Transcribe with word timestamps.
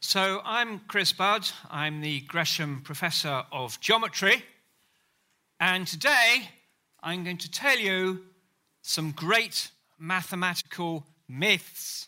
So, 0.00 0.40
I'm 0.44 0.78
Chris 0.86 1.12
Budd. 1.12 1.50
I'm 1.68 2.00
the 2.00 2.20
Gresham 2.20 2.82
Professor 2.84 3.42
of 3.50 3.80
Geometry. 3.80 4.44
And 5.58 5.88
today 5.88 6.50
I'm 7.02 7.24
going 7.24 7.38
to 7.38 7.50
tell 7.50 7.76
you 7.76 8.22
some 8.80 9.10
great 9.10 9.72
mathematical 9.98 11.04
myths. 11.28 12.06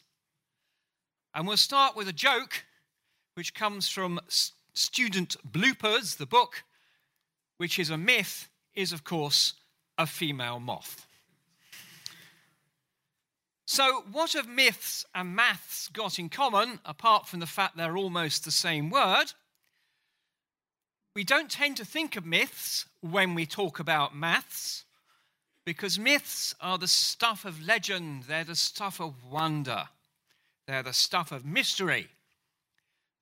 And 1.34 1.48
we'll 1.48 1.56
start 1.56 1.96
with 1.96 2.06
a 2.06 2.12
joke 2.12 2.64
which 3.34 3.54
comes 3.54 3.88
from 3.88 4.20
Student 4.72 5.34
Bloopers, 5.50 6.16
the 6.16 6.26
book, 6.26 6.62
which 7.56 7.76
is 7.76 7.90
a 7.90 7.98
myth, 7.98 8.48
is 8.72 8.92
of 8.92 9.02
course 9.02 9.54
a 9.98 10.06
female 10.06 10.60
moth. 10.60 11.08
So, 13.72 14.02
what 14.10 14.32
have 14.32 14.48
myths 14.48 15.06
and 15.14 15.36
maths 15.36 15.86
got 15.86 16.18
in 16.18 16.28
common, 16.28 16.80
apart 16.84 17.28
from 17.28 17.38
the 17.38 17.46
fact 17.46 17.76
they're 17.76 17.96
almost 17.96 18.44
the 18.44 18.50
same 18.50 18.90
word? 18.90 19.26
We 21.14 21.22
don't 21.22 21.48
tend 21.48 21.76
to 21.76 21.84
think 21.84 22.16
of 22.16 22.26
myths 22.26 22.86
when 23.00 23.36
we 23.36 23.46
talk 23.46 23.78
about 23.78 24.12
maths, 24.12 24.86
because 25.64 26.00
myths 26.00 26.52
are 26.60 26.78
the 26.78 26.88
stuff 26.88 27.44
of 27.44 27.62
legend, 27.62 28.24
they're 28.24 28.42
the 28.42 28.56
stuff 28.56 29.00
of 29.00 29.14
wonder, 29.30 29.84
they're 30.66 30.82
the 30.82 30.92
stuff 30.92 31.30
of 31.30 31.46
mystery. 31.46 32.08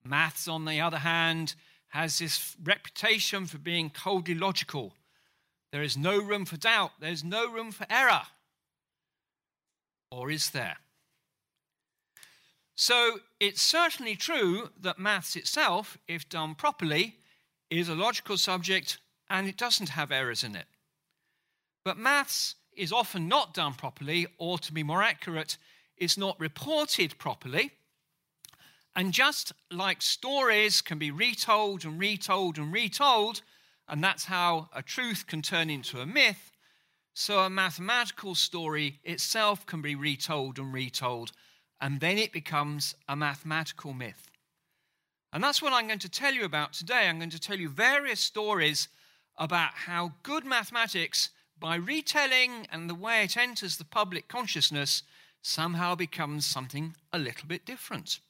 Maths, 0.03 0.49
on 0.49 0.65
the 0.65 0.81
other 0.81 1.01
hand, 1.01 1.57
has 1.89 2.21
this 2.21 2.57
reputation 2.65 3.45
for 3.45 3.59
being 3.59 3.91
coldly 3.91 4.35
logical. 4.35 4.95
There 5.73 5.83
is 5.83 5.99
no 5.99 6.19
room 6.19 6.47
for 6.47 6.57
doubt, 6.57 6.93
there's 7.01 7.23
no 7.23 7.53
room 7.53 7.71
for 7.71 7.87
error. 7.91 8.23
Or 10.11 10.31
is 10.31 10.51
there? 10.51 10.79
So 12.75 13.21
it's 13.41 13.61
certainly 13.61 14.15
true 14.15 14.71
that 14.81 14.99
maths 14.99 15.35
itself, 15.35 15.99
if 16.07 16.29
done 16.29 16.55
properly, 16.55 17.17
is 17.71 17.89
a 17.89 17.95
logical 17.95 18.37
subject 18.37 18.99
and 19.29 19.49
it 19.49 19.57
doesn't 19.57 19.91
have 19.91 20.13
errors 20.13 20.45
in 20.45 20.55
it. 20.57 20.67
But 21.85 21.99
maths 21.99 22.55
is 22.77 22.93
often 22.93 23.29
not 23.29 23.55
done 23.55 23.75
properly, 23.75 24.27
or 24.39 24.59
to 24.59 24.73
be 24.73 24.83
more 24.83 25.03
accurate, 25.03 25.59
is 25.97 26.17
not 26.17 26.39
reported 26.39 27.19
properly. 27.19 27.73
And 28.95 29.13
just 29.13 29.53
like 29.71 30.01
stories 30.01 30.81
can 30.81 30.99
be 30.99 31.11
retold 31.11 31.85
and 31.85 31.99
retold 31.99 32.59
and 32.59 32.73
retold, 32.73 33.43
and 33.89 34.03
that's 34.03 34.27
how 34.27 34.69
a 34.75 34.83
truth 34.83 35.27
can 35.27 35.43
turn 35.43 35.71
into 35.71 36.01
a 36.01 36.07
myth, 36.07 36.53
so 37.19 37.41
a 37.41 37.51
mathematical 37.51 38.37
story 38.37 39.01
itself 39.03 39.67
can 39.67 39.83
be 39.83 39.97
retold 39.97 40.57
and 40.57 40.73
retold, 40.73 41.33
and 41.81 41.99
then 41.99 42.17
it 42.17 42.31
becomes 42.33 42.95
a 43.09 43.17
mathematical 43.17 43.93
myth. 43.93 44.31
And 45.33 45.43
that's 45.43 45.61
what 45.61 45.73
I'm 45.73 45.89
going 45.89 45.99
to 45.99 46.09
tell 46.09 46.33
you 46.33 46.45
about 46.45 46.75
today. 46.75 47.09
I'm 47.09 47.19
going 47.19 47.31
to 47.31 47.41
tell 47.41 47.59
you 47.59 47.71
various 47.71 48.21
stories 48.21 48.87
about 49.37 49.73
how 49.75 50.13
good 50.23 50.45
mathematics, 50.45 51.31
by 51.59 51.75
retelling 51.75 52.69
and 52.71 52.89
the 52.89 52.95
way 52.95 53.25
it 53.25 53.37
enters 53.37 53.79
the 53.79 53.85
public 53.85 54.29
consciousness, 54.29 55.03
somehow 55.43 55.97
becomes 55.97 56.47
something 56.47 56.95
a 57.13 57.19
little 57.19 57.49
bit 57.49 57.67
different. 57.67 58.21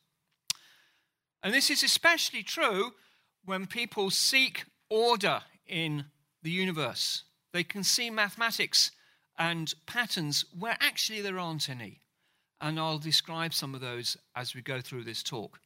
And 1.42 1.52
this 1.52 1.68
is 1.68 1.82
especially 1.82 2.42
true 2.42 2.94
when 3.44 3.66
people 3.66 4.08
seek 4.08 4.64
order 4.88 5.42
in 5.66 6.06
the 6.42 6.50
universe 6.50 7.24
they 7.58 7.64
can 7.64 7.82
see 7.82 8.08
mathematics 8.08 8.92
and 9.36 9.74
patterns 9.84 10.44
where 10.56 10.76
actually 10.78 11.20
there 11.20 11.40
aren't 11.40 11.68
any. 11.68 12.00
And 12.60 12.78
I'll 12.78 13.00
describe 13.00 13.52
some 13.52 13.74
of 13.74 13.80
those 13.80 14.16
as 14.36 14.54
we 14.54 14.62
go 14.62 14.80
through 14.80 15.02
this 15.02 15.24
talk. 15.24 15.58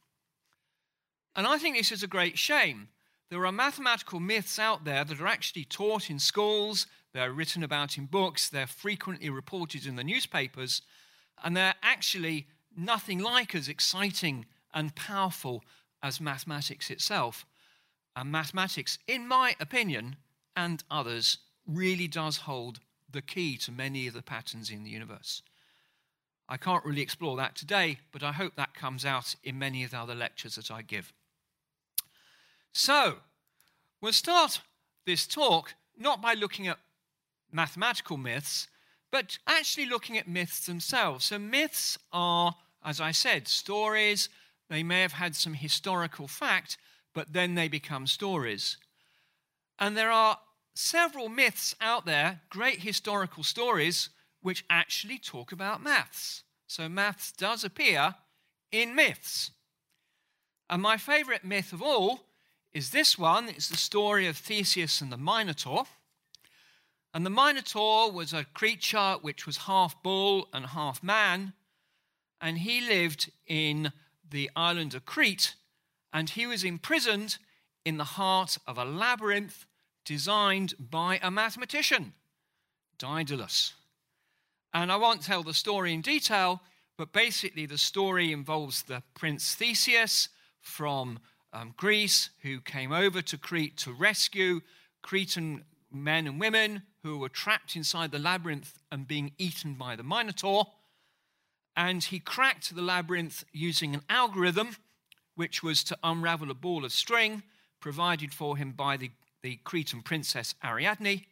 And 1.35 1.45
I 1.45 1.59
think 1.59 1.77
this 1.77 1.91
is 1.91 2.01
a 2.01 2.07
great 2.07 2.35
shame. 2.35 2.87
There 3.29 3.45
are 3.45 3.51
mathematical 3.51 4.19
myths 4.19 4.57
out 4.57 4.85
there 4.85 5.05
that 5.05 5.21
are 5.21 5.27
actually 5.27 5.65
taught 5.65 6.09
in 6.09 6.17
schools, 6.17 6.87
they're 7.13 7.31
written 7.31 7.61
about 7.61 7.95
in 7.95 8.07
books, 8.07 8.49
they're 8.49 8.65
frequently 8.65 9.29
reported 9.29 9.85
in 9.85 9.95
the 9.95 10.03
newspapers, 10.03 10.81
and 11.43 11.55
they're 11.55 11.75
actually 11.83 12.47
nothing 12.75 13.19
like 13.19 13.53
as 13.53 13.69
exciting 13.69 14.47
and 14.73 14.95
powerful 14.95 15.63
as 16.01 16.19
mathematics 16.19 16.89
itself. 16.89 17.45
And 18.15 18.31
mathematics, 18.31 18.97
in 19.07 19.27
my 19.27 19.55
opinion, 19.59 20.15
and 20.55 20.83
others, 20.89 21.37
really 21.67 22.07
does 22.07 22.37
hold 22.37 22.79
the 23.11 23.21
key 23.21 23.57
to 23.57 23.71
many 23.71 24.07
of 24.07 24.13
the 24.13 24.21
patterns 24.21 24.69
in 24.69 24.83
the 24.83 24.89
universe. 24.89 25.41
I 26.49 26.57
can't 26.57 26.83
really 26.83 27.01
explore 27.01 27.37
that 27.37 27.55
today, 27.55 27.99
but 28.11 28.23
I 28.23 28.31
hope 28.31 28.55
that 28.55 28.73
comes 28.73 29.05
out 29.05 29.35
in 29.43 29.57
many 29.57 29.83
of 29.83 29.91
the 29.91 29.97
other 29.97 30.15
lectures 30.15 30.55
that 30.55 30.71
I 30.71 30.81
give. 30.81 31.13
So, 32.73 33.17
we'll 34.01 34.13
start 34.13 34.61
this 35.05 35.25
talk 35.25 35.75
not 35.97 36.21
by 36.21 36.33
looking 36.33 36.67
at 36.67 36.79
mathematical 37.51 38.17
myths, 38.17 38.67
but 39.11 39.37
actually 39.47 39.85
looking 39.85 40.17
at 40.17 40.27
myths 40.27 40.65
themselves. 40.65 41.25
So, 41.25 41.39
myths 41.39 41.97
are, 42.11 42.55
as 42.83 42.99
I 42.99 43.11
said, 43.11 43.47
stories. 43.47 44.27
They 44.69 44.83
may 44.83 45.01
have 45.01 45.13
had 45.13 45.35
some 45.35 45.53
historical 45.53 46.27
fact, 46.27 46.77
but 47.13 47.31
then 47.31 47.55
they 47.55 47.67
become 47.67 48.07
stories. 48.07 48.77
And 49.77 49.95
there 49.95 50.11
are 50.11 50.39
several 50.73 51.29
myths 51.29 51.75
out 51.79 52.05
there, 52.05 52.41
great 52.49 52.79
historical 52.79 53.43
stories, 53.43 54.09
which 54.41 54.65
actually 54.69 55.17
talk 55.17 55.51
about 55.51 55.83
maths. 55.83 56.43
So 56.67 56.89
maths 56.89 57.31
does 57.31 57.63
appear 57.63 58.15
in 58.71 58.95
myths. 58.95 59.51
And 60.69 60.81
my 60.81 60.97
favorite 60.97 61.43
myth 61.43 61.73
of 61.73 61.81
all 61.81 62.21
is 62.73 62.89
this 62.89 63.17
one 63.17 63.49
it's 63.49 63.69
the 63.69 63.77
story 63.77 64.27
of 64.27 64.37
Theseus 64.37 65.01
and 65.01 65.11
the 65.11 65.17
Minotaur. 65.17 65.85
And 67.13 67.25
the 67.25 67.29
Minotaur 67.29 68.11
was 68.11 68.33
a 68.33 68.45
creature 68.55 69.17
which 69.21 69.45
was 69.45 69.57
half 69.57 70.01
bull 70.01 70.47
and 70.51 70.65
half 70.65 71.03
man, 71.03 71.53
and 72.41 72.57
he 72.57 72.81
lived 72.81 73.31
in 73.45 73.91
the 74.27 74.49
island 74.55 74.95
of 74.95 75.05
Crete, 75.05 75.53
and 76.11 76.31
he 76.31 76.47
was 76.47 76.63
imprisoned 76.63 77.37
in 77.85 77.97
the 77.97 78.03
heart 78.03 78.57
of 78.65 78.79
a 78.79 78.85
labyrinth 78.85 79.65
designed 80.05 80.73
by 80.79 81.19
a 81.21 81.31
mathematician, 81.31 82.13
Daedalus. 82.97 83.73
And 84.73 84.91
I 84.91 84.95
won't 84.95 85.21
tell 85.21 85.43
the 85.43 85.53
story 85.53 85.93
in 85.93 86.01
detail, 86.01 86.61
but 86.97 87.13
basically 87.13 87.65
the 87.65 87.77
story 87.77 88.31
involves 88.31 88.83
the 88.83 89.03
prince 89.13 89.55
Theseus 89.55 90.29
from 90.61 91.19
um, 91.51 91.73
Greece 91.77 92.29
who 92.41 92.59
came 92.61 92.91
over 92.91 93.21
to 93.21 93.37
Crete 93.37 93.77
to 93.77 93.93
rescue 93.93 94.61
Cretan 95.01 95.65
men 95.91 96.25
and 96.25 96.39
women 96.39 96.83
who 97.03 97.19
were 97.19 97.29
trapped 97.29 97.75
inside 97.75 98.11
the 98.11 98.19
labyrinth 98.19 98.79
and 98.91 99.07
being 99.07 99.31
eaten 99.37 99.75
by 99.75 99.95
the 99.95 100.03
Minotaur. 100.03 100.65
And 101.75 102.03
he 102.03 102.19
cracked 102.19 102.75
the 102.75 102.81
labyrinth 102.81 103.43
using 103.51 103.93
an 103.93 104.01
algorithm, 104.09 104.75
which 105.35 105.61
was 105.61 105.83
to 105.85 105.97
unravel 106.03 106.49
a 106.49 106.55
ball 106.55 106.85
of 106.85 106.91
string 106.91 107.43
provided 107.79 108.33
for 108.33 108.55
him 108.55 108.71
by 108.71 108.95
the 108.95 109.11
the 109.43 109.59
Cretan 109.63 110.01
princess 110.01 110.55
Ariadne, 110.63 111.25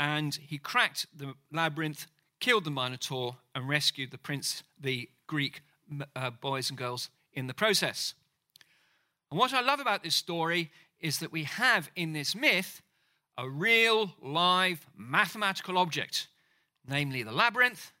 and 0.00 0.34
he 0.34 0.58
cracked 0.58 1.06
the 1.14 1.34
labyrinth, 1.52 2.06
killed 2.40 2.64
the 2.64 2.70
Minotaur, 2.70 3.36
and 3.54 3.68
rescued 3.68 4.10
the 4.10 4.18
prince, 4.18 4.62
the 4.80 5.08
Greek 5.26 5.62
uh, 6.16 6.30
boys 6.30 6.70
and 6.70 6.78
girls 6.78 7.10
in 7.32 7.46
the 7.46 7.54
process. 7.54 8.14
And 9.30 9.38
what 9.38 9.52
I 9.52 9.60
love 9.60 9.78
about 9.78 10.02
this 10.02 10.16
story 10.16 10.70
is 10.98 11.18
that 11.18 11.30
we 11.30 11.44
have 11.44 11.90
in 11.94 12.14
this 12.14 12.34
myth 12.34 12.82
a 13.38 13.48
real, 13.48 14.14
live, 14.20 14.86
mathematical 14.96 15.78
object, 15.78 16.28
namely 16.88 17.22
the 17.22 17.32
labyrinth, 17.32 17.92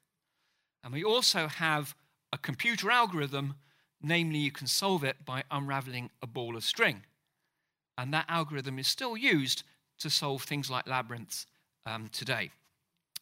and 0.82 0.92
we 0.92 1.04
also 1.04 1.46
have 1.46 1.94
a 2.32 2.38
computer 2.38 2.90
algorithm, 2.90 3.54
namely, 4.02 4.38
you 4.38 4.50
can 4.50 4.66
solve 4.66 5.04
it 5.04 5.24
by 5.24 5.44
unraveling 5.50 6.10
a 6.22 6.26
ball 6.26 6.56
of 6.56 6.64
string. 6.64 7.02
And 8.00 8.14
that 8.14 8.24
algorithm 8.28 8.78
is 8.78 8.88
still 8.88 9.14
used 9.14 9.62
to 9.98 10.08
solve 10.08 10.42
things 10.44 10.70
like 10.70 10.88
labyrinths 10.88 11.44
um, 11.84 12.08
today. 12.10 12.50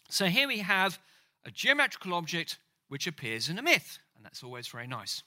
So 0.08 0.26
here 0.26 0.46
we 0.46 0.60
have 0.60 1.00
a 1.44 1.50
geometrical 1.50 2.14
object 2.14 2.58
which 2.86 3.08
appears 3.08 3.48
in 3.48 3.58
a 3.58 3.62
myth, 3.62 3.98
and 4.14 4.24
that's 4.24 4.44
always 4.44 4.68
very 4.68 4.86
nice. 4.86 5.24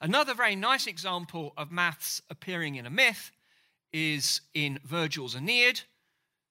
Another 0.00 0.34
very 0.34 0.54
nice 0.54 0.86
example 0.86 1.52
of 1.56 1.72
maths 1.72 2.22
appearing 2.30 2.76
in 2.76 2.86
a 2.86 2.90
myth 2.90 3.32
is 3.92 4.40
in 4.54 4.78
Virgil's 4.84 5.34
Aeneid. 5.34 5.80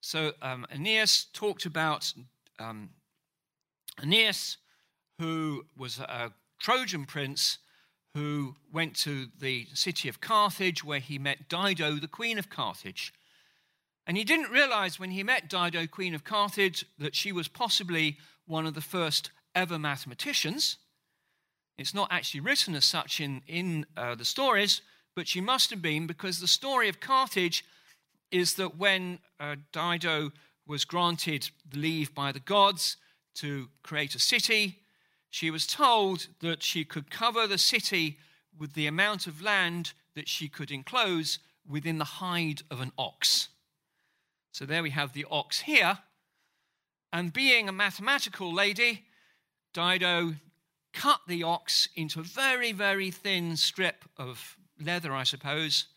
So 0.01 0.33
um, 0.41 0.67
Aeneas 0.69 1.27
talked 1.31 1.65
about 1.65 2.11
um, 2.59 2.89
Aeneas, 4.03 4.57
who 5.19 5.65
was 5.77 5.99
a 5.99 6.33
Trojan 6.59 7.05
prince 7.05 7.59
who 8.15 8.56
went 8.71 8.95
to 8.95 9.27
the 9.39 9.67
city 9.73 10.07
of 10.07 10.21
Carthage 10.21 10.85
where 10.85 11.00
he 11.00 11.19
met 11.19 11.50
Dido, 11.50 11.95
the 11.95 12.07
queen 12.07 12.39
of 12.39 12.50
Carthage. 12.50 13.13
And 14.07 14.15
he 14.15 14.23
didn't 14.23 14.51
realize 14.51 14.97
when 14.97 15.12
he 15.12 15.21
met 15.21 15.50
Dido, 15.50 15.85
queen 15.85 16.15
of 16.15 16.23
Carthage, 16.23 16.85
that 16.97 17.13
she 17.13 17.33
was 17.33 17.50
possibly 17.50 18.17
one 18.45 18.65
of 18.65 18.73
the 18.73 18.79
first 18.79 19.31
ever 19.53 19.77
mathematicians. 19.77 20.77
It's 21.77 21.94
not 21.94 22.07
actually 22.09 22.39
written 22.39 22.73
as 22.73 22.85
such 22.85 23.19
in, 23.19 23.41
in 23.47 23.85
uh, 23.97 24.15
the 24.15 24.23
stories, 24.23 24.81
but 25.13 25.27
she 25.27 25.41
must 25.41 25.69
have 25.69 25.81
been 25.81 26.07
because 26.07 26.39
the 26.39 26.47
story 26.47 26.88
of 26.88 27.01
Carthage 27.01 27.65
is 28.31 28.53
that 28.53 28.77
when 28.77 29.19
uh, 29.41 29.57
Dido 29.73 30.31
was 30.65 30.85
granted 30.85 31.50
leave 31.73 32.15
by 32.15 32.31
the 32.31 32.39
gods 32.39 32.95
to 33.35 33.67
create 33.83 34.15
a 34.15 34.19
city, 34.19 34.79
she 35.30 35.51
was 35.51 35.68
told 35.68 36.27
that 36.39 36.63
she 36.63 36.86
could 36.86 37.12
cover 37.12 37.48
the 37.48 37.57
city 37.57 38.18
with 38.57 38.74
the 38.74 38.88
amount 38.88 39.27
of 39.27 39.42
land 39.42 39.94
that 40.16 40.30
she 40.30 40.48
could 40.48 40.72
enclose 40.72 41.39
within 41.68 41.98
the 41.98 42.06
hide 42.06 42.62
of 42.72 42.80
an 42.80 42.92
ox. 42.98 43.50
So 44.51 44.66
there 44.66 44.83
we 44.83 44.92
have 44.92 45.13
the 45.13 45.25
ox 45.30 45.62
here. 45.62 46.00
And 47.12 47.33
being 47.33 47.68
a 47.68 47.74
mathematical 47.74 48.54
lady, 48.54 49.06
Dido 49.74 50.36
cut 50.94 51.19
the 51.27 51.44
ox 51.44 51.89
into 51.95 52.19
a 52.19 52.24
very, 52.24 52.72
very 52.72 53.12
thin 53.12 53.57
strip 53.57 54.06
of 54.18 54.57
leather, 54.80 55.13
I 55.13 55.24
suppose, 55.24 55.88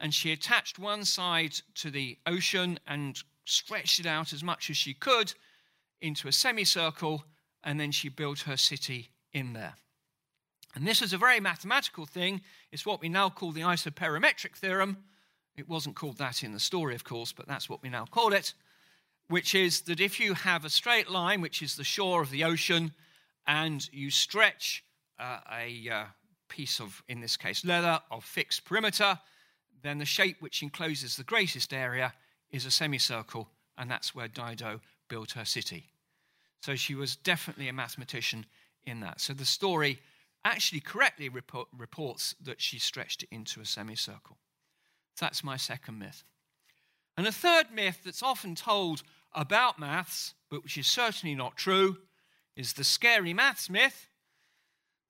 and 0.00 0.12
she 0.12 0.32
attached 0.32 0.78
one 0.78 1.04
side 1.04 1.54
to 1.76 1.90
the 1.90 2.18
ocean 2.26 2.78
and 2.86 3.22
stretched 3.44 4.00
it 4.00 4.06
out 4.06 4.32
as 4.32 4.42
much 4.42 4.70
as 4.70 4.76
she 4.76 4.94
could 4.94 5.34
into 6.00 6.28
a 6.28 6.32
semicircle, 6.32 7.24
and 7.64 7.80
then 7.80 7.90
she 7.90 8.08
built 8.08 8.40
her 8.40 8.56
city 8.56 9.10
in 9.32 9.54
there. 9.54 9.74
And 10.74 10.86
this 10.86 11.02
is 11.02 11.12
a 11.12 11.18
very 11.18 11.40
mathematical 11.40 12.04
thing. 12.04 12.40
It's 12.72 12.84
what 12.84 13.00
we 13.00 13.08
now 13.08 13.30
call 13.30 13.52
the 13.52 13.62
isoperimetric 13.62 14.56
theorem. 14.56 14.98
It 15.56 15.68
wasn't 15.68 15.96
called 15.96 16.18
that 16.18 16.42
in 16.42 16.52
the 16.52 16.60
story, 16.60 16.94
of 16.94 17.04
course, 17.04 17.32
but 17.32 17.46
that's 17.46 17.68
what 17.68 17.82
we 17.82 17.88
now 17.88 18.06
call 18.06 18.32
it, 18.32 18.54
which 19.28 19.54
is 19.54 19.82
that 19.82 20.00
if 20.00 20.18
you 20.18 20.34
have 20.34 20.64
a 20.64 20.70
straight 20.70 21.08
line, 21.08 21.40
which 21.40 21.62
is 21.62 21.76
the 21.76 21.84
shore 21.84 22.22
of 22.22 22.30
the 22.30 22.44
ocean, 22.44 22.92
and 23.46 23.88
you 23.92 24.10
stretch 24.10 24.84
uh, 25.18 25.38
a 25.52 25.88
uh, 25.88 26.04
piece 26.48 26.80
of, 26.80 27.02
in 27.08 27.20
this 27.20 27.36
case, 27.36 27.64
leather 27.64 28.00
of 28.10 28.24
fixed 28.24 28.64
perimeter, 28.64 29.18
then 29.82 29.98
the 29.98 30.04
shape 30.04 30.38
which 30.40 30.62
encloses 30.62 31.16
the 31.16 31.24
greatest 31.24 31.72
area 31.72 32.12
is 32.50 32.66
a 32.66 32.70
semicircle, 32.70 33.48
and 33.78 33.88
that's 33.88 34.14
where 34.14 34.28
Dido 34.28 34.80
built 35.08 35.32
her 35.32 35.44
city. 35.44 35.93
So 36.64 36.76
she 36.76 36.94
was 36.94 37.16
definitely 37.16 37.68
a 37.68 37.74
mathematician 37.74 38.46
in 38.84 39.00
that. 39.00 39.20
So 39.20 39.34
the 39.34 39.44
story 39.44 39.98
actually 40.46 40.80
correctly 40.80 41.28
report, 41.28 41.68
reports 41.76 42.34
that 42.42 42.58
she 42.58 42.78
stretched 42.78 43.22
it 43.22 43.28
into 43.30 43.60
a 43.60 43.66
semicircle. 43.66 44.38
So 45.14 45.26
that's 45.26 45.44
my 45.44 45.58
second 45.58 45.98
myth. 45.98 46.24
And 47.18 47.26
a 47.26 47.32
third 47.32 47.66
myth 47.70 48.00
that's 48.02 48.22
often 48.22 48.54
told 48.54 49.02
about 49.34 49.78
maths, 49.78 50.32
but 50.48 50.62
which 50.62 50.78
is 50.78 50.86
certainly 50.86 51.34
not 51.34 51.58
true, 51.58 51.98
is 52.56 52.72
the 52.72 52.82
scary 52.82 53.34
maths 53.34 53.68
myth. 53.68 54.08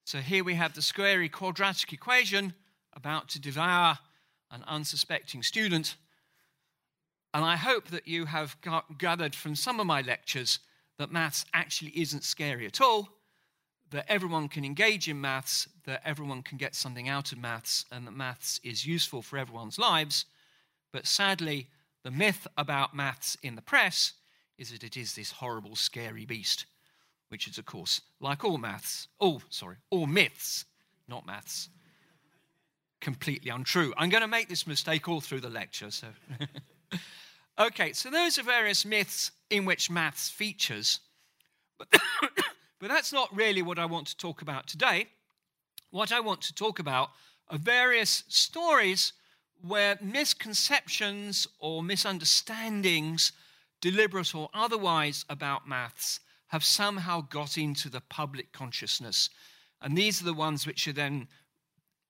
So 0.03 0.17
here 0.17 0.43
we 0.43 0.55
have 0.55 0.73
the 0.73 0.81
scary 0.81 1.29
quadratic 1.29 1.93
equation 1.93 2.53
about 2.91 3.29
to 3.29 3.39
devour 3.39 3.97
an 4.51 4.65
unsuspecting 4.67 5.41
student. 5.41 5.95
And 7.33 7.45
I 7.45 7.55
hope 7.55 7.87
that 7.91 8.09
you 8.09 8.25
have 8.25 8.57
gathered 8.97 9.35
from 9.35 9.55
some 9.55 9.79
of 9.79 9.87
my 9.87 10.01
lectures 10.01 10.59
that 10.97 11.11
maths 11.11 11.45
actually 11.53 11.91
isn't 11.99 12.23
scary 12.23 12.65
at 12.65 12.81
all, 12.81 13.09
that 13.91 14.05
everyone 14.09 14.47
can 14.47 14.65
engage 14.65 15.07
in 15.07 15.21
maths, 15.21 15.67
that 15.85 16.01
everyone 16.05 16.41
can 16.41 16.57
get 16.57 16.75
something 16.75 17.07
out 17.07 17.31
of 17.31 17.37
maths, 17.37 17.85
and 17.91 18.07
that 18.07 18.11
maths 18.11 18.59
is 18.63 18.85
useful 18.85 19.21
for 19.21 19.37
everyone's 19.37 19.77
lives. 19.77 20.25
But 20.91 21.05
sadly, 21.05 21.67
the 22.03 22.11
myth 22.11 22.47
about 22.57 22.95
maths 22.95 23.37
in 23.43 23.55
the 23.55 23.61
press 23.61 24.13
is 24.57 24.71
that 24.71 24.83
it 24.83 24.97
is 24.97 25.15
this 25.15 25.31
horrible, 25.31 25.75
scary 25.75 26.25
beast, 26.25 26.65
which 27.29 27.47
is, 27.47 27.57
of 27.57 27.65
course, 27.65 28.01
like 28.19 28.43
all 28.43 28.57
maths, 28.57 29.07
oh, 29.19 29.41
sorry, 29.49 29.77
all 29.89 30.07
myths, 30.07 30.65
not 31.07 31.25
maths, 31.25 31.69
completely 33.01 33.51
untrue. 33.51 33.93
I'm 33.97 34.09
going 34.09 34.21
to 34.21 34.27
make 34.27 34.49
this 34.49 34.65
mistake 34.65 35.07
all 35.07 35.21
through 35.21 35.41
the 35.41 35.49
lecture, 35.49 35.91
so. 35.91 36.07
okay, 37.59 37.93
so 37.93 38.09
those 38.09 38.39
are 38.39 38.43
various 38.43 38.85
myths 38.85 39.31
in 39.49 39.65
which 39.65 39.89
maths 39.89 40.29
features. 40.29 40.99
But 41.77 41.87
but 42.79 42.89
that's 42.89 43.13
not 43.13 43.35
really 43.35 43.61
what 43.61 43.79
I 43.79 43.85
want 43.85 44.07
to 44.07 44.17
talk 44.17 44.41
about 44.41 44.67
today. 44.67 45.07
What 45.91 46.11
I 46.11 46.19
want 46.19 46.41
to 46.41 46.53
talk 46.53 46.79
about 46.79 47.11
are 47.49 47.57
various 47.57 48.23
stories 48.27 49.13
where 49.61 49.97
misconceptions 50.01 51.47
or 51.59 51.81
misunderstandings, 51.81 53.31
deliberate 53.81 54.35
or 54.35 54.49
otherwise, 54.53 55.25
about 55.29 55.67
maths 55.67 56.19
have 56.47 56.63
somehow 56.63 57.21
got 57.21 57.57
into 57.57 57.89
the 57.89 58.01
public 58.01 58.51
consciousness. 58.51 59.29
And 59.81 59.97
these 59.97 60.21
are 60.21 60.25
the 60.25 60.33
ones 60.33 60.67
which 60.67 60.87
are 60.87 60.93
then 60.93 61.27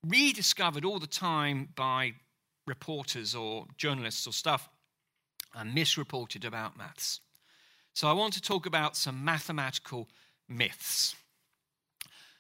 rediscovered 0.04 0.86
all 0.86 1.00
the 1.00 1.08
time 1.08 1.70
by 1.76 2.14
reporters 2.68 3.36
or 3.36 3.66
journalists 3.78 4.28
or 4.28 4.34
stuff 4.34 4.70
and 5.54 5.74
misreported 5.74 6.46
about 6.46 6.78
maths. 6.78 7.22
So 7.96 8.08
I 8.10 8.14
want 8.14 8.34
to 8.34 8.42
talk 8.42 8.66
about 8.66 8.98
some 8.98 9.24
mathematical 9.24 10.10
myths. 10.50 11.16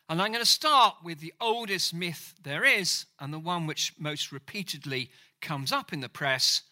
And 0.09 0.21
I'm 0.21 0.33
going 0.33 0.43
to 0.43 0.49
start 0.49 0.95
with 1.01 1.21
the 1.21 1.31
oldest 1.39 1.93
myth 1.93 2.33
there 2.43 2.65
is, 2.65 3.05
and 3.21 3.33
the 3.33 3.39
one 3.39 3.65
which 3.65 3.93
most 3.97 4.33
repeatedly 4.33 5.09
comes 5.41 5.71
up 5.71 5.93
in 5.93 6.01
the 6.01 6.09
press, 6.09 6.63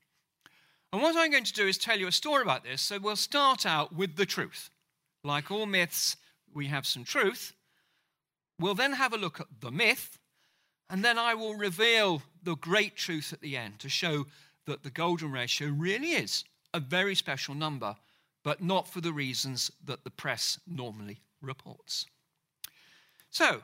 And 0.92 1.00
what 1.00 1.16
I'm 1.16 1.30
going 1.30 1.44
to 1.44 1.52
do 1.52 1.66
is 1.66 1.78
tell 1.78 1.98
you 1.98 2.08
a 2.08 2.12
story 2.12 2.42
about 2.42 2.64
this. 2.64 2.82
So 2.82 2.98
we'll 2.98 3.16
start 3.16 3.64
out 3.64 3.94
with 3.94 4.16
the 4.16 4.26
truth. 4.26 4.70
Like 5.22 5.50
all 5.50 5.66
myths, 5.66 6.16
we 6.52 6.66
have 6.66 6.86
some 6.86 7.04
truth. 7.04 7.54
We'll 8.58 8.74
then 8.74 8.92
have 8.92 9.14
a 9.14 9.18
look 9.18 9.40
at 9.40 9.46
the 9.60 9.70
myth, 9.70 10.18
and 10.90 11.02
then 11.02 11.18
I 11.18 11.34
will 11.34 11.54
reveal 11.54 12.22
the 12.42 12.56
great 12.56 12.96
truth 12.96 13.32
at 13.32 13.40
the 13.40 13.56
end 13.56 13.78
to 13.78 13.88
show 13.88 14.26
that 14.70 14.84
the 14.84 14.90
golden 14.90 15.32
ratio 15.32 15.68
really 15.68 16.12
is 16.12 16.44
a 16.72 16.78
very 16.80 17.16
special 17.16 17.54
number 17.54 17.96
but 18.42 18.62
not 18.62 18.88
for 18.88 19.00
the 19.00 19.12
reasons 19.12 19.70
that 19.84 20.04
the 20.04 20.10
press 20.10 20.58
normally 20.66 21.20
reports. 21.42 22.06
So, 23.30 23.62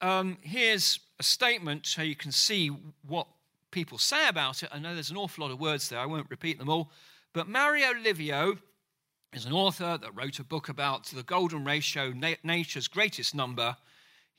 um, 0.00 0.38
here's 0.42 1.00
a 1.18 1.22
statement 1.22 1.86
so 1.86 2.02
you 2.02 2.16
can 2.16 2.32
see 2.32 2.68
what 3.06 3.26
people 3.70 3.98
say 3.98 4.28
about 4.28 4.62
it. 4.62 4.70
I 4.72 4.78
know 4.78 4.94
there's 4.94 5.10
an 5.10 5.16
awful 5.16 5.44
lot 5.44 5.52
of 5.52 5.60
words 5.60 5.88
there, 5.88 6.00
I 6.00 6.06
won't 6.06 6.30
repeat 6.30 6.58
them 6.58 6.68
all. 6.68 6.90
But 7.32 7.48
Mario 7.48 7.92
Livio 8.02 8.58
is 9.32 9.44
an 9.44 9.52
author 9.52 9.98
that 10.00 10.16
wrote 10.16 10.38
a 10.38 10.44
book 10.44 10.68
about 10.68 11.04
the 11.06 11.22
golden 11.22 11.64
ratio, 11.64 12.10
na- 12.10 12.34
nature's 12.42 12.88
greatest 12.88 13.34
number. 13.34 13.76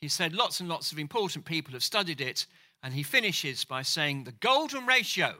He 0.01 0.07
said 0.07 0.33
lots 0.33 0.59
and 0.59 0.67
lots 0.67 0.91
of 0.91 0.99
important 0.99 1.45
people 1.45 1.73
have 1.73 1.83
studied 1.83 2.19
it, 2.19 2.47
and 2.81 2.93
he 2.93 3.03
finishes 3.03 3.63
by 3.63 3.83
saying 3.83 4.23
the 4.23 4.31
golden 4.31 4.85
ratio 4.85 5.35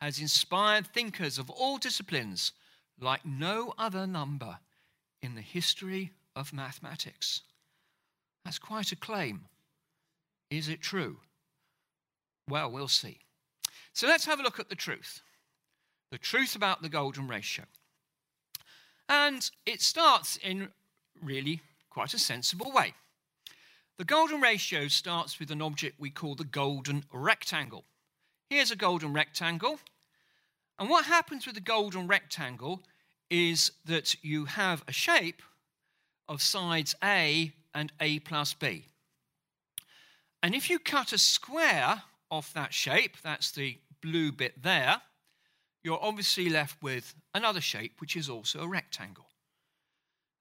has 0.00 0.20
inspired 0.20 0.86
thinkers 0.86 1.38
of 1.38 1.50
all 1.50 1.78
disciplines 1.78 2.52
like 3.00 3.24
no 3.24 3.74
other 3.78 4.06
number 4.06 4.58
in 5.22 5.34
the 5.34 5.40
history 5.40 6.12
of 6.34 6.52
mathematics. 6.52 7.42
That's 8.44 8.58
quite 8.58 8.92
a 8.92 8.96
claim. 8.96 9.46
Is 10.50 10.68
it 10.68 10.80
true? 10.80 11.18
Well, 12.48 12.70
we'll 12.70 12.88
see. 12.88 13.18
So 13.92 14.06
let's 14.06 14.26
have 14.26 14.38
a 14.38 14.42
look 14.42 14.60
at 14.60 14.68
the 14.68 14.74
truth 14.74 15.22
the 16.12 16.18
truth 16.18 16.54
about 16.54 16.82
the 16.82 16.88
golden 16.88 17.26
ratio. 17.26 17.64
And 19.08 19.50
it 19.66 19.82
starts 19.82 20.36
in 20.36 20.68
really 21.20 21.60
quite 21.90 22.14
a 22.14 22.18
sensible 22.18 22.70
way. 22.72 22.94
The 23.98 24.04
golden 24.04 24.40
ratio 24.40 24.86
starts 24.86 25.40
with 25.40 25.50
an 25.50 25.60
object 25.60 25.98
we 25.98 26.10
call 26.10 26.36
the 26.36 26.44
golden 26.44 27.04
rectangle. 27.12 27.84
Here's 28.48 28.70
a 28.70 28.76
golden 28.76 29.12
rectangle. 29.12 29.80
And 30.78 30.88
what 30.88 31.06
happens 31.06 31.46
with 31.46 31.56
the 31.56 31.60
golden 31.60 32.06
rectangle 32.06 32.82
is 33.28 33.72
that 33.84 34.22
you 34.22 34.44
have 34.44 34.84
a 34.86 34.92
shape 34.92 35.42
of 36.28 36.40
sides 36.40 36.94
A 37.02 37.52
and 37.74 37.92
A 38.00 38.20
plus 38.20 38.54
B. 38.54 38.86
And 40.42 40.54
if 40.54 40.70
you 40.70 40.78
cut 40.78 41.12
a 41.12 41.18
square 41.18 42.02
off 42.30 42.52
that 42.52 42.72
shape, 42.72 43.16
that's 43.22 43.50
the 43.50 43.78
blue 44.00 44.30
bit 44.30 44.62
there, 44.62 45.00
you're 45.82 46.02
obviously 46.02 46.48
left 46.48 46.80
with 46.82 47.14
another 47.34 47.60
shape 47.60 48.00
which 48.00 48.16
is 48.16 48.28
also 48.28 48.60
a 48.60 48.68
rectangle. 48.68 49.26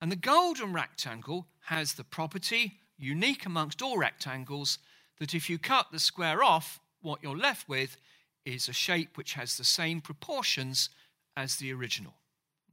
And 0.02 0.12
the 0.12 0.16
golden 0.16 0.74
rectangle 0.74 1.48
has 1.66 1.94
the 1.94 2.04
property, 2.04 2.80
unique 2.98 3.46
amongst 3.46 3.82
all 3.82 3.98
rectangles, 3.98 4.78
that 5.20 5.34
if 5.34 5.50
you 5.50 5.58
cut 5.58 5.88
the 5.92 6.00
square 6.00 6.44
off, 6.44 6.80
what 7.06 7.24
you're 7.24 7.38
left 7.38 7.70
with 7.70 7.98
is 8.46 8.68
a 8.68 8.74
shape 8.74 9.18
which 9.18 9.34
has 9.34 9.58
the 9.58 9.64
same 9.64 10.02
proportions 10.02 10.90
as 11.38 11.56
the 11.56 11.72
original. 11.72 12.14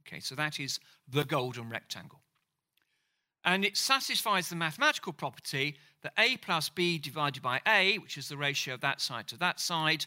Okay, 0.05 0.19
so 0.19 0.35
that 0.35 0.59
is 0.59 0.79
the 1.07 1.23
golden 1.23 1.69
rectangle. 1.69 2.19
And 3.45 3.65
it 3.65 3.77
satisfies 3.77 4.49
the 4.49 4.55
mathematical 4.55 5.13
property 5.13 5.75
that 6.01 6.13
a 6.17 6.37
plus 6.37 6.69
b 6.69 6.97
divided 6.97 7.41
by 7.41 7.61
a, 7.67 7.97
which 7.99 8.17
is 8.17 8.27
the 8.29 8.37
ratio 8.37 8.73
of 8.73 8.81
that 8.81 9.01
side 9.01 9.27
to 9.27 9.37
that 9.37 9.59
side, 9.59 10.05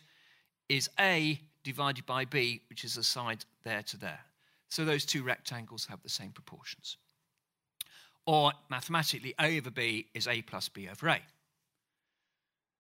is 0.69 0.89
a 0.99 1.41
divided 1.65 2.07
by 2.07 2.25
b, 2.25 2.63
which 2.69 2.85
is 2.85 2.95
the 2.95 3.03
side 3.03 3.45
there 3.65 3.83
to 3.83 3.97
there. 3.97 4.21
So 4.69 4.85
those 4.85 5.05
two 5.05 5.23
rectangles 5.23 5.87
have 5.87 6.03
the 6.03 6.09
same 6.09 6.31
proportions. 6.31 6.97
Or 8.27 8.53
mathematically, 8.69 9.35
a 9.39 9.59
over 9.59 9.71
b 9.71 10.07
is 10.15 10.27
a 10.27 10.43
plus 10.43 10.69
b 10.69 10.89
over 10.89 11.09
a. 11.09 11.21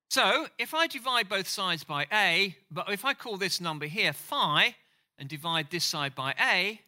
So 0.08 0.46
if 0.58 0.72
I 0.72 0.86
divide 0.86 1.28
both 1.28 1.48
sides 1.48 1.84
by 1.84 2.06
a, 2.12 2.56
but 2.70 2.90
if 2.90 3.04
I 3.04 3.14
call 3.14 3.36
this 3.36 3.60
number 3.60 3.86
here 3.86 4.12
phi 4.12 4.76
and 5.18 5.28
divide 5.28 5.70
this 5.70 5.84
side 5.84 6.14
by 6.14 6.34
a, 6.40 6.80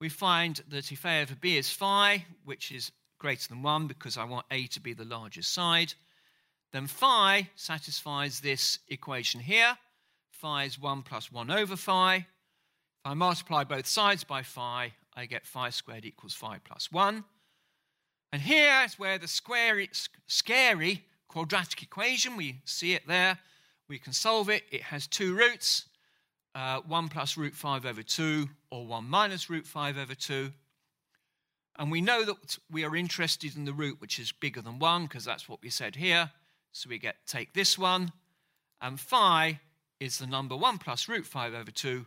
we 0.00 0.08
find 0.08 0.60
that 0.68 0.90
if 0.90 1.04
a 1.04 1.22
over 1.22 1.36
b 1.36 1.56
is 1.56 1.70
phi, 1.70 2.26
which 2.44 2.72
is 2.72 2.90
greater 3.18 3.48
than 3.48 3.62
1 3.62 3.86
because 3.86 4.16
I 4.16 4.24
want 4.24 4.46
a 4.50 4.66
to 4.66 4.80
be 4.80 4.92
the 4.92 5.04
largest 5.04 5.54
side, 5.54 5.94
then 6.72 6.88
phi 6.88 7.48
satisfies 7.54 8.40
this 8.40 8.80
equation 8.88 9.40
here. 9.40 9.78
Phi 10.32 10.64
is 10.64 10.80
1 10.80 11.02
plus 11.02 11.30
1 11.30 11.50
over 11.50 11.76
phi. 11.76 12.16
If 12.16 12.24
I 13.04 13.14
multiply 13.14 13.62
both 13.62 13.86
sides 13.86 14.24
by 14.24 14.42
phi, 14.42 14.92
I 15.14 15.26
get 15.26 15.46
phi 15.46 15.70
squared 15.70 16.04
equals 16.04 16.34
phi 16.34 16.58
plus 16.64 16.90
1. 16.90 17.24
And 18.32 18.42
here 18.42 18.82
is 18.84 18.98
where 18.98 19.18
the 19.18 19.28
square, 19.28 19.78
is 19.78 20.08
scary 20.26 21.04
quadratic 21.32 21.82
equation, 21.82 22.36
we 22.36 22.60
see 22.66 22.92
it 22.92 23.06
there, 23.08 23.38
we 23.88 23.98
can 23.98 24.12
solve 24.12 24.50
it. 24.50 24.64
It 24.70 24.82
has 24.82 25.06
two 25.06 25.34
roots, 25.34 25.86
uh, 26.54 26.80
1 26.80 27.08
plus 27.08 27.38
root 27.38 27.54
5 27.54 27.86
over 27.86 28.02
2 28.02 28.48
or 28.70 28.86
1 28.86 29.08
minus 29.08 29.48
root 29.48 29.66
5 29.66 29.96
over 29.96 30.14
2. 30.14 30.52
And 31.78 31.90
we 31.90 32.02
know 32.02 32.24
that 32.26 32.58
we 32.70 32.84
are 32.84 32.94
interested 32.94 33.56
in 33.56 33.64
the 33.64 33.72
root 33.72 33.98
which 33.98 34.18
is 34.18 34.30
bigger 34.30 34.60
than 34.60 34.78
1 34.78 35.04
because 35.04 35.24
that's 35.24 35.48
what 35.48 35.62
we 35.62 35.70
said 35.70 35.96
here. 35.96 36.30
So 36.72 36.90
we 36.90 36.98
get 36.98 37.16
take 37.26 37.54
this 37.54 37.78
one, 37.78 38.12
and 38.80 38.98
phi 39.00 39.60
is 40.00 40.18
the 40.18 40.26
number 40.26 40.56
1 40.56 40.78
plus 40.78 41.08
root 41.08 41.26
5 41.26 41.54
over 41.54 41.70
2, 41.70 42.06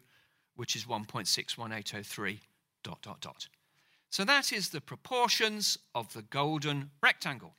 which 0.56 0.76
is 0.76 0.86
1.61803 0.86 2.40
dot 2.84 3.02
dot 3.02 3.22
dot. 3.22 3.48
So 4.10 4.24
that 4.24 4.54
is 4.54 4.70
the 4.70 4.82
proportions 4.82 5.78
of 5.94 6.14
the 6.14 6.22
golden 6.22 6.92
rectangle. 7.02 7.56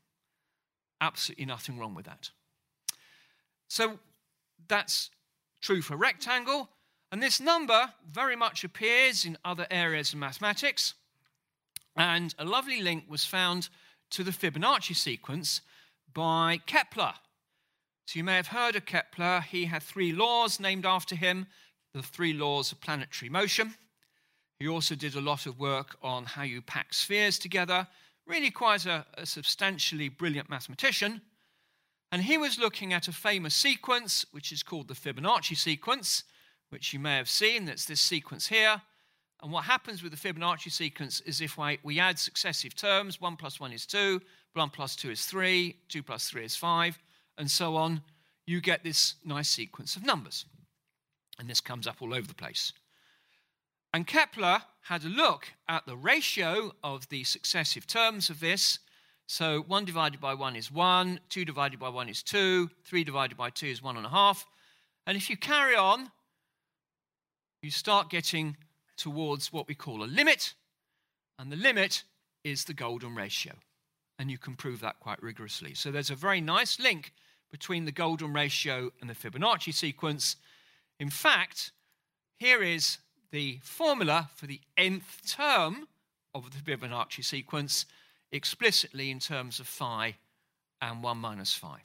Absolutely 1.01 1.45
nothing 1.45 1.79
wrong 1.79 1.95
with 1.95 2.07
that. 2.07 2.31
So 3.69 3.99
that's 4.69 5.11
true 5.61 5.83
for 5.83 5.97
rectangle. 5.97 6.69
And 7.13 7.23
this 7.23 7.41
number 7.41 7.93
very 8.11 8.37
much 8.37 8.65
appears 8.65 9.25
in 9.25 9.39
other 9.45 9.67
areas 9.71 10.13
of 10.13 10.19
mathematics. 10.19 10.95
And 11.97 12.35
a 12.39 12.45
lovely 12.45 12.83
link 12.83 13.05
was 13.09 13.25
found 13.25 13.69
to 14.11 14.23
the 14.23 14.31
Fibonacci 14.31 14.95
sequence 14.95 15.61
by 16.13 16.61
Kepler. 16.67 17.15
So 18.07 18.19
you 18.19 18.25
may 18.25 18.37
have 18.37 18.49
heard 18.49 18.77
of 18.77 18.87
Kepler. 18.87 19.41
He 19.41 19.65
had 19.65 19.83
three 19.83 20.13
laws 20.13 20.61
named 20.61 20.87
after 20.87 21.17
him 21.17 21.47
the 21.93 22.03
three 22.03 22.33
laws 22.33 22.73
of 22.73 22.81
planetary 22.81 23.31
motion. 23.31 23.75
He 24.59 24.69
also 24.69 24.95
did 24.95 25.15
a 25.15 25.21
lot 25.21 25.47
of 25.47 25.59
work 25.59 25.97
on 26.03 26.25
how 26.25 26.43
you 26.43 26.63
pack 26.63 26.93
spheres 26.95 27.39
together 27.39 27.87
really 28.27 28.51
quite 28.51 28.87
a, 28.87 29.07
a 29.15 29.27
substantially 29.27 30.09
brilliant 30.09 30.51
mathematician. 30.51 31.21
And 32.13 32.23
he 32.23 32.39
was 32.39 32.59
looking 32.59 32.93
at 32.93 33.09
a 33.09 33.13
famous 33.13 33.55
sequence, 33.55 34.25
which 34.31 34.53
is 34.53 34.63
called 34.63 34.89
the 34.89 34.95
Fibonacci 34.95 35.57
sequence, 35.57 36.25
which 36.71 36.93
you 36.93 36.99
may 36.99 37.17
have 37.17 37.29
seen. 37.29 37.65
That's 37.65 37.85
this 37.85 38.01
sequence 38.01 38.47
here. 38.47 38.81
And 39.43 39.53
what 39.53 39.65
happens 39.65 40.03
with 40.03 40.13
the 40.13 40.19
Fibonacci 40.19 40.73
sequence 40.73 41.21
is 41.21 41.41
if 41.41 41.59
we 41.83 42.01
add 42.01 42.19
successive 42.19 42.75
terms, 42.75 43.21
1 43.21 43.37
plus 43.37 43.61
1 43.61 43.73
is 43.73 43.87
2, 43.87 44.21
1 44.55 44.71
plus 44.71 44.97
2 44.97 45.11
is 45.11 45.27
3, 45.27 45.77
2 45.89 46.03
plus 46.03 46.31
3 46.31 46.45
is 46.45 46.57
5, 46.57 46.99
and 47.39 47.51
so 47.51 47.77
on, 47.77 48.03
you 48.47 48.61
get 48.61 48.83
this 48.83 49.17
nice 49.25 49.51
sequence 49.51 49.97
of 49.97 50.05
numbers. 50.05 50.47
And 51.39 51.51
this 51.51 51.61
comes 51.61 51.87
up 51.87 52.01
all 52.01 52.15
over 52.15 52.27
the 52.27 52.35
place. 52.35 52.73
And 53.93 54.07
Kepler 54.07 54.63
had 54.89 55.05
a 55.05 55.09
look 55.09 55.49
at 55.69 55.85
the 55.85 55.97
ratio 55.97 56.71
of 56.85 57.09
the 57.09 57.25
successive 57.25 57.89
terms 57.89 58.31
of 58.31 58.39
this. 58.39 58.79
So 59.27 59.65
1 59.67 59.85
divided 59.85 60.21
by 60.21 60.35
1 60.35 60.55
is 60.55 60.71
1, 60.71 61.19
2 61.29 61.45
divided 61.45 61.81
by 61.81 61.89
1 61.89 62.09
is 62.09 62.23
2, 62.23 62.71
3 62.85 63.05
divided 63.05 63.37
by 63.37 63.51
2 63.51 63.67
is 63.67 63.81
1.5. 63.81 64.45
And 65.09 65.17
if 65.17 65.29
you 65.29 65.37
carry 65.37 65.75
on, 65.75 66.13
you 67.63 67.73
start 67.73 68.11
getting 68.11 68.57
towards 68.97 69.53
what 69.53 69.67
we 69.67 69.75
call 69.75 70.05
a 70.05 70.07
limit. 70.07 70.55
And 71.37 71.51
the 71.51 71.57
limit 71.57 72.05
is 72.45 72.65
the 72.65 72.75
golden 72.75 73.17
ratio. 73.17 73.55
And 74.21 74.31
you 74.31 74.39
can 74.39 74.55
prove 74.55 74.81
that 74.83 75.01
quite 75.01 75.21
rigorously. 75.21 75.75
So 75.75 75.91
there's 75.91 76.11
a 76.11 76.15
very 76.15 76.41
nice 76.41 76.79
link 76.79 77.13
between 77.51 77.87
the 77.87 77.93
golden 77.93 78.33
ratio 78.33 78.93
and 79.01 79.11
the 79.11 79.15
Fibonacci 79.15 79.75
sequence. 79.75 80.37
In 81.01 81.11
fact, 81.11 81.73
here 82.39 82.63
is 82.63 82.99
the 83.31 83.59
formula 83.63 84.31
for 84.35 84.47
the 84.47 84.61
nth 84.77 85.23
term 85.29 85.89
of 86.35 86.51
the 86.53 86.59
Fibonacci 86.59 87.25
sequence 87.25 87.87
explicitly 88.33 89.11
in 89.11 89.19
terms 89.19 89.61
of 89.61 89.67
phi 89.67 90.17
and 90.83 91.03
1 91.03 91.19
minus 91.19 91.55
phi. 91.55 91.83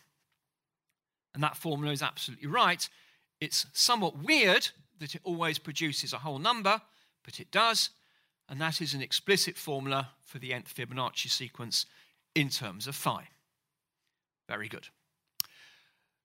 And 1.34 1.42
that 1.44 1.56
formula 1.56 1.94
is 1.94 2.02
absolutely 2.02 2.48
right. 2.48 2.88
It's 3.40 3.66
somewhat 3.74 4.18
weird 4.24 4.70
that 5.00 5.16
it 5.16 5.22
always 5.24 5.58
produces 5.58 6.14
a 6.14 6.20
whole 6.20 6.40
number, 6.40 6.82
but 7.24 7.40
it 7.40 7.52
does. 7.52 7.90
And 8.50 8.60
that 8.60 8.82
is 8.82 8.94
an 8.94 9.02
explicit 9.02 9.58
formula 9.58 10.10
for 10.22 10.40
the 10.40 10.54
nth 10.54 10.76
Fibonacci 10.76 11.30
sequence 11.30 11.86
in 12.36 12.50
terms 12.50 12.88
of 12.88 12.96
phi. 12.96 13.30
Very 14.48 14.68
good. 14.68 14.90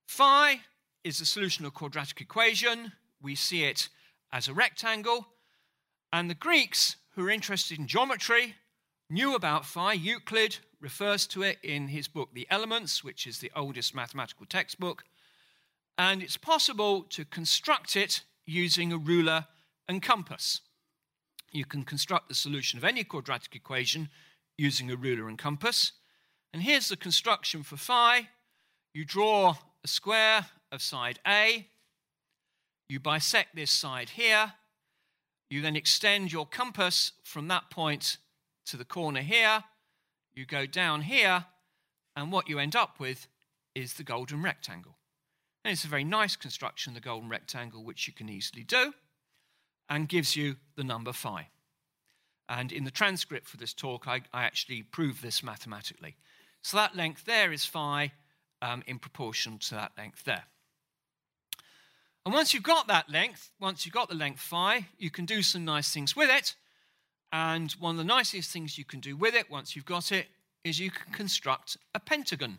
Phi 0.06 0.60
is 1.04 1.18
the 1.18 1.26
solution 1.26 1.64
of 1.64 1.68
a 1.68 1.72
quadratic 1.72 2.20
equation. 2.20 2.92
We 3.22 3.34
see 3.34 3.64
it 3.64 3.88
as 4.36 4.48
a 4.48 4.54
rectangle. 4.54 5.26
And 6.12 6.28
the 6.28 6.34
Greeks, 6.34 6.96
who 7.14 7.26
are 7.26 7.30
interested 7.30 7.78
in 7.78 7.86
geometry, 7.86 8.54
knew 9.08 9.34
about 9.34 9.64
phi. 9.64 9.94
Euclid 9.94 10.58
refers 10.78 11.26
to 11.28 11.42
it 11.42 11.56
in 11.62 11.88
his 11.88 12.06
book, 12.06 12.28
The 12.34 12.46
Elements, 12.50 13.02
which 13.02 13.26
is 13.26 13.38
the 13.38 13.50
oldest 13.56 13.94
mathematical 13.94 14.44
textbook. 14.44 15.04
And 15.96 16.22
it's 16.22 16.36
possible 16.36 17.02
to 17.04 17.24
construct 17.24 17.96
it 17.96 18.24
using 18.44 18.92
a 18.92 18.98
ruler 18.98 19.46
and 19.88 20.02
compass. 20.02 20.60
You 21.50 21.64
can 21.64 21.82
construct 21.82 22.28
the 22.28 22.34
solution 22.34 22.76
of 22.76 22.84
any 22.84 23.04
quadratic 23.04 23.56
equation 23.56 24.10
using 24.58 24.90
a 24.90 24.96
ruler 24.96 25.28
and 25.28 25.38
compass. 25.38 25.92
And 26.52 26.62
here's 26.62 26.90
the 26.90 26.96
construction 26.98 27.62
for 27.62 27.78
phi. 27.78 28.28
You 28.92 29.06
draw 29.06 29.54
a 29.82 29.88
square 29.88 30.44
of 30.70 30.82
side 30.82 31.20
A, 31.26 31.68
you 32.88 33.00
bisect 33.00 33.54
this 33.54 33.70
side 33.70 34.10
here. 34.10 34.52
You 35.50 35.62
then 35.62 35.76
extend 35.76 36.32
your 36.32 36.46
compass 36.46 37.12
from 37.22 37.48
that 37.48 37.70
point 37.70 38.18
to 38.66 38.76
the 38.76 38.84
corner 38.84 39.22
here. 39.22 39.64
You 40.34 40.44
go 40.44 40.66
down 40.66 41.02
here, 41.02 41.46
and 42.14 42.30
what 42.30 42.48
you 42.48 42.58
end 42.58 42.76
up 42.76 42.98
with 43.00 43.28
is 43.74 43.94
the 43.94 44.02
golden 44.02 44.42
rectangle. 44.42 44.96
And 45.64 45.72
it's 45.72 45.84
a 45.84 45.88
very 45.88 46.04
nice 46.04 46.36
construction, 46.36 46.94
the 46.94 47.00
golden 47.00 47.28
rectangle, 47.28 47.84
which 47.84 48.06
you 48.06 48.12
can 48.12 48.28
easily 48.28 48.62
do, 48.62 48.92
and 49.88 50.08
gives 50.08 50.36
you 50.36 50.56
the 50.76 50.84
number 50.84 51.12
phi. 51.12 51.48
And 52.48 52.70
in 52.70 52.84
the 52.84 52.90
transcript 52.90 53.48
for 53.48 53.56
this 53.56 53.72
talk, 53.72 54.06
I, 54.06 54.22
I 54.32 54.44
actually 54.44 54.82
prove 54.82 55.20
this 55.20 55.42
mathematically. 55.42 56.16
So 56.62 56.76
that 56.76 56.96
length 56.96 57.24
there 57.24 57.52
is 57.52 57.64
phi 57.64 58.12
um, 58.62 58.82
in 58.86 58.98
proportion 58.98 59.58
to 59.58 59.74
that 59.74 59.92
length 59.98 60.24
there. 60.24 60.44
And 62.26 62.34
once 62.34 62.52
you've 62.52 62.64
got 62.64 62.88
that 62.88 63.08
length, 63.08 63.52
once 63.60 63.86
you've 63.86 63.94
got 63.94 64.08
the 64.08 64.16
length 64.16 64.40
phi, 64.40 64.86
you 64.98 65.10
can 65.10 65.26
do 65.26 65.42
some 65.42 65.64
nice 65.64 65.94
things 65.94 66.16
with 66.16 66.28
it. 66.28 66.56
And 67.32 67.70
one 67.78 67.92
of 67.92 67.98
the 67.98 68.04
nicest 68.04 68.50
things 68.50 68.76
you 68.76 68.84
can 68.84 68.98
do 68.98 69.16
with 69.16 69.36
it 69.36 69.48
once 69.48 69.76
you've 69.76 69.84
got 69.84 70.10
it 70.10 70.26
is 70.64 70.80
you 70.80 70.90
can 70.90 71.12
construct 71.12 71.76
a 71.94 72.00
pentagon. 72.00 72.58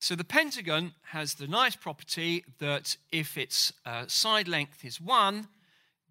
So 0.00 0.16
the 0.16 0.24
pentagon 0.24 0.94
has 1.12 1.34
the 1.34 1.46
nice 1.46 1.76
property 1.76 2.44
that 2.58 2.96
if 3.12 3.38
its 3.38 3.72
uh, 3.86 4.06
side 4.08 4.48
length 4.48 4.84
is 4.84 5.00
1, 5.00 5.46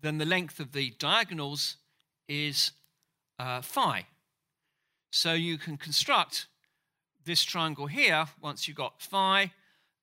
then 0.02 0.18
the 0.18 0.26
length 0.26 0.62
of 0.62 0.72
the 0.72 0.94
diagonals 1.00 1.76
is 2.30 2.72
uh, 3.38 3.60
phi. 3.60 4.06
So 5.12 5.34
you 5.34 5.58
can 5.58 5.76
construct 5.76 6.48
this 7.26 7.44
triangle 7.44 7.88
here 7.88 8.28
once 8.42 8.66
you've 8.66 8.78
got 8.78 9.02
phi, 9.02 9.52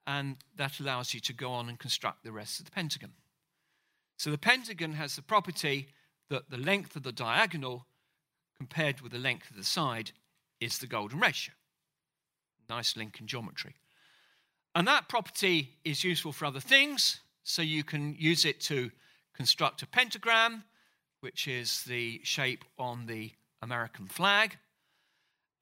and 0.06 0.37
that 0.56 0.80
allows 0.80 1.14
you 1.14 1.20
to 1.20 1.32
go 1.32 1.50
on 1.50 1.68
and 1.68 1.78
construct 1.78 2.25
the 2.25 2.32
rest 2.32 2.58
of 2.58 2.66
the 2.66 2.73
pentagon. 2.73 3.12
So 4.16 4.30
the 4.30 4.38
pentagon 4.38 4.92
has 4.92 5.16
the 5.16 5.23
property 5.23 5.88
that 6.30 6.50
the 6.50 6.56
length 6.56 6.96
of 6.96 7.02
the 7.02 7.12
diagonal 7.12 7.87
compared 8.56 9.00
with 9.00 9.12
the 9.12 9.18
length 9.18 9.50
of 9.50 9.56
the 9.56 9.64
side 9.64 10.12
is 10.61 10.78
the 10.78 10.87
golden 10.87 11.20
ratio. 11.20 11.54
Nice 12.68 12.96
link 12.96 13.18
in 13.20 13.26
geometry. 13.26 13.75
And 14.75 14.88
that 14.88 15.08
property 15.08 15.76
is 15.84 16.04
useful 16.04 16.32
for 16.32 16.46
other 16.46 16.61
things. 16.61 17.20
So 17.42 17.62
you 17.62 17.84
can 17.84 18.14
use 18.18 18.44
it 18.44 18.61
to 18.62 18.90
construct 19.34 19.82
a 19.82 19.87
pentagram, 19.87 20.64
which 21.20 21.46
is 21.46 21.82
the 21.84 22.20
shape 22.25 22.64
on 22.78 23.06
the 23.06 23.32
American 23.61 24.06
flag. 24.06 24.56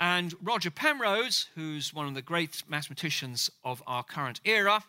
And 0.02 0.34
Roger 0.42 0.72
Penrose, 0.72 1.46
who's 1.54 1.94
one 1.94 2.08
of 2.08 2.14
the 2.14 2.22
great 2.22 2.64
mathematicians 2.66 3.48
of 3.62 3.84
our 3.86 4.02
current 4.02 4.40
era, 4.44 4.82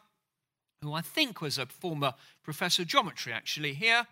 who 0.81 0.91
I 0.91 1.01
think 1.01 1.39
was 1.39 1.59
a 1.59 1.67
former 1.67 2.15
professor 2.41 2.81
of 2.81 2.87
geometry 2.87 3.31
actually 3.31 3.75
here, 3.75 4.07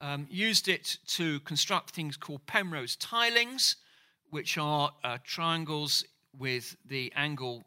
um, 0.00 0.28
used 0.30 0.68
it 0.68 0.98
to 1.08 1.40
construct 1.40 1.90
things 1.90 2.16
called 2.16 2.46
Penrose 2.46 2.94
tilings, 2.94 3.74
which 4.30 4.56
are 4.56 4.92
uh, 5.02 5.18
triangles 5.24 6.04
with 6.32 6.76
the 6.84 7.12
angle, 7.16 7.64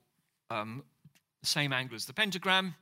um, 0.50 0.86
same 1.44 1.74
angle 1.74 1.98
as 1.98 2.06
the 2.06 2.14
pentagram. 2.14 2.76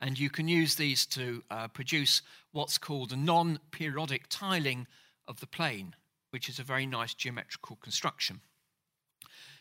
And 0.00 0.18
you 0.18 0.30
can 0.30 0.48
use 0.48 0.76
these 0.76 1.04
to 1.08 1.42
uh, 1.50 1.68
produce 1.68 2.22
what's 2.52 2.78
called 2.78 3.12
a 3.12 3.16
non 3.16 3.58
periodic 3.70 4.30
tiling 4.30 4.86
of 5.26 5.40
the 5.40 5.46
plane, 5.46 5.94
which 6.30 6.48
is 6.48 6.58
a 6.58 6.62
very 6.62 6.86
nice 6.86 7.12
geometrical 7.12 7.76
construction. 7.76 8.40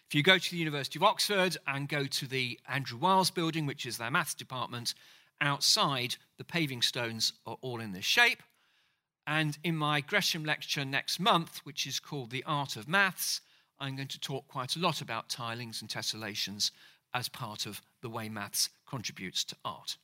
If 0.08 0.16
you 0.16 0.24
go 0.24 0.38
to 0.38 0.52
the 0.52 0.58
University 0.58 0.98
of 0.98 1.04
Oxford 1.04 1.58
and 1.68 1.90
go 1.90 2.06
to 2.06 2.28
the 2.28 2.58
Andrew 2.70 2.98
Wiles 2.98 3.30
building, 3.30 3.66
which 3.66 3.86
is 3.86 3.98
their 3.98 4.10
maths 4.10 4.34
department, 4.34 4.94
outside 5.42 6.16
the 6.38 6.46
paving 6.46 6.82
stones 6.82 7.34
are 7.46 7.58
all 7.60 7.82
in 7.82 7.92
this 7.92 8.06
shape. 8.06 8.42
And 9.26 9.58
in 9.66 9.76
my 9.76 10.00
Gresham 10.00 10.46
lecture 10.46 10.86
next 10.86 11.20
month, 11.20 11.60
which 11.66 11.86
is 11.86 12.00
called 12.00 12.30
The 12.30 12.46
Art 12.48 12.78
of 12.78 12.88
Maths, 12.88 13.42
I'm 13.82 13.98
going 13.98 14.08
to 14.08 14.20
talk 14.20 14.48
quite 14.48 14.78
a 14.78 14.80
lot 14.80 15.02
about 15.02 15.28
tilings 15.28 15.82
and 15.82 15.90
tessellations 15.90 16.72
as 17.14 17.28
part 17.28 17.66
of 17.66 17.82
the 18.02 18.10
way 18.10 18.30
maths 18.30 18.70
contributes 18.90 19.44
to 19.44 19.58
art. 19.66 19.98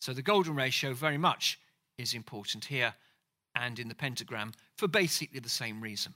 So 0.00 0.12
the 0.12 0.20
golden 0.20 0.54
ratio 0.54 0.92
very 0.92 1.16
much 1.16 1.58
is 1.96 2.12
important 2.12 2.66
here 2.66 2.92
and 3.54 3.78
in 3.78 3.88
the 3.88 3.94
pentagram 3.94 4.52
for 4.76 4.86
basically 4.86 5.40
the 5.40 5.48
same 5.48 5.80
reason. 5.80 6.12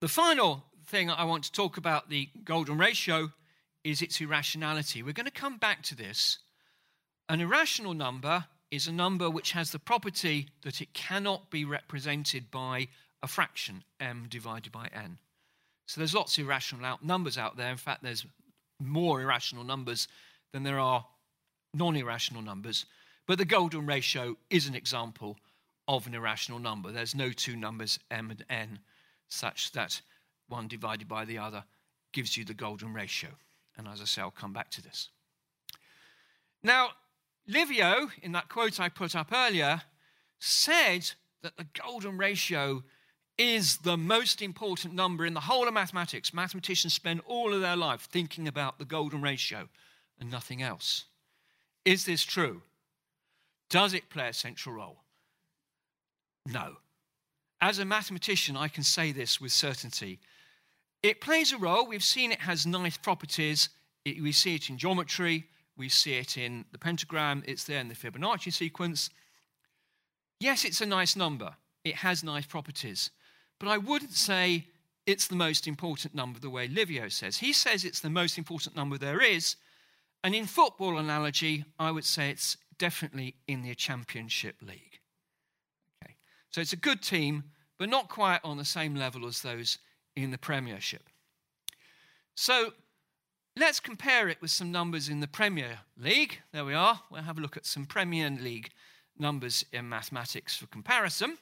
The 0.00 0.08
final 0.08 0.62
thing 0.86 1.10
I 1.10 1.24
want 1.24 1.44
to 1.44 1.52
talk 1.52 1.76
about 1.76 2.08
the 2.08 2.28
golden 2.44 2.78
ratio 2.78 3.32
is 3.84 4.02
its 4.02 4.20
irrationality. 4.20 5.02
We're 5.02 5.12
going 5.12 5.26
to 5.26 5.32
come 5.32 5.58
back 5.58 5.82
to 5.84 5.96
this. 5.96 6.38
An 7.28 7.40
irrational 7.40 7.94
number 7.94 8.46
is 8.70 8.86
a 8.86 8.92
number 8.92 9.28
which 9.28 9.52
has 9.52 9.70
the 9.70 9.78
property 9.78 10.48
that 10.62 10.80
it 10.80 10.92
cannot 10.94 11.50
be 11.50 11.64
represented 11.64 12.50
by 12.50 12.88
a 13.22 13.28
fraction, 13.28 13.82
m 14.00 14.26
divided 14.28 14.72
by 14.72 14.88
n. 14.92 15.18
So 15.86 16.00
there's 16.00 16.14
lots 16.14 16.38
of 16.38 16.44
irrational 16.44 16.98
numbers 17.02 17.38
out 17.38 17.56
there. 17.56 17.70
In 17.70 17.76
fact, 17.76 18.02
there's 18.02 18.26
more 18.80 19.22
irrational 19.22 19.64
numbers 19.64 20.08
than 20.52 20.62
there 20.62 20.78
are 20.78 21.06
non 21.74 21.96
irrational 21.96 22.42
numbers. 22.42 22.86
But 23.26 23.38
the 23.38 23.44
golden 23.44 23.86
ratio 23.86 24.36
is 24.50 24.68
an 24.68 24.74
example 24.74 25.36
of 25.88 26.06
an 26.06 26.14
irrational 26.14 26.58
number. 26.58 26.92
There's 26.92 27.14
no 27.14 27.30
two 27.30 27.56
numbers, 27.56 27.98
m 28.10 28.30
and 28.30 28.44
n, 28.48 28.78
such 29.28 29.72
that 29.72 30.00
one 30.48 30.68
divided 30.68 31.08
by 31.08 31.24
the 31.24 31.38
other 31.38 31.64
gives 32.12 32.36
you 32.36 32.44
the 32.44 32.54
golden 32.54 32.92
ratio. 32.94 33.30
And 33.76 33.86
as 33.88 34.00
I 34.00 34.04
say, 34.04 34.22
I'll 34.22 34.30
come 34.30 34.52
back 34.52 34.70
to 34.72 34.82
this. 34.82 35.10
Now, 36.62 36.90
Livio, 37.46 38.08
in 38.22 38.32
that 38.32 38.48
quote 38.48 38.80
I 38.80 38.88
put 38.88 39.14
up 39.14 39.32
earlier, 39.32 39.82
said 40.38 41.10
that 41.42 41.56
the 41.56 41.66
golden 41.80 42.18
ratio 42.18 42.82
is 43.38 43.78
the 43.78 43.96
most 43.96 44.40
important 44.40 44.94
number 44.94 45.26
in 45.26 45.34
the 45.34 45.40
whole 45.40 45.68
of 45.68 45.74
mathematics. 45.74 46.32
Mathematicians 46.32 46.94
spend 46.94 47.20
all 47.26 47.52
of 47.52 47.60
their 47.60 47.76
life 47.76 48.08
thinking 48.10 48.48
about 48.48 48.78
the 48.78 48.84
golden 48.84 49.20
ratio 49.20 49.68
and 50.18 50.30
nothing 50.30 50.62
else. 50.62 51.04
Is 51.84 52.06
this 52.06 52.24
true? 52.24 52.62
Does 53.68 53.94
it 53.94 54.08
play 54.08 54.28
a 54.28 54.32
central 54.32 54.74
role? 54.74 55.02
No. 56.46 56.76
As 57.60 57.78
a 57.78 57.84
mathematician, 57.84 58.56
I 58.56 58.68
can 58.68 58.84
say 58.84 59.12
this 59.12 59.40
with 59.40 59.52
certainty. 59.52 60.20
It 61.02 61.20
plays 61.20 61.52
a 61.52 61.58
role. 61.58 61.86
We've 61.86 62.04
seen 62.04 62.32
it 62.32 62.40
has 62.40 62.66
nice 62.66 62.98
properties. 62.98 63.70
It, 64.04 64.22
we 64.22 64.32
see 64.32 64.54
it 64.54 64.68
in 64.68 64.78
geometry. 64.78 65.46
We 65.76 65.88
see 65.88 66.14
it 66.14 66.36
in 66.36 66.64
the 66.72 66.78
pentagram. 66.78 67.42
It's 67.46 67.64
there 67.64 67.80
in 67.80 67.88
the 67.88 67.94
Fibonacci 67.94 68.52
sequence. 68.52 69.10
Yes, 70.40 70.64
it's 70.64 70.80
a 70.80 70.86
nice 70.86 71.16
number. 71.16 71.54
It 71.84 71.96
has 71.96 72.24
nice 72.24 72.46
properties. 72.46 73.10
But 73.58 73.68
I 73.68 73.78
wouldn't 73.78 74.12
say 74.12 74.66
it's 75.06 75.28
the 75.28 75.36
most 75.36 75.66
important 75.66 76.14
number 76.14 76.38
the 76.38 76.50
way 76.50 76.66
Livio 76.66 77.08
says. 77.08 77.38
He 77.38 77.52
says 77.52 77.84
it's 77.84 78.00
the 78.00 78.10
most 78.10 78.36
important 78.36 78.76
number 78.76 78.98
there 78.98 79.22
is. 79.22 79.56
And 80.24 80.34
in 80.34 80.46
football 80.46 80.98
analogy, 80.98 81.64
I 81.78 81.90
would 81.90 82.04
say 82.04 82.30
it's 82.30 82.56
definitely 82.78 83.36
in 83.46 83.62
the 83.62 83.74
championship 83.74 84.56
league. 84.60 84.95
So 86.50 86.60
it's 86.60 86.72
a 86.72 86.76
good 86.76 87.02
team, 87.02 87.44
but 87.78 87.88
not 87.88 88.08
quite 88.08 88.40
on 88.44 88.56
the 88.56 88.64
same 88.64 88.94
level 88.94 89.26
as 89.26 89.42
those 89.42 89.78
in 90.14 90.30
the 90.30 90.38
Premiership. 90.38 91.02
So 92.34 92.72
let's 93.56 93.80
compare 93.80 94.28
it 94.28 94.40
with 94.40 94.50
some 94.50 94.72
numbers 94.72 95.08
in 95.08 95.20
the 95.20 95.26
Premier 95.26 95.80
League. 95.98 96.40
There 96.52 96.64
we 96.64 96.74
are. 96.74 97.00
We'll 97.10 97.22
have 97.22 97.38
a 97.38 97.40
look 97.40 97.56
at 97.56 97.66
some 97.66 97.86
Premier 97.86 98.30
League 98.30 98.70
numbers 99.18 99.64
in 99.72 99.88
mathematics 99.88 100.56
for 100.56 100.66
comparison. 100.66 101.38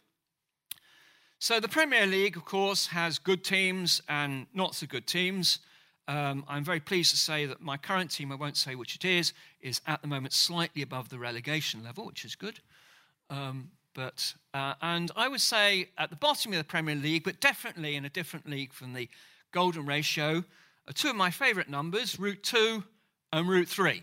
So 1.38 1.60
the 1.60 1.68
Premier 1.68 2.06
League, 2.06 2.36
of 2.36 2.44
course, 2.44 2.86
has 2.88 3.18
good 3.18 3.44
teams 3.44 4.00
and 4.08 4.46
not 4.54 4.74
so 4.74 4.86
good 4.86 5.06
teams. 5.06 5.58
Um, 6.06 6.44
I'm 6.48 6.64
very 6.64 6.80
pleased 6.80 7.10
to 7.10 7.16
say 7.16 7.46
that 7.46 7.60
my 7.60 7.76
current 7.76 8.10
team, 8.10 8.30
I 8.30 8.34
won't 8.34 8.56
say 8.56 8.74
which 8.74 8.94
it 8.94 9.04
is, 9.04 9.32
is 9.60 9.80
at 9.86 10.00
the 10.02 10.08
moment 10.08 10.32
slightly 10.32 10.82
above 10.82 11.08
the 11.08 11.18
relegation 11.18 11.82
level, 11.82 12.06
which 12.06 12.24
is 12.24 12.34
good. 12.34 12.60
Um, 13.30 13.70
but 13.94 14.34
uh, 14.52 14.74
and 14.82 15.10
I 15.16 15.28
would 15.28 15.40
say 15.40 15.88
at 15.96 16.10
the 16.10 16.16
bottom 16.16 16.52
of 16.52 16.58
the 16.58 16.64
Premier 16.64 16.94
League, 16.94 17.24
but 17.24 17.40
definitely 17.40 17.96
in 17.96 18.04
a 18.04 18.10
different 18.10 18.48
league 18.48 18.72
from 18.72 18.92
the 18.92 19.08
golden 19.52 19.86
ratio, 19.86 20.44
are 20.86 20.92
two 20.92 21.08
of 21.08 21.16
my 21.16 21.30
favourite 21.30 21.70
numbers: 21.70 22.18
root 22.18 22.42
two 22.42 22.84
and 23.32 23.48
root 23.48 23.68
three. 23.68 24.02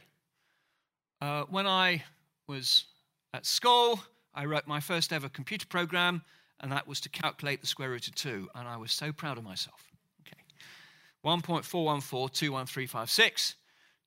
Uh, 1.22 1.44
when 1.50 1.68
I 1.68 2.04
was 2.48 2.86
at 3.34 3.46
school, 3.46 4.00
I 4.34 4.46
wrote 4.46 4.66
my 4.66 4.80
first 4.80 5.12
ever 5.14 5.30
computer 5.30 5.68
program, 5.68 6.24
and 6.62 6.72
that 6.72 6.88
was 6.88 7.00
to 7.02 7.10
calculate 7.10 7.62
the 7.62 7.68
square 7.68 7.92
root 7.92 8.08
of 8.08 8.16
two, 8.16 8.50
and 8.56 8.68
I 8.68 8.78
was 8.78 8.92
so 8.92 9.12
proud 9.12 9.38
of 9.38 9.44
myself. 9.44 9.86
Okay, 10.26 10.42
1.41421356237 11.26 13.54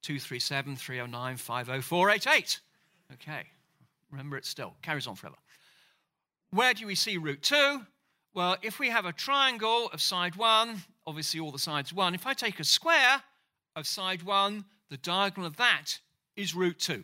237 0.03 0.77
309 0.77 1.37
50488. 1.37 2.61
Okay, 3.13 3.45
remember 4.11 4.37
it 4.37 4.45
still, 4.45 4.75
carries 4.83 5.07
on 5.07 5.15
forever. 5.15 5.37
Where 6.55 6.73
do 6.73 6.87
we 6.87 6.95
see 6.95 7.19
root 7.19 7.43
2? 7.43 7.81
Well, 8.33 8.57
if 8.63 8.79
we 8.79 8.89
have 8.91 9.07
a 9.07 9.13
triangle 9.13 9.91
of 9.93 10.01
side 10.01 10.37
1, 10.37 10.85
obviously 11.05 11.41
all 11.41 11.51
the 11.51 11.59
sides 11.59 11.93
1. 11.93 12.15
If 12.15 12.29
I 12.29 12.33
take 12.33 12.61
a 12.61 12.65
square 12.65 13.23
of 13.75 13.89
side 13.89 14.23
1, 14.23 14.65
the 14.89 14.97
diagonal 14.99 15.49
of 15.49 15.57
that 15.57 15.99
is 16.37 16.55
root 16.55 16.79
2. 16.79 17.03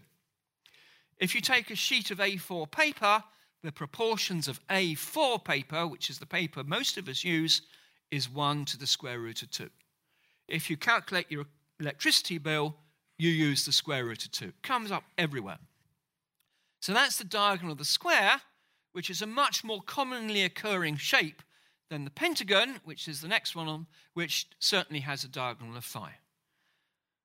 If 1.18 1.34
you 1.34 1.40
take 1.40 1.68
a 1.68 1.74
sheet 1.74 2.12
of 2.12 2.18
A4 2.18 2.70
paper, 2.70 3.24
the 3.64 3.72
proportions 3.72 4.46
of 4.46 4.64
A4 4.68 5.44
paper, 5.44 5.84
which 5.84 6.10
is 6.10 6.20
the 6.20 6.26
paper 6.26 6.62
most 6.62 6.96
of 6.96 7.08
us 7.08 7.24
use, 7.24 7.62
is 8.12 8.30
1 8.30 8.66
to 8.66 8.78
the 8.78 8.86
square 8.86 9.18
root 9.18 9.42
of 9.42 9.50
2. 9.50 9.68
If 10.46 10.70
you 10.70 10.76
calculate 10.76 11.26
your 11.28 11.46
electricity 11.80 12.38
bill, 12.38 12.76
you 13.18 13.30
use 13.30 13.66
the 13.66 13.72
square 13.72 14.04
root 14.04 14.24
of 14.24 14.30
2. 14.30 14.44
It 14.44 14.62
comes 14.62 14.92
up 14.92 15.02
everywhere. 15.18 15.58
So 16.78 16.92
that's 16.92 17.16
the 17.16 17.24
diagonal 17.24 17.72
of 17.72 17.78
the 17.78 17.84
square 17.84 18.40
which 18.92 19.10
is 19.10 19.22
a 19.22 19.26
much 19.26 19.62
more 19.64 19.82
commonly 19.82 20.42
occurring 20.42 20.96
shape 20.96 21.42
than 21.90 22.04
the 22.04 22.10
pentagon, 22.10 22.80
which 22.84 23.08
is 23.08 23.20
the 23.20 23.28
next 23.28 23.54
one 23.54 23.68
on, 23.68 23.86
which 24.14 24.46
certainly 24.58 25.00
has 25.00 25.24
a 25.24 25.28
diagonal 25.28 25.76
of 25.76 25.84
phi. 25.84 26.14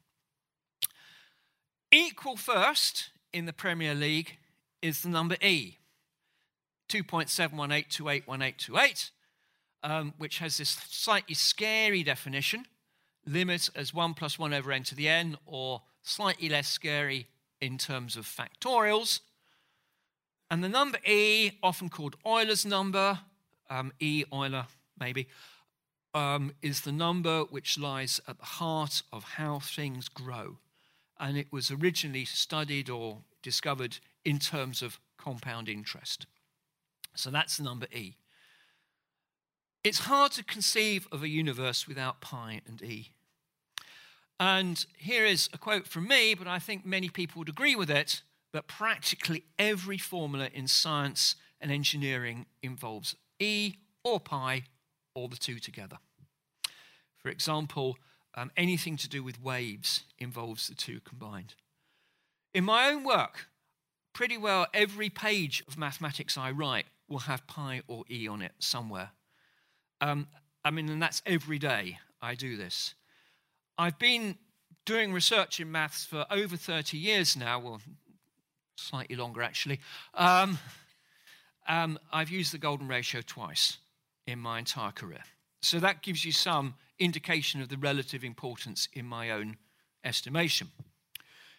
Equal 1.91 2.37
first 2.37 3.11
in 3.33 3.47
the 3.47 3.53
Premier 3.53 3.95
League 3.95 4.39
is 4.83 5.03
the 5.03 5.09
number 5.09 5.37
E, 5.41 5.79
2.718281828, 6.89 9.11
um, 9.83 10.15
which 10.19 10.39
has 10.39 10.59
this 10.59 10.71
slightly 10.89 11.35
scary 11.35 12.03
definition 12.03 12.67
limit 13.27 13.69
as 13.75 13.93
1 13.93 14.15
plus 14.15 14.39
1 14.39 14.55
over 14.55 14.71
n 14.73 14.85
to 14.85 14.95
the 14.95 15.09
n, 15.09 15.37
or 15.45 15.83
slightly 16.03 16.49
less 16.49 16.69
scary 16.69 17.27
in 17.61 17.77
terms 17.79 18.17
of 18.17 18.25
factorials. 18.25 19.21
And 20.51 20.65
the 20.65 20.69
number 20.69 20.99
E, 21.07 21.53
often 21.63 21.91
called 21.91 22.17
Euler's 22.25 22.65
number, 22.65 23.21
um, 23.69 23.93
E 24.01 24.25
Euler 24.33 24.67
maybe, 24.99 25.29
um, 26.19 26.53
is 26.63 26.81
the 26.81 26.93
number 26.93 27.43
which 27.45 27.79
lies 27.79 28.21
at 28.27 28.39
the 28.39 28.45
heart 28.45 29.03
of 29.13 29.23
how 29.23 29.61
things 29.61 30.09
grow. 30.09 30.59
And 31.21 31.39
it 31.39 31.53
was 31.53 31.71
originally 31.71 32.25
studied 32.25 32.91
or 32.91 33.19
discovered 33.41 33.99
in 34.25 34.41
terms 34.41 34.83
of 34.83 34.99
compound 35.17 35.69
interest. 35.69 36.27
So 37.15 37.31
that's 37.31 37.57
the 37.57 37.63
number 37.63 37.87
E. 37.93 38.17
It's 39.85 40.01
hard 40.01 40.33
to 40.33 40.45
conceive 40.45 41.07
of 41.13 41.23
a 41.23 41.29
universe 41.29 41.87
without 41.87 42.21
pi 42.21 42.63
and 42.67 42.83
E. 42.83 43.11
And 44.41 44.85
here 44.97 45.25
is 45.25 45.49
a 45.53 45.59
quote 45.59 45.87
from 45.87 46.09
me, 46.09 46.35
but 46.35 46.49
I 46.49 46.59
think 46.59 46.85
many 46.85 47.09
people 47.09 47.39
would 47.39 47.49
agree 47.49 47.77
with 47.77 47.91
it 47.91 48.23
that 48.53 48.67
practically 48.67 49.45
every 49.59 49.99
formula 49.99 50.49
in 50.53 50.67
science 50.67 51.37
and 51.61 51.71
engineering 51.71 52.47
involves 52.61 53.15
E 53.39 53.75
or 54.03 54.19
pi 54.19 54.65
or 55.15 55.29
the 55.29 55.37
two 55.37 55.59
together. 55.59 55.99
For 57.29 57.33
example, 57.33 57.99
um, 58.35 58.51
anything 58.57 58.97
to 58.97 59.07
do 59.07 59.23
with 59.23 59.43
waves 59.43 60.05
involves 60.19 60.67
the 60.67 60.75
two 60.75 61.01
combined. 61.01 61.57
In 62.55 62.65
my 62.65 62.89
own 62.89 63.05
work, 63.05 63.49
pretty 64.15 64.39
well 64.39 64.67
every 64.73 65.11
page 65.11 65.63
of 65.69 65.77
mathematics 65.77 66.39
I 66.39 66.53
write 66.53 66.87
will 67.07 67.19
have 67.19 67.47
pi 67.47 67.83
or 67.87 68.05
E 68.11 68.27
on 68.27 68.41
it 68.41 68.53
somewhere. 68.61 69.11
Um, 70.01 70.29
I 70.65 70.71
mean, 70.71 70.89
and 70.89 71.03
that's 71.03 71.21
every 71.27 71.59
day 71.59 71.99
I 72.23 72.35
do 72.35 72.57
this. 72.57 72.95
I've 73.77 73.99
been 73.99 74.39
doing 74.87 75.13
research 75.13 75.61
in 75.61 75.71
maths 75.71 76.07
for 76.07 76.25
over 76.31 76.57
30 76.57 76.97
years 76.97 77.37
now, 77.37 77.59
well, 77.59 77.83
slightly 78.75 79.17
longer 79.17 79.43
actually. 79.43 79.81
Um, 80.15 80.59
um, 81.69 81.99
I've 82.11 82.31
used 82.31 82.55
the 82.55 82.59
golden 82.59 82.89
ratio 82.89 83.21
twice 83.21 83.77
in 84.27 84.39
my 84.39 84.59
entire 84.59 84.93
career. 84.93 85.25
So 85.61 85.81
that 85.81 86.03
gives 86.03 86.25
you 86.25 86.33
some 86.33 86.75
indication 86.99 87.61
of 87.61 87.69
the 87.69 87.77
relative 87.77 88.25
importance 88.25 88.89
in 88.93 89.07
my 89.07 89.31
own 89.31 89.57
estimation. 90.05 90.69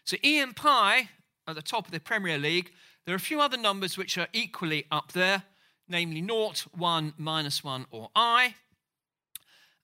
So 0.04 0.18
E 0.24 0.40
and 0.40 0.56
pi 0.56 1.10
at 1.48 1.56
the 1.56 1.62
top 1.62 1.86
of 1.86 1.92
the 1.92 2.00
Premier 2.00 2.38
League. 2.38 2.72
There 3.06 3.14
are 3.14 3.18
a 3.18 3.20
few 3.20 3.42
other 3.42 3.58
numbers 3.58 3.98
which 3.98 4.18
are 4.18 4.28
equally 4.34 4.86
up 4.92 5.12
there, 5.14 5.44
namely 5.88 6.22
0, 6.22 6.54
1, 6.78 7.14
minus 7.18 7.64
1, 7.64 7.88
or 7.92 8.10
i 8.16 8.56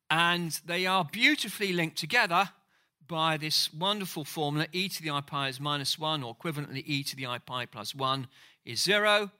and 0.10 0.60
they 0.66 0.86
are 0.86 1.06
beautifully 1.06 1.74
linked 1.74 1.98
together 1.98 2.50
by 3.08 3.38
this 3.38 3.74
wonderful 3.74 4.24
formula 4.24 4.68
e 4.72 4.88
to 4.90 5.02
the 5.02 5.10
i 5.10 5.22
pi 5.22 5.48
is 5.48 5.60
minus 5.60 5.98
1 5.98 6.24
or 6.24 6.36
equivalently 6.36 6.84
e 6.86 7.04
to 7.04 7.16
the 7.16 7.26
i 7.26 7.38
pi 7.38 7.66
plus 7.66 7.94
1 7.94 8.28
is 8.66 8.82
0 8.82 9.32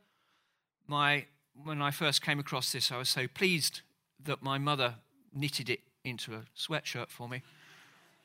my 0.88 1.26
when 1.64 1.82
i 1.82 1.92
first 1.92 2.22
came 2.22 2.40
across 2.40 2.72
this 2.72 2.92
i 2.92 2.98
was 2.98 3.10
so 3.10 3.28
pleased 3.28 3.82
that 4.24 4.42
my 4.42 4.58
mother 4.58 4.96
knitted 5.34 5.70
it 5.70 5.82
into 6.04 6.34
a 6.34 6.44
sweatshirt 6.58 7.10
for 7.10 7.28
me 7.28 7.42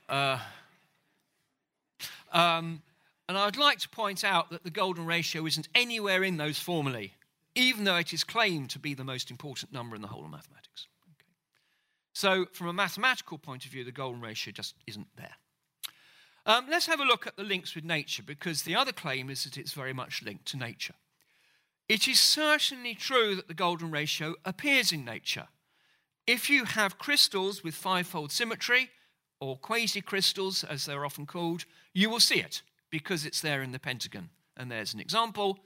uh, 0.08 0.38
um, 2.32 2.82
and 3.28 3.38
i'd 3.38 3.56
like 3.56 3.78
to 3.78 3.88
point 3.88 4.24
out 4.24 4.50
that 4.50 4.64
the 4.64 4.70
golden 4.70 5.06
ratio 5.06 5.46
isn't 5.46 5.68
anywhere 5.74 6.22
in 6.22 6.36
those 6.36 6.58
formulae 6.58 7.12
even 7.56 7.84
though 7.84 7.96
it 7.96 8.12
is 8.12 8.22
claimed 8.22 8.70
to 8.70 8.78
be 8.78 8.94
the 8.94 9.04
most 9.04 9.30
important 9.30 9.72
number 9.72 9.96
in 9.96 10.02
the 10.02 10.08
whole 10.08 10.24
of 10.24 10.30
mathematics 10.30 10.86
so, 12.12 12.46
from 12.52 12.66
a 12.66 12.72
mathematical 12.72 13.38
point 13.38 13.64
of 13.64 13.70
view, 13.70 13.84
the 13.84 13.92
golden 13.92 14.20
ratio 14.20 14.52
just 14.52 14.74
isn't 14.86 15.08
there. 15.16 15.36
Um, 16.44 16.66
let's 16.68 16.86
have 16.86 17.00
a 17.00 17.04
look 17.04 17.26
at 17.26 17.36
the 17.36 17.44
links 17.44 17.74
with 17.74 17.84
nature 17.84 18.22
because 18.22 18.62
the 18.62 18.74
other 18.74 18.92
claim 18.92 19.30
is 19.30 19.44
that 19.44 19.56
it's 19.56 19.72
very 19.72 19.92
much 19.92 20.22
linked 20.22 20.46
to 20.46 20.56
nature. 20.56 20.94
It 21.88 22.08
is 22.08 22.20
certainly 22.20 22.94
true 22.94 23.34
that 23.36 23.48
the 23.48 23.54
golden 23.54 23.90
ratio 23.90 24.34
appears 24.44 24.92
in 24.92 25.04
nature. 25.04 25.48
If 26.30 26.48
you 26.48 26.64
have 26.64 26.96
crystals 26.96 27.64
with 27.64 27.74
fivefold 27.74 28.30
symmetry, 28.30 28.90
or 29.40 29.56
quasi 29.56 30.00
crystals 30.00 30.62
as 30.62 30.86
they're 30.86 31.04
often 31.04 31.26
called, 31.26 31.64
you 31.92 32.08
will 32.08 32.20
see 32.20 32.38
it 32.38 32.62
because 32.88 33.26
it's 33.26 33.40
there 33.40 33.62
in 33.62 33.72
the 33.72 33.80
pentagon. 33.80 34.30
And 34.56 34.70
there's 34.70 34.94
an 34.94 35.00
example. 35.00 35.58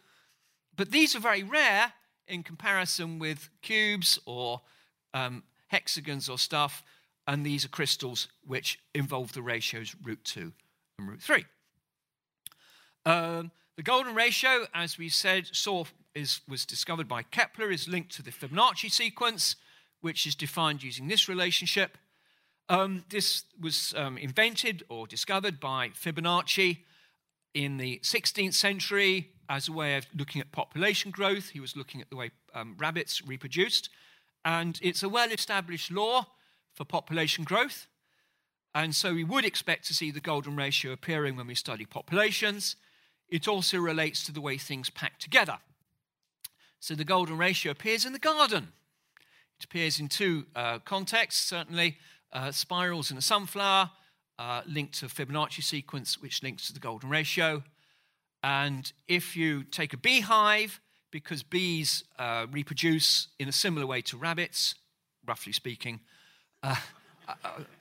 But 0.74 0.90
these 0.90 1.14
are 1.14 1.20
very 1.20 1.42
rare 1.42 1.92
in 2.26 2.42
comparison 2.42 3.18
with 3.18 3.50
cubes 3.60 4.18
or 4.24 4.62
um, 5.12 5.42
hexagons 5.68 6.30
or 6.30 6.38
stuff, 6.38 6.82
and 7.26 7.44
these 7.44 7.66
are 7.66 7.68
crystals 7.68 8.28
which 8.46 8.78
involve 8.94 9.34
the 9.34 9.42
ratios 9.42 9.94
root 10.02 10.24
2 10.24 10.50
and 10.98 11.08
root 11.10 11.20
3. 11.20 11.44
Um, 13.04 13.50
the 13.76 13.82
golden 13.82 14.14
ratio, 14.14 14.66
as 14.72 14.96
we 14.96 15.10
said, 15.10 15.46
saw 15.52 15.84
is, 16.14 16.40
was 16.48 16.64
discovered 16.64 17.06
by 17.06 17.22
Kepler, 17.22 17.70
is 17.70 17.86
linked 17.86 18.16
to 18.16 18.22
the 18.22 18.30
Fibonacci 18.30 18.90
sequence, 18.90 19.56
which 20.04 20.26
is 20.26 20.34
defined 20.34 20.82
using 20.82 21.08
this 21.08 21.30
relationship. 21.30 21.96
Um, 22.68 23.04
this 23.08 23.44
was 23.58 23.94
um, 23.96 24.18
invented 24.18 24.82
or 24.90 25.06
discovered 25.06 25.58
by 25.58 25.88
Fibonacci 25.88 26.80
in 27.54 27.78
the 27.78 28.00
16th 28.02 28.52
century 28.52 29.30
as 29.48 29.66
a 29.66 29.72
way 29.72 29.96
of 29.96 30.04
looking 30.14 30.42
at 30.42 30.52
population 30.52 31.10
growth. 31.10 31.48
He 31.48 31.60
was 31.60 31.74
looking 31.74 32.02
at 32.02 32.10
the 32.10 32.16
way 32.16 32.32
um, 32.52 32.76
rabbits 32.78 33.26
reproduced. 33.26 33.88
And 34.44 34.78
it's 34.82 35.02
a 35.02 35.08
well 35.08 35.30
established 35.30 35.90
law 35.90 36.26
for 36.74 36.84
population 36.84 37.44
growth. 37.44 37.86
And 38.74 38.94
so 38.94 39.14
we 39.14 39.24
would 39.24 39.46
expect 39.46 39.86
to 39.86 39.94
see 39.94 40.10
the 40.10 40.20
golden 40.20 40.54
ratio 40.54 40.92
appearing 40.92 41.34
when 41.34 41.46
we 41.46 41.54
study 41.54 41.86
populations. 41.86 42.76
it 43.30 43.48
also 43.48 43.78
relates 43.78 44.22
to 44.26 44.32
the 44.32 44.42
way 44.42 44.58
things 44.58 44.90
pack 44.90 45.18
together. 45.18 45.60
So 46.78 46.94
the 46.94 47.04
golden 47.04 47.38
ratio 47.38 47.72
appears 47.72 48.04
in 48.04 48.12
the 48.12 48.18
garden. 48.18 48.74
Appears 49.64 49.98
in 49.98 50.08
two 50.08 50.44
uh, 50.54 50.78
contexts, 50.80 51.42
certainly 51.42 51.96
uh, 52.32 52.52
spirals 52.52 53.10
in 53.10 53.16
a 53.16 53.22
sunflower, 53.22 53.90
uh, 54.38 54.60
linked 54.66 55.00
to 55.00 55.06
Fibonacci 55.06 55.62
sequence, 55.62 56.20
which 56.20 56.42
links 56.42 56.66
to 56.66 56.74
the 56.74 56.80
golden 56.80 57.08
ratio. 57.08 57.62
And 58.42 58.92
if 59.08 59.36
you 59.36 59.64
take 59.64 59.94
a 59.94 59.96
beehive, 59.96 60.80
because 61.10 61.42
bees 61.42 62.04
uh, 62.18 62.46
reproduce 62.52 63.28
in 63.38 63.48
a 63.48 63.52
similar 63.52 63.86
way 63.86 64.02
to 64.02 64.18
rabbits, 64.18 64.74
roughly 65.26 65.52
speaking, 65.52 66.00
uh, 66.62 66.76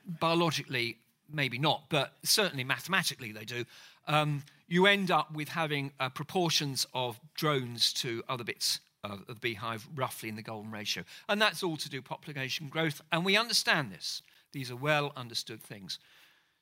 biologically, 0.06 0.96
maybe 1.30 1.58
not, 1.58 1.84
but 1.90 2.14
certainly 2.22 2.64
mathematically 2.64 3.30
they 3.30 3.44
do, 3.44 3.64
um, 4.08 4.42
you 4.66 4.86
end 4.86 5.10
up 5.10 5.34
with 5.34 5.48
having 5.48 5.92
uh, 6.00 6.08
proportions 6.08 6.86
of 6.94 7.20
drones 7.36 7.92
to 7.92 8.22
other 8.28 8.42
bits 8.42 8.80
of 9.04 9.26
the 9.26 9.34
beehive 9.34 9.86
roughly 9.94 10.28
in 10.28 10.36
the 10.36 10.42
golden 10.42 10.70
ratio. 10.70 11.04
And 11.28 11.40
that's 11.40 11.62
all 11.62 11.76
to 11.76 11.88
do 11.88 12.02
population 12.02 12.68
growth. 12.68 13.00
And 13.12 13.24
we 13.24 13.36
understand 13.36 13.92
this. 13.92 14.22
These 14.52 14.70
are 14.70 14.76
well 14.76 15.12
understood 15.16 15.62
things. 15.62 15.98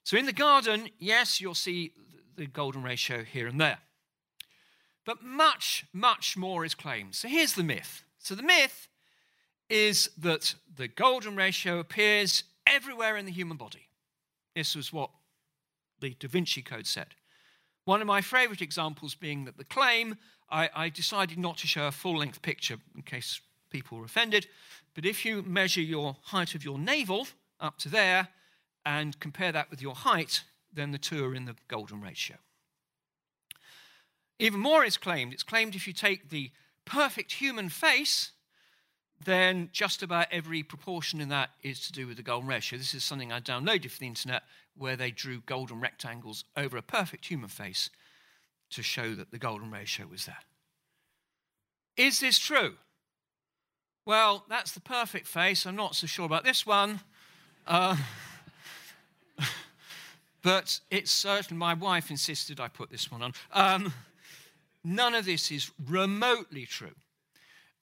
So 0.04 0.16
in 0.16 0.26
the 0.26 0.32
garden, 0.32 0.88
yes, 0.98 1.40
you'll 1.40 1.54
see 1.54 1.92
the 2.36 2.46
golden 2.46 2.82
ratio 2.82 3.22
here 3.22 3.46
and 3.46 3.60
there. 3.60 3.78
But 5.04 5.22
much, 5.22 5.84
much 5.92 6.36
more 6.36 6.64
is 6.64 6.74
claimed. 6.74 7.14
So 7.14 7.28
here's 7.28 7.54
the 7.54 7.62
myth. 7.62 8.04
So 8.18 8.34
the 8.34 8.42
myth 8.42 8.88
is 9.68 10.10
that 10.18 10.54
the 10.76 10.88
golden 10.88 11.36
ratio 11.36 11.78
appears 11.78 12.44
everywhere 12.66 13.16
in 13.16 13.26
the 13.26 13.32
human 13.32 13.56
body. 13.56 13.88
This 14.54 14.76
was 14.76 14.92
what 14.92 15.10
the 16.00 16.14
Da 16.18 16.28
Vinci 16.28 16.62
Code 16.62 16.86
said. 16.86 17.08
One 17.84 18.00
of 18.00 18.06
my 18.06 18.20
favorite 18.20 18.62
examples 18.62 19.14
being 19.14 19.44
that 19.44 19.56
the 19.56 19.64
claim, 19.64 20.16
I, 20.52 20.68
I 20.74 20.88
decided 20.90 21.38
not 21.38 21.56
to 21.58 21.66
show 21.66 21.86
a 21.86 21.92
full 21.92 22.18
length 22.18 22.42
picture 22.42 22.76
in 22.94 23.02
case 23.02 23.40
people 23.70 23.98
were 23.98 24.04
offended, 24.04 24.46
but 24.94 25.06
if 25.06 25.24
you 25.24 25.42
measure 25.42 25.80
your 25.80 26.16
height 26.24 26.54
of 26.54 26.62
your 26.62 26.78
navel 26.78 27.26
up 27.58 27.78
to 27.78 27.88
there 27.88 28.28
and 28.84 29.18
compare 29.18 29.50
that 29.50 29.70
with 29.70 29.80
your 29.80 29.94
height, 29.94 30.44
then 30.72 30.92
the 30.92 30.98
two 30.98 31.24
are 31.24 31.34
in 31.34 31.46
the 31.46 31.56
golden 31.68 32.02
ratio. 32.02 32.36
Even 34.38 34.60
more 34.60 34.84
is 34.84 34.98
claimed. 34.98 35.32
It's 35.32 35.42
claimed 35.42 35.74
if 35.74 35.86
you 35.86 35.92
take 35.94 36.28
the 36.28 36.50
perfect 36.84 37.32
human 37.32 37.70
face, 37.70 38.32
then 39.24 39.70
just 39.72 40.02
about 40.02 40.26
every 40.30 40.62
proportion 40.62 41.20
in 41.20 41.28
that 41.30 41.50
is 41.62 41.80
to 41.86 41.92
do 41.92 42.06
with 42.06 42.16
the 42.16 42.22
golden 42.22 42.48
ratio. 42.48 42.78
This 42.78 42.92
is 42.92 43.04
something 43.04 43.32
I 43.32 43.40
downloaded 43.40 43.90
for 43.90 44.00
the 44.00 44.06
internet 44.06 44.42
where 44.76 44.96
they 44.96 45.12
drew 45.12 45.40
golden 45.46 45.80
rectangles 45.80 46.44
over 46.56 46.76
a 46.76 46.82
perfect 46.82 47.26
human 47.26 47.48
face 47.48 47.88
to 48.72 48.82
show 48.82 49.14
that 49.14 49.30
the 49.30 49.38
golden 49.38 49.70
ratio 49.70 50.06
was 50.06 50.26
there. 50.26 50.38
Is 51.96 52.20
this 52.20 52.38
true? 52.38 52.74
Well, 54.04 54.44
that's 54.48 54.72
the 54.72 54.80
perfect 54.80 55.26
face. 55.26 55.66
I'm 55.66 55.76
not 55.76 55.94
so 55.94 56.06
sure 56.06 56.26
about 56.26 56.44
this 56.44 56.66
one. 56.66 57.00
Uh, 57.66 57.96
but 60.42 60.80
it's 60.90 61.10
certain 61.10 61.56
my 61.56 61.74
wife 61.74 62.10
insisted 62.10 62.58
I 62.58 62.68
put 62.68 62.90
this 62.90 63.10
one 63.10 63.22
on. 63.22 63.32
Um, 63.52 63.92
none 64.82 65.14
of 65.14 65.24
this 65.24 65.50
is 65.52 65.70
remotely 65.86 66.66
true. 66.66 66.94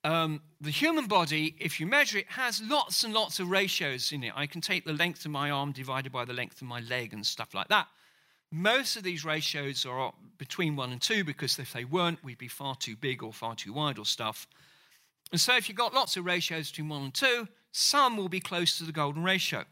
Um, 0.02 0.40
the 0.60 0.70
human 0.70 1.06
body, 1.06 1.54
if 1.58 1.78
you 1.78 1.86
measure 1.86 2.18
it, 2.18 2.26
has 2.28 2.62
lots 2.62 3.04
and 3.04 3.12
lots 3.12 3.38
of 3.38 3.50
ratios 3.50 4.12
in 4.12 4.24
it. 4.24 4.32
I 4.34 4.46
can 4.46 4.60
take 4.60 4.84
the 4.84 4.94
length 4.94 5.24
of 5.24 5.30
my 5.30 5.50
arm 5.50 5.72
divided 5.72 6.10
by 6.10 6.24
the 6.24 6.32
length 6.32 6.62
of 6.62 6.68
my 6.68 6.80
leg 6.80 7.12
and 7.12 7.24
stuff 7.24 7.54
like 7.54 7.68
that. 7.68 7.86
Most 8.52 8.96
of 8.96 9.02
these 9.02 9.24
ratios 9.24 9.86
are 9.86 10.12
between 10.38 10.74
one 10.74 10.90
and 10.90 11.00
two 11.00 11.22
because 11.22 11.58
if 11.58 11.72
they 11.72 11.84
weren't, 11.84 12.22
we'd 12.24 12.38
be 12.38 12.48
far 12.48 12.74
too 12.74 12.96
big 12.96 13.22
or 13.22 13.32
far 13.32 13.54
too 13.54 13.72
wide 13.72 13.98
or 13.98 14.04
stuff. 14.04 14.46
And 15.30 15.40
so 15.40 15.56
if 15.56 15.68
you've 15.68 15.78
got 15.78 15.94
lots 15.94 16.16
of 16.16 16.24
ratios 16.24 16.70
between 16.70 16.88
one 16.88 17.02
and 17.02 17.14
two, 17.14 17.46
some 17.72 18.16
will 18.16 18.28
be 18.28 18.40
close 18.40 18.78
to 18.78 18.84
the 18.84 18.92
golden 18.92 19.22
ratio. 19.22 19.64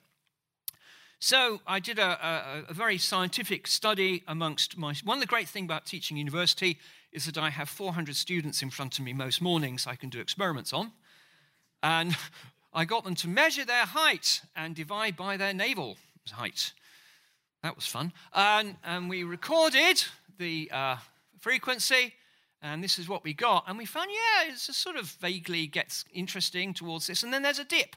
So 1.21 1.61
I 1.67 1.81
did 1.81 1.99
a, 1.99 2.27
a, 2.27 2.71
a 2.71 2.75
very 2.75 2.97
scientific 2.97 3.67
study 3.67 4.23
amongst 4.29 4.79
my. 4.79 4.95
One 5.03 5.17
of 5.17 5.21
the 5.21 5.27
great 5.27 5.49
things 5.49 5.65
about 5.65 5.85
teaching 5.85 6.17
university 6.17 6.79
is 7.13 7.27
that 7.27 7.37
I 7.37 7.51
have 7.51 7.69
400 7.69 8.15
students 8.15 8.63
in 8.63 8.71
front 8.71 8.99
of 8.99 9.05
me 9.05 9.13
most 9.13 9.43
mornings 9.43 9.87
I 9.87 9.97
can 9.97 10.11
do 10.11 10.21
experiments 10.21 10.73
on. 10.73 10.93
And 11.83 12.17
I 12.73 12.85
got 12.85 13.03
them 13.03 13.17
to 13.17 13.29
measure 13.29 13.65
their 13.65 13.87
height 13.87 14.43
and 14.55 14.77
divide 14.77 15.17
by 15.17 15.37
their 15.37 15.55
navel 15.55 15.97
height. 16.31 16.73
That 17.63 17.75
was 17.75 17.87
fun. 17.87 18.13
And, 18.35 18.77
and 18.85 19.09
we 19.09 19.25
recorded 19.25 20.03
the 20.39 20.71
uh, 20.73 20.97
frequency, 21.41 22.15
and 22.63 22.83
this 22.83 22.99
is 22.99 23.09
what 23.09 23.25
we 23.25 23.35
got. 23.35 23.65
And 23.67 23.77
we 23.77 23.85
found, 23.85 24.11
yeah, 24.11 24.53
it 24.53 24.59
sort 24.59 24.97
of 24.97 25.07
vaguely 25.07 25.67
gets 25.67 26.05
interesting 26.13 26.75
towards 26.75 27.07
this. 27.07 27.23
And 27.23 27.33
then 27.33 27.43
there's 27.43 27.59
a 27.59 27.65
dip. 27.65 27.97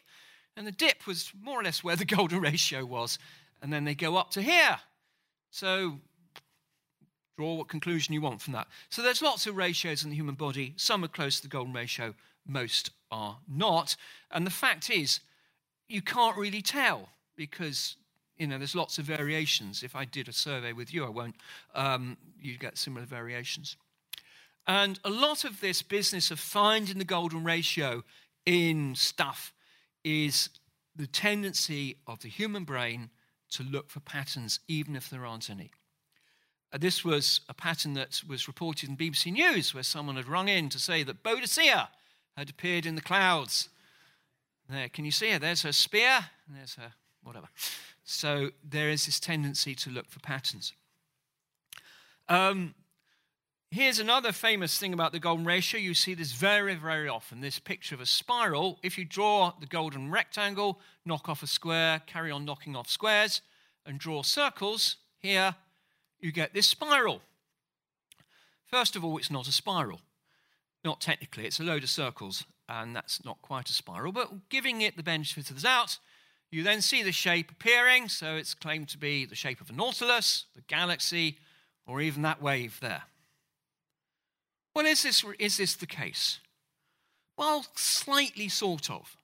And 0.57 0.67
the 0.67 0.71
dip 0.71 1.07
was 1.07 1.31
more 1.41 1.59
or 1.59 1.63
less 1.63 1.83
where 1.83 1.95
the 1.95 2.05
golden 2.17 2.41
ratio 2.41 2.85
was. 2.85 3.19
And 3.61 3.71
then 3.71 3.85
they 3.85 3.95
go 3.95 4.15
up 4.17 4.31
to 4.31 4.41
here. 4.41 4.77
So 5.51 5.99
Draw 7.37 7.55
what 7.55 7.69
conclusion 7.69 8.13
you 8.13 8.21
want 8.21 8.39
from 8.39 8.53
that. 8.53 8.67
So 8.89 9.01
there's 9.01 9.21
lots 9.21 9.47
of 9.47 9.55
ratios 9.55 10.03
in 10.03 10.11
the 10.11 10.15
human 10.15 10.35
body. 10.35 10.73
Some 10.75 11.03
are 11.03 11.07
close 11.07 11.37
to 11.37 11.41
the 11.41 11.47
golden 11.47 11.73
ratio, 11.73 12.13
most 12.45 12.91
are 13.09 13.39
not. 13.47 13.95
And 14.29 14.45
the 14.45 14.51
fact 14.51 14.91
is, 14.91 15.21
you 15.87 16.01
can't 16.03 16.37
really 16.37 16.61
tell 16.61 17.09
because 17.35 17.95
you 18.41 18.47
know 18.47 18.57
there's 18.57 18.75
lots 18.75 18.97
of 18.97 19.05
variations. 19.05 19.83
If 19.83 19.95
I 19.95 20.03
did 20.03 20.27
a 20.27 20.33
survey 20.33 20.73
with 20.73 20.91
you, 20.91 21.05
I 21.05 21.09
won't. 21.09 21.35
Um, 21.75 22.17
you 22.41 22.57
get 22.57 22.75
similar 22.75 23.05
variations. 23.05 23.77
And 24.65 24.99
a 25.05 25.11
lot 25.11 25.43
of 25.43 25.61
this 25.61 25.83
business 25.83 26.31
of 26.31 26.39
finding 26.39 26.97
the 26.97 27.05
golden 27.05 27.43
ratio 27.43 28.03
in 28.47 28.95
stuff 28.95 29.53
is 30.03 30.49
the 30.95 31.05
tendency 31.05 31.97
of 32.07 32.21
the 32.21 32.29
human 32.29 32.63
brain 32.63 33.11
to 33.51 33.61
look 33.61 33.91
for 33.91 33.99
patterns, 33.99 34.59
even 34.67 34.95
if 34.95 35.07
there 35.07 35.23
aren't 35.23 35.51
any. 35.51 35.69
Uh, 36.73 36.79
this 36.79 37.05
was 37.05 37.41
a 37.47 37.53
pattern 37.53 37.93
that 37.93 38.23
was 38.27 38.47
reported 38.47 38.89
in 38.89 38.97
BBC 38.97 39.33
News, 39.33 39.71
where 39.71 39.83
someone 39.83 40.15
had 40.15 40.27
rung 40.27 40.47
in 40.47 40.67
to 40.69 40.79
say 40.79 41.03
that 41.03 41.21
Boadicea 41.21 41.89
had 42.35 42.49
appeared 42.49 42.87
in 42.87 42.95
the 42.95 43.01
clouds. 43.01 43.69
There, 44.67 44.89
can 44.89 45.05
you 45.05 45.11
see 45.11 45.29
her? 45.29 45.37
There's 45.37 45.61
her 45.61 45.71
spear, 45.71 46.25
and 46.47 46.57
there's 46.57 46.73
her 46.73 46.93
whatever. 47.23 47.47
So 48.03 48.49
there 48.63 48.89
is 48.89 49.05
this 49.05 49.19
tendency 49.19 49.75
to 49.75 49.89
look 49.89 50.09
for 50.09 50.19
patterns. 50.19 50.73
Um, 52.27 52.75
here's 53.69 53.99
another 53.99 54.31
famous 54.31 54.77
thing 54.77 54.93
about 54.93 55.11
the 55.11 55.19
golden 55.19 55.45
ratio. 55.45 55.79
You 55.79 55.93
see 55.93 56.13
this 56.13 56.33
very, 56.33 56.75
very 56.75 57.07
often. 57.07 57.41
This 57.41 57.59
picture 57.59 57.95
of 57.95 58.01
a 58.01 58.05
spiral. 58.05 58.79
If 58.83 58.97
you 58.97 59.05
draw 59.05 59.53
the 59.59 59.65
golden 59.65 60.11
rectangle, 60.11 60.79
knock 61.05 61.29
off 61.29 61.43
a 61.43 61.47
square, 61.47 62.01
carry 62.05 62.31
on 62.31 62.45
knocking 62.45 62.75
off 62.75 62.89
squares, 62.89 63.41
and 63.85 63.99
draw 63.99 64.23
circles 64.23 64.97
here 65.17 65.55
you 66.19 66.31
get 66.31 66.53
this 66.53 66.67
spiral. 66.67 67.21
First 68.65 68.95
of 68.95 69.03
all, 69.03 69.17
it's 69.17 69.31
not 69.31 69.47
a 69.47 69.51
spiral. 69.51 70.01
Not 70.83 71.01
technically, 71.01 71.45
it's 71.45 71.59
a 71.59 71.63
load 71.63 71.83
of 71.83 71.89
circles, 71.89 72.45
and 72.69 72.95
that's 72.95 73.23
not 73.25 73.41
quite 73.41 73.69
a 73.69 73.73
spiral, 73.73 74.11
but 74.11 74.49
giving 74.49 74.81
it 74.81 74.97
the 74.97 75.03
benefit 75.03 75.49
of 75.49 75.57
the 75.57 75.61
doubt, 75.61 75.99
you 76.51 76.63
then 76.63 76.81
see 76.81 77.01
the 77.01 77.13
shape 77.13 77.49
appearing, 77.49 78.09
so 78.09 78.35
it's 78.35 78.53
claimed 78.53 78.89
to 78.89 78.97
be 78.97 79.25
the 79.25 79.35
shape 79.35 79.61
of 79.61 79.69
a 79.69 79.73
nautilus, 79.73 80.45
the 80.53 80.61
galaxy, 80.61 81.37
or 81.87 82.01
even 82.01 82.21
that 82.23 82.41
wave 82.41 82.77
there. 82.81 83.03
Well, 84.75 84.85
is 84.85 85.03
this, 85.03 85.23
is 85.39 85.57
this 85.57 85.75
the 85.75 85.85
case? 85.85 86.39
Well, 87.37 87.65
slightly 87.75 88.49
sort 88.49 88.89
of. 88.89 89.15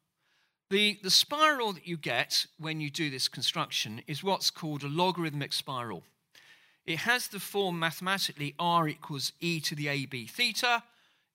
The, 0.70 1.00
the 1.04 1.12
spiral 1.12 1.74
that 1.74 1.88
you 1.88 1.98
get 1.98 2.46
when 2.60 2.82
you 2.82 2.90
do 2.90 3.10
this 3.10 3.28
construction 3.28 4.02
is 4.08 4.24
what's 4.24 4.50
called 4.50 4.84
a 4.84 4.88
logarithmic 4.88 5.54
spiral. 5.54 6.04
It 6.86 7.00
has 7.00 7.28
the 7.28 7.40
form 7.40 7.80
mathematically 7.80 8.56
r 8.58 8.88
equals 8.88 9.34
e 9.40 9.60
to 9.62 9.76
the 9.76 9.90
ab 9.90 10.30
theta. 10.30 10.84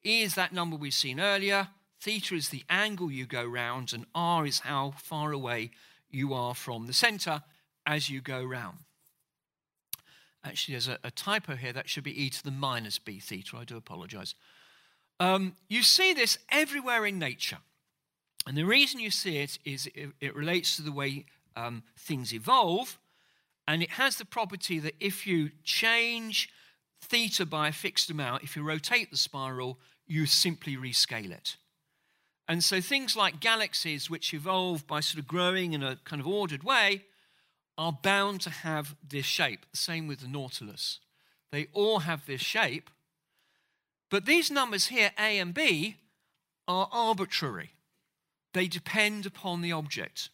E 0.05 0.23
is 0.23 0.35
that 0.35 0.53
number 0.53 0.77
we've 0.77 0.95
seen 0.95 1.21
earlier. 1.21 1.69
Theta 2.03 2.35
is 2.35 2.49
the 2.49 2.65
angle 2.69 3.13
you 3.13 3.27
go 3.27 3.45
round, 3.45 3.93
and 3.93 4.07
r 4.13 4.45
is 4.45 4.59
how 4.61 4.95
far 4.97 5.31
away 5.31 5.71
you 6.11 6.35
are 6.35 6.53
from 6.53 6.87
the 6.87 6.93
center 6.93 7.45
as 7.87 8.11
you 8.11 8.21
go 8.21 8.43
round. 8.43 8.79
Actually, 10.43 10.75
there's 10.75 10.89
a, 10.89 10.99
a 11.05 11.13
typo 11.13 11.55
here. 11.55 11.73
That 11.73 11.89
should 11.89 12.03
be 12.03 12.25
e 12.25 12.29
to 12.29 12.43
the 12.43 12.51
minus 12.51 12.99
b 12.99 13.21
theta. 13.21 13.57
I 13.57 13.63
do 13.63 13.77
apologize. 13.77 14.35
Um, 15.21 15.55
you 15.69 15.85
see 15.85 16.13
this 16.13 16.39
everywhere 16.51 17.07
in 17.07 17.21
nature. 17.21 17.59
And 18.49 18.57
the 18.57 18.65
reason 18.65 18.99
you 18.99 19.13
see 19.13 19.39
it 19.39 19.61
is 19.65 19.87
it, 19.95 20.11
it 20.21 20.35
relates 20.35 20.75
to 20.75 20.83
the 20.83 20.91
way 20.91 21.27
um, 21.55 21.85
things 21.97 22.35
evolve 22.35 22.99
and 23.69 23.81
it 23.81 23.91
has 23.91 24.17
the 24.17 24.25
property 24.25 24.81
that 24.81 24.95
if 24.99 25.25
you 25.25 25.51
change 25.63 26.51
theta 27.01 27.47
by 27.47 27.69
a 27.69 27.73
fixed 27.73 28.11
amount, 28.11 28.43
if 28.43 28.57
you 28.57 28.65
rotate 28.65 29.13
the 29.13 29.17
spiral, 29.17 29.79
you 30.09 30.27
simply 30.27 30.77
rescale 30.77 31.31
it. 31.31 31.57
And 32.53 32.63
so 32.63 32.83
things 32.83 33.17
like 33.17 33.41
galaxies, 33.41 34.11
which 34.11 34.35
evolve 34.35 34.87
by 34.87 35.01
sort 35.01 35.19
of 35.19 35.27
growing 35.27 35.73
in 35.73 35.83
a 35.83 35.97
kind 36.05 36.21
of 36.21 36.29
ordered 36.29 36.63
way, 36.63 37.05
are 37.79 37.99
bound 38.03 38.43
to 38.43 38.51
have 38.51 38.95
this 39.03 39.25
shape. 39.25 39.65
Same 39.73 40.07
with 40.07 40.21
the 40.21 40.29
Nautilus. 40.29 41.01
They 41.51 41.69
all 41.73 42.01
have 42.01 42.27
this 42.27 42.43
shape. 42.43 42.91
But 44.11 44.27
these 44.27 44.51
numbers 44.51 44.89
here, 44.89 45.13
A 45.19 45.39
and 45.39 45.55
B, 45.55 45.97
are 46.69 46.91
arbitrary. 46.93 47.71
They 48.53 48.69
depend 48.69 49.25
upon 49.25 49.63
the 49.63 49.73
object. 49.73 50.29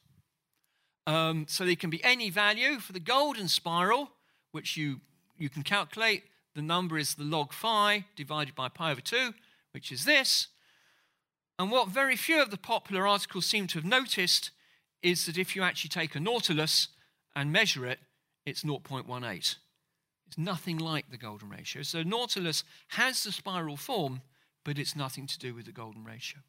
Um, 1.07 1.47
so 1.49 1.65
they 1.65 1.77
can 1.77 1.89
be 1.89 2.03
any 2.03 2.31
value. 2.31 2.81
For 2.81 2.93
the 2.93 2.99
golden 2.99 3.47
spiral, 3.47 4.11
which 4.51 4.77
you, 4.77 5.03
you 5.37 5.49
can 5.49 5.63
calculate, 5.63 6.25
the 6.57 6.63
number 6.63 6.99
is 6.99 7.15
the 7.15 7.23
log 7.23 7.53
phi 7.53 8.07
divided 8.17 8.57
by 8.57 8.69
pi 8.69 8.91
over 8.91 9.01
2, 9.01 9.35
which 9.71 9.93
is 9.93 10.05
this. 10.05 10.49
And 11.59 11.71
what 11.71 11.89
very 11.89 12.17
few 12.17 12.41
of 12.41 12.51
the 12.51 12.57
popular 12.57 13.07
articles 13.07 13.47
seem 13.47 13.67
to 13.69 13.79
have 13.79 13.85
noticed 13.85 14.53
is 15.03 15.27
that 15.27 15.39
if 15.39 15.57
you 15.57 15.63
actually 15.63 15.91
take 15.91 16.15
a 16.15 16.21
nautilus 16.21 16.89
and 17.35 17.53
measure 17.53 17.87
it, 17.87 17.99
it's 18.47 18.63
0.18. 18.63 19.57
It's 20.27 20.39
nothing 20.39 20.79
like 20.79 21.11
the 21.11 21.17
golden 21.17 21.49
ratio. 21.49 21.83
So 21.83 22.03
nautilus 22.03 22.63
has 22.89 23.25
the 23.25 23.33
spiral 23.33 23.77
form, 23.77 24.23
but 24.65 24.79
it's 24.79 24.95
nothing 24.95 25.27
to 25.27 25.39
do 25.39 25.55
with 25.55 25.67
the 25.67 25.73
golden 25.73 26.05
ratio. 26.05 26.41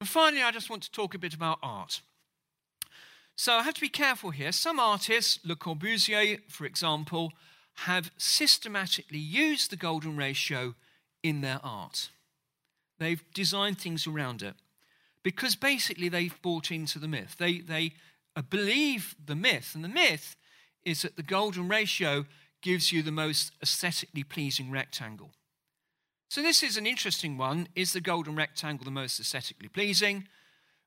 And 0.00 0.08
finally, 0.08 0.42
I 0.42 0.50
just 0.50 0.70
want 0.70 0.82
to 0.82 0.90
talk 0.90 1.14
a 1.14 1.18
bit 1.18 1.34
about 1.34 1.58
art. 1.62 2.00
So 3.36 3.54
I 3.54 3.62
have 3.62 3.74
to 3.74 3.80
be 3.80 3.88
careful 3.88 4.30
here. 4.30 4.52
Some 4.52 4.80
artists, 4.80 5.38
Le 5.44 5.54
Corbusier, 5.56 6.40
for 6.48 6.64
example, 6.64 7.32
have 7.74 8.10
systematically 8.16 9.18
used 9.18 9.70
the 9.70 9.76
golden 9.76 10.16
ratio 10.16 10.74
in 11.22 11.40
their 11.40 11.60
art. 11.62 12.10
They've 13.02 13.24
designed 13.34 13.78
things 13.78 14.06
around 14.06 14.42
it 14.42 14.54
because 15.22 15.56
basically 15.56 16.08
they've 16.08 16.40
bought 16.42 16.70
into 16.70 16.98
the 16.98 17.08
myth. 17.08 17.36
They, 17.38 17.58
they 17.58 17.94
uh, 18.36 18.42
believe 18.42 19.14
the 19.24 19.36
myth, 19.36 19.72
and 19.74 19.84
the 19.84 19.88
myth 19.88 20.36
is 20.84 21.02
that 21.02 21.16
the 21.16 21.22
golden 21.22 21.68
ratio 21.68 22.26
gives 22.60 22.92
you 22.92 23.02
the 23.02 23.12
most 23.12 23.52
aesthetically 23.62 24.24
pleasing 24.24 24.70
rectangle. 24.70 25.30
So 26.28 26.42
this 26.42 26.62
is 26.62 26.76
an 26.76 26.86
interesting 26.86 27.36
one. 27.36 27.68
Is 27.74 27.92
the 27.92 28.00
golden 28.00 28.36
rectangle 28.36 28.84
the 28.84 28.90
most 28.90 29.20
aesthetically 29.20 29.68
pleasing? 29.68 30.28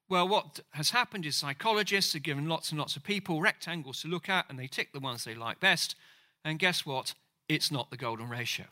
Well, 0.08 0.28
what 0.28 0.60
has 0.72 0.92
happened 0.92 1.26
is 1.26 1.36
psychologists 1.36 2.14
have 2.14 2.24
given 2.24 2.48
lots 2.48 2.72
and 2.72 2.80
lots 2.80 2.96
of 2.96 3.04
people 3.04 3.42
rectangles 3.42 4.02
to 4.02 4.08
look 4.08 4.30
at, 4.30 4.46
and 4.50 4.58
they 4.58 4.68
tick 4.68 4.94
the 4.94 5.00
ones 5.00 5.24
they 5.24 5.36
like 5.36 5.60
best. 5.60 5.96
And 6.44 6.60
guess 6.60 6.86
what? 6.86 7.14
It's 7.50 7.72
not 7.72 7.90
the 7.90 7.98
golden 7.98 8.30
ratio. 8.30 8.66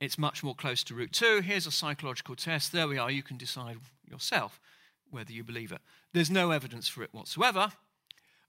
It's 0.00 0.16
much 0.16 0.42
more 0.42 0.54
close 0.54 0.82
to 0.84 0.94
root 0.94 1.12
2. 1.12 1.42
Here's 1.42 1.66
a 1.66 1.70
psychological 1.70 2.34
test. 2.34 2.72
There 2.72 2.88
we 2.88 2.96
are. 2.96 3.10
You 3.10 3.22
can 3.22 3.36
decide 3.36 3.76
yourself 4.10 4.58
whether 5.10 5.30
you 5.30 5.44
believe 5.44 5.72
it. 5.72 5.80
There's 6.14 6.30
no 6.30 6.52
evidence 6.52 6.88
for 6.88 7.02
it 7.02 7.12
whatsoever. 7.12 7.72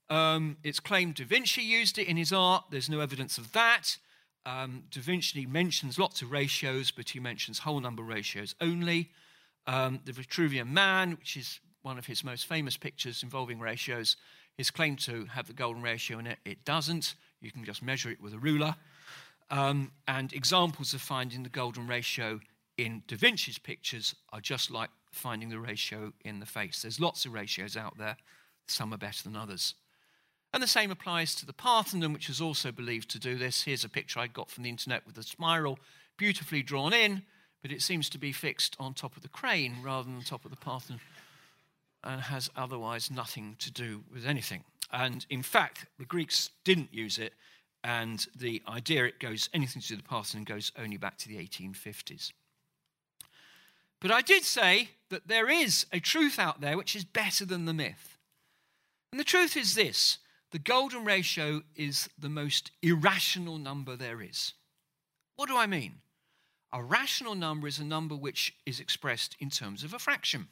Um, 0.08 0.56
it's 0.64 0.80
claimed 0.80 1.16
Da 1.16 1.26
Vinci 1.26 1.60
used 1.60 1.98
it 1.98 2.08
in 2.08 2.16
his 2.16 2.32
art. 2.32 2.64
There's 2.70 2.88
no 2.88 3.00
evidence 3.00 3.36
of 3.36 3.52
that. 3.52 3.98
Um, 4.46 4.84
da 4.90 5.00
Vinci 5.02 5.44
mentions 5.44 5.98
lots 5.98 6.22
of 6.22 6.32
ratios, 6.32 6.90
but 6.90 7.10
he 7.10 7.20
mentions 7.20 7.60
whole 7.60 7.80
number 7.80 8.02
ratios 8.02 8.54
only. 8.60 9.10
Um, 9.66 10.00
the 10.06 10.12
Vitruvian 10.12 10.68
Man, 10.68 11.12
which 11.12 11.36
is 11.36 11.60
one 11.82 11.98
of 11.98 12.06
his 12.06 12.24
most 12.24 12.46
famous 12.46 12.78
pictures 12.78 13.22
involving 13.22 13.60
ratios, 13.60 14.16
is 14.56 14.70
claimed 14.70 15.00
to 15.00 15.26
have 15.26 15.46
the 15.48 15.52
golden 15.52 15.82
ratio 15.82 16.18
in 16.18 16.26
it. 16.26 16.38
It 16.46 16.64
doesn't. 16.64 17.14
You 17.40 17.50
can 17.50 17.64
just 17.64 17.82
measure 17.82 18.10
it 18.10 18.22
with 18.22 18.32
a 18.32 18.38
ruler. 18.38 18.74
Um, 19.52 19.92
and 20.08 20.32
examples 20.32 20.94
of 20.94 21.02
finding 21.02 21.42
the 21.42 21.50
golden 21.50 21.86
ratio 21.86 22.40
in 22.78 23.02
Da 23.06 23.16
Vinci's 23.16 23.58
pictures 23.58 24.14
are 24.32 24.40
just 24.40 24.70
like 24.70 24.88
finding 25.12 25.50
the 25.50 25.58
ratio 25.58 26.14
in 26.24 26.40
the 26.40 26.46
face. 26.46 26.82
There's 26.82 26.98
lots 26.98 27.26
of 27.26 27.34
ratios 27.34 27.76
out 27.76 27.98
there, 27.98 28.16
some 28.66 28.94
are 28.94 28.98
better 28.98 29.22
than 29.22 29.36
others. 29.36 29.74
And 30.54 30.62
the 30.62 30.66
same 30.66 30.90
applies 30.90 31.34
to 31.34 31.46
the 31.46 31.52
Parthenon, 31.52 32.14
which 32.14 32.30
is 32.30 32.40
also 32.40 32.72
believed 32.72 33.10
to 33.10 33.18
do 33.18 33.36
this. 33.36 33.62
Here's 33.62 33.84
a 33.84 33.90
picture 33.90 34.20
I 34.20 34.26
got 34.26 34.50
from 34.50 34.64
the 34.64 34.70
internet 34.70 35.06
with 35.06 35.18
a 35.18 35.22
spiral 35.22 35.78
beautifully 36.16 36.62
drawn 36.62 36.94
in, 36.94 37.22
but 37.60 37.72
it 37.72 37.82
seems 37.82 38.08
to 38.10 38.18
be 38.18 38.32
fixed 38.32 38.74
on 38.80 38.94
top 38.94 39.16
of 39.16 39.22
the 39.22 39.28
crane 39.28 39.76
rather 39.82 40.10
than 40.10 40.22
top 40.22 40.44
of 40.46 40.50
the 40.50 40.56
Parthenon 40.56 41.00
and 42.04 42.22
has 42.22 42.50
otherwise 42.56 43.10
nothing 43.10 43.56
to 43.58 43.70
do 43.70 44.02
with 44.12 44.26
anything. 44.26 44.64
And 44.90 45.24
in 45.30 45.42
fact, 45.42 45.86
the 45.98 46.04
Greeks 46.04 46.50
didn't 46.64 46.92
use 46.92 47.18
it 47.18 47.34
and 47.84 48.26
the 48.36 48.62
idea 48.68 49.04
it 49.04 49.20
goes 49.20 49.48
anything 49.52 49.82
to 49.82 49.88
do 49.88 49.94
with 49.94 50.04
the 50.04 50.08
Parthenon 50.08 50.44
goes 50.44 50.72
only 50.78 50.96
back 50.96 51.18
to 51.18 51.28
the 51.28 51.36
1850s. 51.36 52.32
But 54.00 54.10
I 54.10 54.20
did 54.20 54.44
say 54.44 54.90
that 55.10 55.28
there 55.28 55.48
is 55.48 55.86
a 55.92 56.00
truth 56.00 56.38
out 56.38 56.60
there 56.60 56.76
which 56.76 56.96
is 56.96 57.04
better 57.04 57.44
than 57.44 57.66
the 57.66 57.74
myth. 57.74 58.18
And 59.12 59.20
the 59.20 59.24
truth 59.24 59.56
is 59.56 59.74
this 59.74 60.18
the 60.50 60.58
golden 60.58 61.04
ratio 61.04 61.62
is 61.76 62.08
the 62.18 62.28
most 62.28 62.72
irrational 62.82 63.58
number 63.58 63.96
there 63.96 64.20
is. 64.20 64.54
What 65.36 65.48
do 65.48 65.56
I 65.56 65.66
mean? 65.66 65.94
A 66.72 66.82
rational 66.82 67.34
number 67.34 67.66
is 67.66 67.78
a 67.78 67.84
number 67.84 68.14
which 68.14 68.54
is 68.66 68.80
expressed 68.80 69.36
in 69.38 69.50
terms 69.50 69.84
of 69.84 69.92
a 69.92 69.98
fraction. 69.98 70.48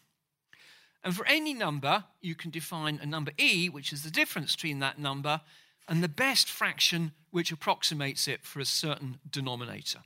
And 1.03 1.17
for 1.17 1.27
any 1.27 1.55
number, 1.55 2.05
you 2.21 2.35
can 2.35 2.51
define 2.51 2.99
a 3.03 3.07
number 3.07 3.33
e, 3.39 3.69
which 3.69 3.93
is 3.93 4.03
the 4.03 4.11
difference 4.11 4.55
between 4.55 4.81
that 4.81 4.99
number 4.99 5.41
and 5.89 6.03
the 6.03 6.09
best 6.09 6.51
fraction 6.51 7.13
which 7.31 7.53
approximates 7.53 8.27
it 8.29 8.45
for 8.45 8.61
a 8.61 8.65
certain 8.65 9.19
denominator. 9.29 10.01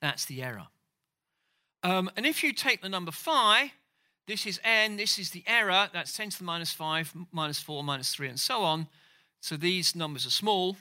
That's 0.00 0.24
the 0.24 0.42
error. 0.42 0.68
Um, 1.82 2.10
and 2.16 2.26
if 2.26 2.42
you 2.42 2.52
take 2.52 2.82
the 2.82 2.88
number 2.88 3.12
phi, 3.12 3.72
this 4.26 4.46
is 4.46 4.60
n, 4.62 4.96
this 4.96 5.18
is 5.18 5.30
the 5.30 5.44
error, 5.46 5.88
that's 5.92 6.12
10 6.12 6.30
to 6.30 6.38
the 6.38 6.44
minus 6.44 6.72
5, 6.72 7.14
minus 7.32 7.60
4, 7.60 7.82
minus 7.82 8.14
3, 8.14 8.28
and 8.28 8.40
so 8.40 8.62
on. 8.62 8.88
So 9.40 9.56
these 9.56 9.94
numbers 9.94 10.26
are 10.26 10.30
small. 10.30 10.76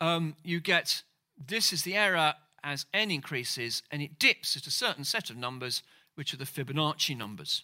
Um, 0.00 0.36
you 0.42 0.60
get 0.60 1.02
this 1.36 1.72
is 1.72 1.82
the 1.82 1.96
error 1.96 2.34
as 2.62 2.86
n 2.92 3.10
increases, 3.10 3.82
and 3.90 4.02
it 4.02 4.18
dips 4.18 4.56
at 4.56 4.66
a 4.66 4.70
certain 4.70 5.04
set 5.04 5.30
of 5.30 5.36
numbers, 5.36 5.82
which 6.14 6.32
are 6.32 6.36
the 6.38 6.44
Fibonacci 6.44 7.16
numbers. 7.16 7.62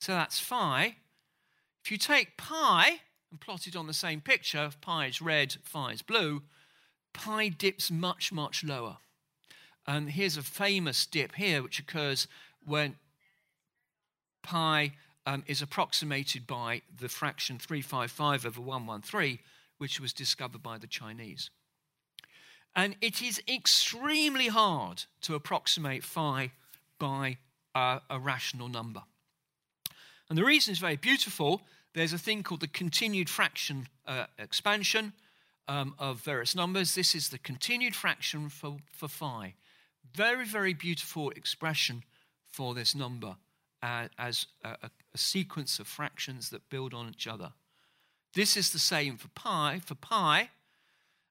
So 0.00 0.12
that's 0.12 0.38
phi. 0.38 0.96
If 1.82 1.90
you 1.90 1.96
take 1.96 2.36
pi, 2.36 3.00
and 3.30 3.40
plotted 3.40 3.76
on 3.76 3.86
the 3.86 3.94
same 3.94 4.20
picture, 4.20 4.70
pi 4.80 5.06
is 5.06 5.22
red, 5.22 5.56
phi 5.62 5.92
is 5.92 6.02
blue, 6.02 6.42
pi 7.12 7.48
dips 7.48 7.90
much, 7.90 8.32
much 8.32 8.64
lower. 8.64 8.98
And 9.86 10.10
here's 10.10 10.36
a 10.36 10.42
famous 10.42 11.06
dip 11.06 11.34
here, 11.36 11.62
which 11.62 11.78
occurs 11.78 12.26
when 12.64 12.96
pi 14.42 14.92
um, 15.26 15.44
is 15.46 15.62
approximated 15.62 16.46
by 16.46 16.82
the 16.98 17.08
fraction 17.08 17.58
355 17.58 18.46
over 18.46 18.60
113, 18.60 19.38
which 19.78 20.00
was 20.00 20.12
discovered 20.12 20.62
by 20.62 20.78
the 20.78 20.86
Chinese. 20.86 21.50
And 22.74 22.96
it 23.00 23.20
is 23.22 23.42
extremely 23.48 24.48
hard 24.48 25.04
to 25.22 25.34
approximate 25.34 26.04
phi 26.04 26.52
by 26.98 27.38
a 27.74 28.18
rational 28.20 28.68
number. 28.68 29.02
And 30.28 30.36
the 30.38 30.44
reason 30.44 30.72
is 30.72 30.78
very 30.78 30.96
beautiful 30.96 31.62
there's 31.94 32.12
a 32.12 32.18
thing 32.18 32.42
called 32.42 32.60
the 32.60 32.68
continued 32.68 33.28
fraction 33.28 33.88
uh, 34.06 34.26
expansion 34.38 35.12
um, 35.68 35.94
of 35.98 36.20
various 36.20 36.54
numbers. 36.54 36.94
This 36.94 37.14
is 37.14 37.28
the 37.28 37.38
continued 37.38 37.94
fraction 37.94 38.48
for, 38.48 38.78
for 38.92 39.08
phi. 39.08 39.54
Very, 40.14 40.44
very 40.44 40.74
beautiful 40.74 41.30
expression 41.30 42.04
for 42.44 42.74
this 42.74 42.94
number 42.94 43.36
uh, 43.82 44.08
as 44.18 44.46
a, 44.64 44.76
a, 44.82 44.90
sequence 45.16 45.78
of 45.78 45.86
fractions 45.86 46.50
that 46.50 46.68
build 46.70 46.94
on 46.94 47.08
each 47.08 47.26
other. 47.26 47.52
This 48.34 48.56
is 48.56 48.70
the 48.70 48.78
same 48.78 49.16
for 49.16 49.28
pi. 49.28 49.80
For 49.84 49.94
pi, 49.94 50.50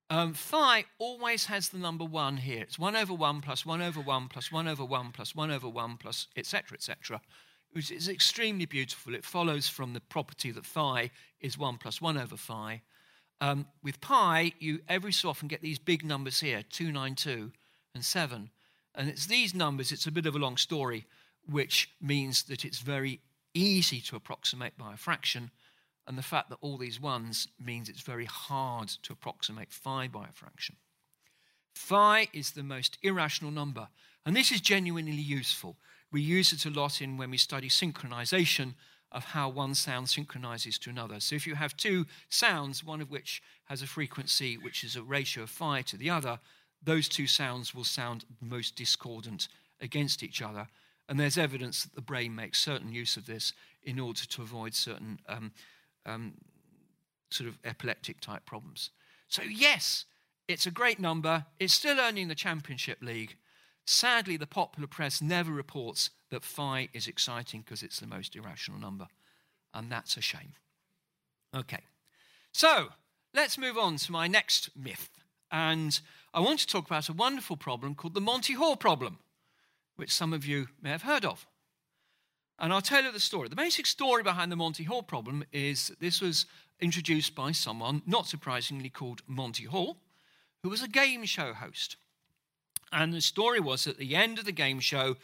um, 0.10 0.34
phi 0.34 0.86
always 0.98 1.46
has 1.46 1.70
the 1.70 1.78
number 1.78 2.04
1 2.04 2.38
here. 2.38 2.62
It's 2.62 2.80
1 2.80 2.96
over 2.96 3.14
1 3.14 3.42
plus 3.42 3.66
1 3.66 3.82
over 3.82 4.02
1 4.02 4.28
plus 4.28 4.52
1 4.52 4.68
over 4.68 4.86
1 4.86 5.12
plus 5.12 5.36
1 5.36 5.52
over 5.52 5.70
1 5.70 5.98
plus 5.98 6.28
etc. 6.36 6.76
etc 6.76 7.22
which 7.72 7.92
is 7.92 8.08
extremely 8.08 8.66
beautiful. 8.66 9.14
It 9.14 9.26
follows 9.26 9.68
from 9.68 9.94
the 9.94 10.02
property 10.02 10.52
that 10.52 10.66
phi 10.66 11.12
is 11.40 11.58
1 11.58 11.78
plus 11.78 12.02
1 12.02 12.18
over 12.18 12.38
phi. 12.38 12.82
Um, 13.42 13.68
with 13.84 14.02
pi, 14.02 14.54
you 14.60 14.80
every 14.90 15.14
so 15.14 15.30
often 15.30 15.48
get 15.48 15.62
these 15.62 15.80
big 15.80 16.04
numbers 16.04 16.40
here 16.40 16.64
2, 16.70 16.92
9, 16.92 17.16
2, 17.16 17.52
and 17.96 18.04
7. 18.04 18.50
And 18.96 19.10
it's 19.10 19.28
these 19.28 19.54
numbers, 19.54 19.92
it's 19.92 20.08
a 20.08 20.12
bit 20.12 20.26
of 20.26 20.36
a 20.36 20.40
long 20.40 20.58
story, 20.58 21.06
which 21.50 21.90
means 22.02 22.44
that 22.44 22.66
it's 22.66 22.80
very 22.80 23.22
easy 23.54 24.02
to 24.02 24.16
approximate 24.16 24.78
by 24.78 24.94
a 24.94 24.98
fraction. 24.98 25.52
And 26.08 26.18
the 26.18 26.24
fact 26.24 26.50
that 26.50 26.58
all 26.62 26.78
these 26.78 27.00
ones 27.00 27.48
means 27.64 27.88
it's 27.88 28.02
very 28.02 28.26
hard 28.26 28.90
to 29.04 29.14
approximate 29.14 29.72
phi 29.72 30.08
by 30.08 30.26
a 30.28 30.34
fraction. 30.34 30.76
Phi 31.74 32.28
is 32.34 32.52
the 32.52 32.64
most 32.64 32.98
irrational 33.04 33.52
number. 33.52 33.88
And 34.26 34.36
this 34.36 34.52
is 34.52 34.60
genuinely 34.60 35.14
useful 35.14 35.78
we 36.12 36.22
use 36.22 36.52
it 36.54 36.66
a 36.66 36.70
lot 36.70 37.02
in 37.02 37.18
when 37.18 37.32
we 37.32 37.38
study 37.38 37.70
synchronization 37.70 38.74
of 39.12 39.24
how 39.26 39.50
one 39.50 39.74
sound 39.76 40.10
synchronizes 40.10 40.78
to 40.80 40.90
another. 40.90 41.20
So 41.20 41.36
if 41.36 41.48
you 41.48 41.56
have 41.56 41.76
two 41.76 42.06
sounds, 42.30 42.84
one 42.84 43.02
of 43.02 43.10
which 43.10 43.42
has 43.66 43.82
a 43.82 43.88
frequency 43.88 44.58
which 44.58 44.84
is 44.84 44.96
a 44.96 45.02
ratio 45.04 45.44
of 45.44 45.50
phi 45.50 45.82
to 45.84 45.98
the 45.98 46.10
other, 46.10 46.40
those 46.84 47.10
two 47.10 47.28
sounds 47.28 47.74
will 47.74 47.84
sound 47.84 48.26
most 48.40 48.76
discordant 48.76 49.48
against 49.82 50.24
each 50.24 50.42
other. 50.42 50.68
And 51.08 51.20
there's 51.20 51.38
evidence 51.38 51.84
that 51.84 51.96
the 51.96 52.02
brain 52.02 52.36
makes 52.36 52.62
certain 52.62 52.92
use 52.92 53.18
of 53.18 53.26
this 53.26 53.54
in 53.84 54.00
order 54.00 54.26
to 54.26 54.42
avoid 54.42 54.76
certain 54.76 55.20
um, 55.28 55.52
um, 56.06 56.34
sort 57.32 57.50
of 57.50 57.58
epileptic 57.64 58.20
type 58.22 58.46
problems. 58.46 58.92
So, 59.28 59.42
yes, 59.42 60.06
It's 60.50 60.66
a 60.66 60.72
great 60.72 61.00
number. 61.00 61.46
It's 61.60 61.76
still 61.76 62.00
earning 62.00 62.28
the 62.28 62.34
Championship 62.34 63.04
League. 63.04 63.38
Sadly, 63.86 64.38
the 64.38 64.48
popular 64.48 64.88
press 64.88 65.22
never 65.22 65.52
reports 65.52 66.12
that 66.30 66.44
phi 66.44 66.90
is 66.94 67.08
exciting 67.08 67.62
because 67.62 67.82
it's 67.84 68.00
the 68.00 68.08
most 68.08 68.36
irrational 68.36 68.80
number. 68.80 69.08
And 69.74 69.92
that's 69.92 70.18
a 70.18 70.22
shame. 70.22 70.54
Okay, 71.56 71.82
so 72.52 72.90
let's 73.34 73.58
move 73.58 73.78
on 73.78 73.98
to 73.98 74.12
my 74.12 74.28
next 74.28 74.70
myth. 74.76 75.10
And 75.52 76.00
I 76.34 76.40
want 76.40 76.60
to 76.60 76.68
talk 76.68 76.86
about 76.86 77.10
a 77.10 77.14
wonderful 77.14 77.58
problem 77.58 77.96
called 77.96 78.14
the 78.14 78.22
Monty 78.22 78.54
Hall 78.54 78.76
problem, 78.76 79.18
which 79.96 80.14
some 80.14 80.34
of 80.34 80.46
you 80.46 80.68
may 80.82 80.90
have 80.90 81.02
heard 81.04 81.26
of. 81.26 81.48
And 82.60 82.74
I'll 82.74 82.82
tell 82.82 83.04
you 83.04 83.12
the 83.12 83.20
story. 83.20 83.48
The 83.48 83.56
basic 83.56 83.86
story 83.86 84.22
behind 84.22 84.52
the 84.52 84.56
Monty 84.56 84.84
Hall 84.84 85.02
problem 85.02 85.46
is 85.52 85.88
that 85.88 86.00
this 86.00 86.22
was 86.22 86.46
introduced 86.80 87.34
by 87.34 87.52
someone, 87.52 88.02
not 88.06 88.28
surprisingly, 88.28 88.90
called 88.90 89.22
Monty 89.28 89.64
Hall, 89.64 89.98
who 90.62 90.70
was 90.70 90.84
a 90.84 90.88
game 90.88 91.26
show 91.26 91.54
host. 91.54 91.96
And 92.92 93.14
the 93.14 93.22
story 93.22 93.60
was 93.60 93.88
at 93.88 93.98
the 93.98 94.16
end 94.16 94.40
of 94.40 94.46
the 94.46 94.52
game 94.52 94.80
show, 94.80 95.18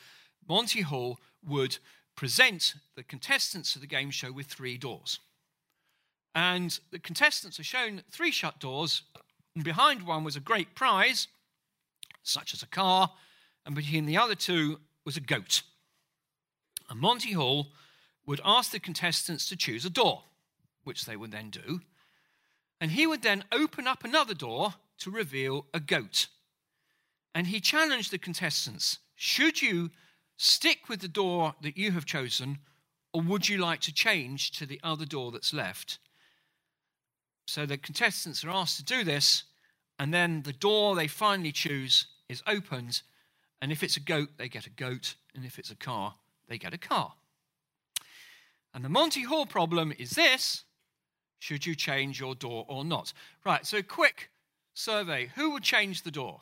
Monty 0.48 0.82
Hall 0.82 1.20
would 1.46 1.78
present 2.16 2.76
the 2.96 3.04
contestants 3.04 3.76
of 3.76 3.82
the 3.82 3.88
game 3.88 4.12
show 4.12 4.32
with 4.32 4.48
three 4.48 4.78
doors. 4.78 5.20
And 6.34 6.78
the 6.92 7.00
contestants 7.00 7.60
are 7.60 7.64
shown 7.64 8.04
three 8.12 8.32
shut 8.32 8.60
doors, 8.60 9.04
and 9.56 9.64
behind 9.64 10.06
one 10.06 10.24
was 10.24 10.36
a 10.36 10.42
great 10.42 10.76
prize, 10.76 11.28
such 12.24 12.54
as 12.54 12.62
a 12.62 12.68
car, 12.68 13.12
and 13.66 13.74
between 13.74 14.06
the 14.06 14.18
other 14.18 14.36
two 14.36 14.80
was 15.06 15.18
a 15.18 15.22
goat. 15.22 15.62
And 16.90 17.00
Monty 17.00 17.34
Hall 17.34 17.68
would 18.26 18.42
ask 18.44 18.72
the 18.72 18.80
contestants 18.80 19.48
to 19.50 19.56
choose 19.56 19.86
a 19.86 19.90
door, 19.90 20.24
which 20.84 21.06
they 21.06 21.16
would 21.16 21.32
then 21.32 21.50
do. 21.50 21.82
And 22.82 22.92
he 22.92 23.08
would 23.08 23.22
then 23.22 23.44
open 23.52 23.88
up 23.88 24.04
another 24.04 24.34
door 24.34 24.76
to 25.00 25.12
reveal 25.12 25.66
a 25.74 25.80
goat. 25.80 26.28
And 27.36 27.48
he 27.48 27.60
challenged 27.60 28.12
the 28.12 28.18
contestants 28.18 29.00
should 29.16 29.62
you 29.62 29.92
stick 30.38 30.90
with 30.90 31.02
the 31.02 31.08
door 31.08 31.56
that 31.62 31.78
you 31.78 31.92
have 31.92 32.06
chosen, 32.06 32.60
or 33.14 33.22
would 33.22 33.48
you 33.48 33.58
like 33.58 33.82
to 33.82 33.94
change 33.94 34.52
to 34.52 34.66
the 34.66 34.80
other 34.84 35.06
door 35.06 35.32
that's 35.32 35.54
left? 35.54 36.00
So 37.46 37.66
the 37.66 37.78
contestants 37.78 38.44
are 38.44 38.50
asked 38.50 38.78
to 38.78 38.84
do 38.84 39.04
this, 39.04 39.44
and 40.00 40.14
then 40.14 40.42
the 40.44 40.54
door 40.54 40.96
they 40.96 41.08
finally 41.08 41.52
choose 41.52 42.08
is 42.28 42.42
opened. 42.48 43.02
And 43.62 43.72
if 43.72 43.84
it's 43.84 43.98
a 43.98 44.02
goat, 44.02 44.30
they 44.38 44.50
get 44.50 44.66
a 44.66 44.72
goat. 44.72 45.16
And 45.34 45.46
if 45.46 45.60
it's 45.60 45.72
a 45.72 45.76
car, 45.76 46.16
they 46.48 46.58
get 46.58 46.74
a 46.74 46.78
car. 46.78 47.14
And 48.74 48.84
the 48.84 48.90
Monty 48.90 49.24
Hall 49.24 49.46
problem 49.46 49.94
is 49.98 50.12
this 50.12 50.64
should 51.40 51.66
you 51.66 51.76
change 51.76 52.20
your 52.20 52.36
door 52.36 52.66
or 52.68 52.84
not? 52.84 53.14
Right, 53.46 53.66
so 53.66 53.82
quick 53.82 54.32
survey 54.74 55.32
who 55.36 55.52
would 55.52 55.64
change 55.64 56.02
the 56.04 56.12
door? 56.12 56.42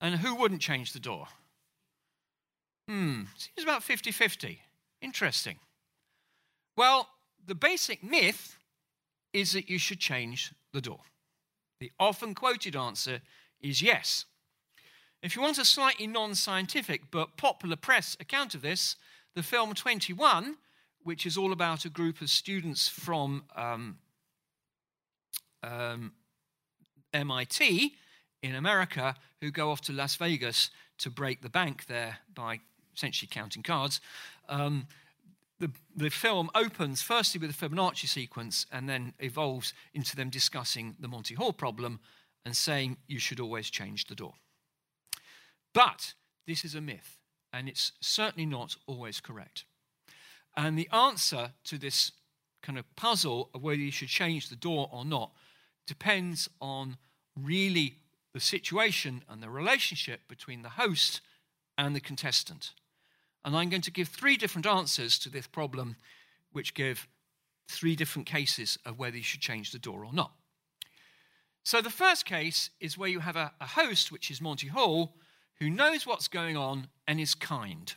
And 0.00 0.16
who 0.16 0.34
wouldn't 0.34 0.62
change 0.62 0.92
the 0.92 1.00
door? 1.00 1.26
Hmm, 2.88 3.22
seems 3.36 3.62
about 3.62 3.82
50 3.82 4.10
50. 4.10 4.60
Interesting. 5.02 5.56
Well, 6.76 7.08
the 7.46 7.54
basic 7.54 8.02
myth 8.02 8.56
is 9.32 9.52
that 9.52 9.68
you 9.68 9.78
should 9.78 10.00
change 10.00 10.52
the 10.72 10.80
door. 10.80 11.00
The 11.78 11.92
often 11.98 12.34
quoted 12.34 12.76
answer 12.76 13.20
is 13.60 13.82
yes. 13.82 14.24
If 15.22 15.36
you 15.36 15.42
want 15.42 15.58
a 15.58 15.64
slightly 15.64 16.06
non 16.06 16.34
scientific 16.34 17.10
but 17.10 17.36
popular 17.36 17.76
press 17.76 18.16
account 18.20 18.54
of 18.54 18.62
this, 18.62 18.96
the 19.34 19.42
film 19.42 19.74
21, 19.74 20.56
which 21.02 21.26
is 21.26 21.36
all 21.36 21.52
about 21.52 21.84
a 21.84 21.90
group 21.90 22.20
of 22.20 22.30
students 22.30 22.88
from 22.88 23.44
um, 23.54 23.98
um, 25.62 26.12
MIT 27.12 27.94
in 28.42 28.54
America 28.54 29.14
who 29.40 29.50
go 29.50 29.70
off 29.70 29.80
to 29.82 29.92
Las 29.92 30.16
Vegas 30.16 30.70
to 30.98 31.10
break 31.10 31.42
the 31.42 31.48
bank 31.48 31.86
there 31.86 32.18
by 32.34 32.60
essentially 32.94 33.28
counting 33.30 33.62
cards. 33.62 34.00
Um, 34.48 34.86
the, 35.58 35.70
the 35.94 36.10
film 36.10 36.50
opens 36.54 37.02
firstly 37.02 37.38
with 37.40 37.50
a 37.50 37.52
Fibonacci 37.68 38.08
sequence 38.08 38.66
and 38.72 38.88
then 38.88 39.12
evolves 39.18 39.74
into 39.94 40.16
them 40.16 40.30
discussing 40.30 40.96
the 40.98 41.08
Monty 41.08 41.34
Hall 41.34 41.52
problem 41.52 42.00
and 42.44 42.56
saying 42.56 42.96
you 43.06 43.18
should 43.18 43.40
always 43.40 43.68
change 43.70 44.06
the 44.06 44.14
door. 44.14 44.34
But 45.74 46.14
this 46.46 46.64
is 46.64 46.74
a 46.74 46.80
myth, 46.80 47.18
and 47.52 47.68
it's 47.68 47.92
certainly 48.00 48.46
not 48.46 48.76
always 48.86 49.20
correct. 49.20 49.64
And 50.56 50.78
the 50.78 50.88
answer 50.92 51.52
to 51.64 51.78
this 51.78 52.12
kind 52.62 52.78
of 52.78 52.96
puzzle 52.96 53.50
of 53.54 53.62
whether 53.62 53.80
you 53.80 53.92
should 53.92 54.08
change 54.08 54.48
the 54.48 54.56
door 54.56 54.88
or 54.90 55.04
not 55.04 55.32
depends 55.86 56.48
on 56.60 56.96
really 57.38 57.96
the 58.32 58.40
situation 58.40 59.22
and 59.28 59.42
the 59.42 59.50
relationship 59.50 60.20
between 60.28 60.62
the 60.62 60.70
host 60.70 61.20
and 61.76 61.94
the 61.94 62.00
contestant. 62.00 62.72
And 63.44 63.56
I'm 63.56 63.70
going 63.70 63.82
to 63.82 63.90
give 63.90 64.08
three 64.08 64.36
different 64.36 64.66
answers 64.66 65.18
to 65.20 65.30
this 65.30 65.46
problem, 65.46 65.96
which 66.52 66.74
give 66.74 67.08
three 67.68 67.96
different 67.96 68.26
cases 68.26 68.78
of 68.84 68.98
whether 68.98 69.16
you 69.16 69.22
should 69.22 69.40
change 69.40 69.72
the 69.72 69.78
door 69.78 70.04
or 70.04 70.12
not. 70.12 70.32
So 71.62 71.80
the 71.80 71.90
first 71.90 72.24
case 72.24 72.70
is 72.80 72.98
where 72.98 73.08
you 73.08 73.20
have 73.20 73.36
a, 73.36 73.52
a 73.60 73.66
host, 73.66 74.10
which 74.10 74.30
is 74.30 74.40
Monty 74.40 74.68
Hall, 74.68 75.14
who 75.58 75.70
knows 75.70 76.06
what's 76.06 76.28
going 76.28 76.56
on 76.56 76.88
and 77.06 77.20
is 77.20 77.34
kind. 77.34 77.94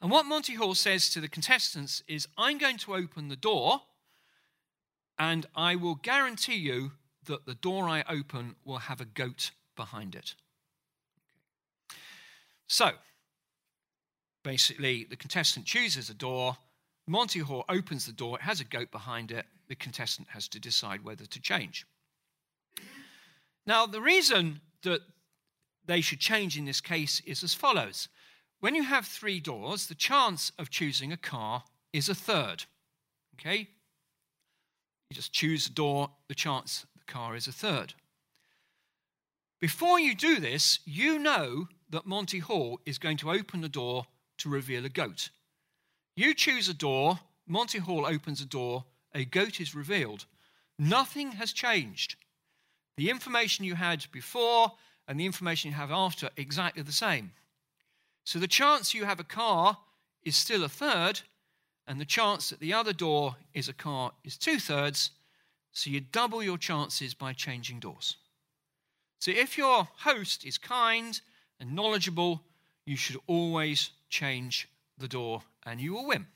And 0.00 0.10
what 0.10 0.26
Monty 0.26 0.54
Hall 0.54 0.74
says 0.74 1.10
to 1.10 1.20
the 1.20 1.28
contestants 1.28 2.02
is 2.08 2.28
I'm 2.36 2.58
going 2.58 2.78
to 2.78 2.94
open 2.94 3.28
the 3.28 3.36
door, 3.36 3.82
and 5.18 5.46
I 5.54 5.76
will 5.76 5.94
guarantee 5.94 6.56
you 6.56 6.92
that 7.26 7.46
the 7.46 7.54
door 7.54 7.88
I 7.88 8.04
open 8.08 8.56
will 8.64 8.78
have 8.78 9.00
a 9.00 9.04
goat 9.06 9.52
behind 9.76 10.14
it. 10.14 10.34
So, 12.66 12.92
basically, 14.42 15.04
the 15.04 15.16
contestant 15.16 15.66
chooses 15.66 16.10
a 16.10 16.14
door. 16.14 16.56
Monty 17.06 17.40
Hall 17.40 17.64
opens 17.68 18.06
the 18.06 18.12
door, 18.12 18.38
it 18.38 18.42
has 18.42 18.60
a 18.60 18.64
goat 18.64 18.90
behind 18.90 19.30
it. 19.30 19.46
The 19.68 19.74
contestant 19.74 20.28
has 20.30 20.48
to 20.48 20.60
decide 20.60 21.04
whether 21.04 21.26
to 21.26 21.40
change. 21.40 21.86
Now, 23.66 23.86
the 23.86 24.00
reason 24.00 24.60
that 24.82 25.00
they 25.86 26.00
should 26.00 26.20
change 26.20 26.56
in 26.56 26.64
this 26.64 26.80
case 26.80 27.20
is 27.20 27.42
as 27.42 27.54
follows 27.54 28.08
When 28.60 28.74
you 28.74 28.84
have 28.84 29.06
three 29.06 29.40
doors, 29.40 29.86
the 29.86 29.94
chance 29.94 30.52
of 30.58 30.70
choosing 30.70 31.12
a 31.12 31.16
car 31.16 31.64
is 31.92 32.08
a 32.08 32.14
third. 32.14 32.64
Okay? 33.34 33.68
You 35.10 35.14
just 35.14 35.32
choose 35.32 35.66
a 35.66 35.70
door, 35.72 36.10
the 36.28 36.34
chance 36.34 36.86
the 37.06 37.12
car 37.12 37.34
is 37.36 37.46
a 37.46 37.52
third. 37.52 37.94
Before 39.60 39.98
you 39.98 40.14
do 40.14 40.40
this, 40.40 40.80
you 40.84 41.18
know 41.18 41.68
that 41.90 42.06
Monty 42.06 42.38
Hall 42.38 42.80
is 42.86 42.98
going 42.98 43.16
to 43.18 43.30
open 43.30 43.60
the 43.60 43.68
door 43.68 44.06
to 44.38 44.48
reveal 44.48 44.84
a 44.84 44.88
goat. 44.88 45.30
You 46.16 46.34
choose 46.34 46.68
a 46.68 46.74
door, 46.74 47.20
Monty 47.46 47.78
Hall 47.78 48.06
opens 48.06 48.40
a 48.40 48.46
door, 48.46 48.84
a 49.14 49.24
goat 49.24 49.60
is 49.60 49.74
revealed. 49.74 50.26
Nothing 50.78 51.32
has 51.32 51.52
changed. 51.52 52.16
The 52.96 53.10
information 53.10 53.64
you 53.64 53.74
had 53.74 54.06
before 54.12 54.72
and 55.06 55.18
the 55.18 55.26
information 55.26 55.70
you 55.70 55.76
have 55.76 55.90
after 55.90 56.30
exactly 56.36 56.82
the 56.82 56.92
same. 56.92 57.32
So 58.24 58.38
the 58.38 58.48
chance 58.48 58.94
you 58.94 59.04
have 59.04 59.20
a 59.20 59.24
car 59.24 59.78
is 60.22 60.36
still 60.36 60.64
a 60.64 60.68
third, 60.68 61.20
and 61.86 62.00
the 62.00 62.04
chance 62.04 62.50
that 62.50 62.60
the 62.60 62.72
other 62.72 62.92
door 62.92 63.36
is 63.54 63.68
a 63.68 63.72
car 63.72 64.12
is 64.24 64.36
two 64.36 64.58
thirds. 64.58 65.10
So 65.72 65.90
you 65.90 66.00
double 66.00 66.42
your 66.42 66.58
chances 66.58 67.14
by 67.14 67.32
changing 67.32 67.80
doors. 67.80 68.16
So 69.18 69.30
if 69.30 69.56
your 69.56 69.88
host 69.98 70.44
is 70.44 70.58
kind 70.58 71.20
and 71.60 71.74
knowledgeable, 71.74 72.42
you 72.84 72.96
should 72.96 73.18
always 73.26 73.90
change 74.08 74.68
the 74.98 75.08
door 75.08 75.42
and 75.64 75.80
you 75.80 75.94
will 75.94 76.06
win. 76.06 76.26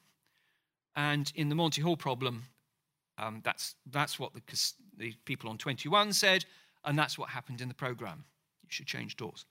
And 0.95 1.31
in 1.35 1.49
the 1.49 1.55
Monty 1.55 1.83
Hall 1.83 1.97
problem, 1.97 2.45
um, 3.19 3.41
that's, 3.45 3.75
that's 3.91 4.19
what 4.19 4.33
the, 4.35 4.41
the 4.97 5.15
people 5.25 5.51
on 5.51 5.59
21 5.59 6.13
said, 6.13 6.45
and 6.85 6.99
that's 6.99 7.19
what 7.19 7.31
happened 7.31 7.61
in 7.61 7.69
the 7.69 7.75
program. 7.75 8.25
You 8.63 8.69
should 8.71 8.87
change 8.87 9.17
doors. 9.17 9.45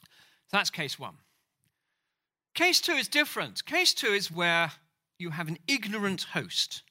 So 0.00 0.06
that's 0.56 0.70
case 0.70 0.98
one. 0.98 1.14
Case 2.54 2.80
two 2.80 2.92
is 2.92 3.08
different. 3.08 3.64
Case 3.64 3.94
two 3.94 4.08
is 4.08 4.30
where 4.30 4.72
you 5.18 5.30
have 5.30 5.48
an 5.48 5.58
ignorant 5.68 6.24
host. 6.32 6.82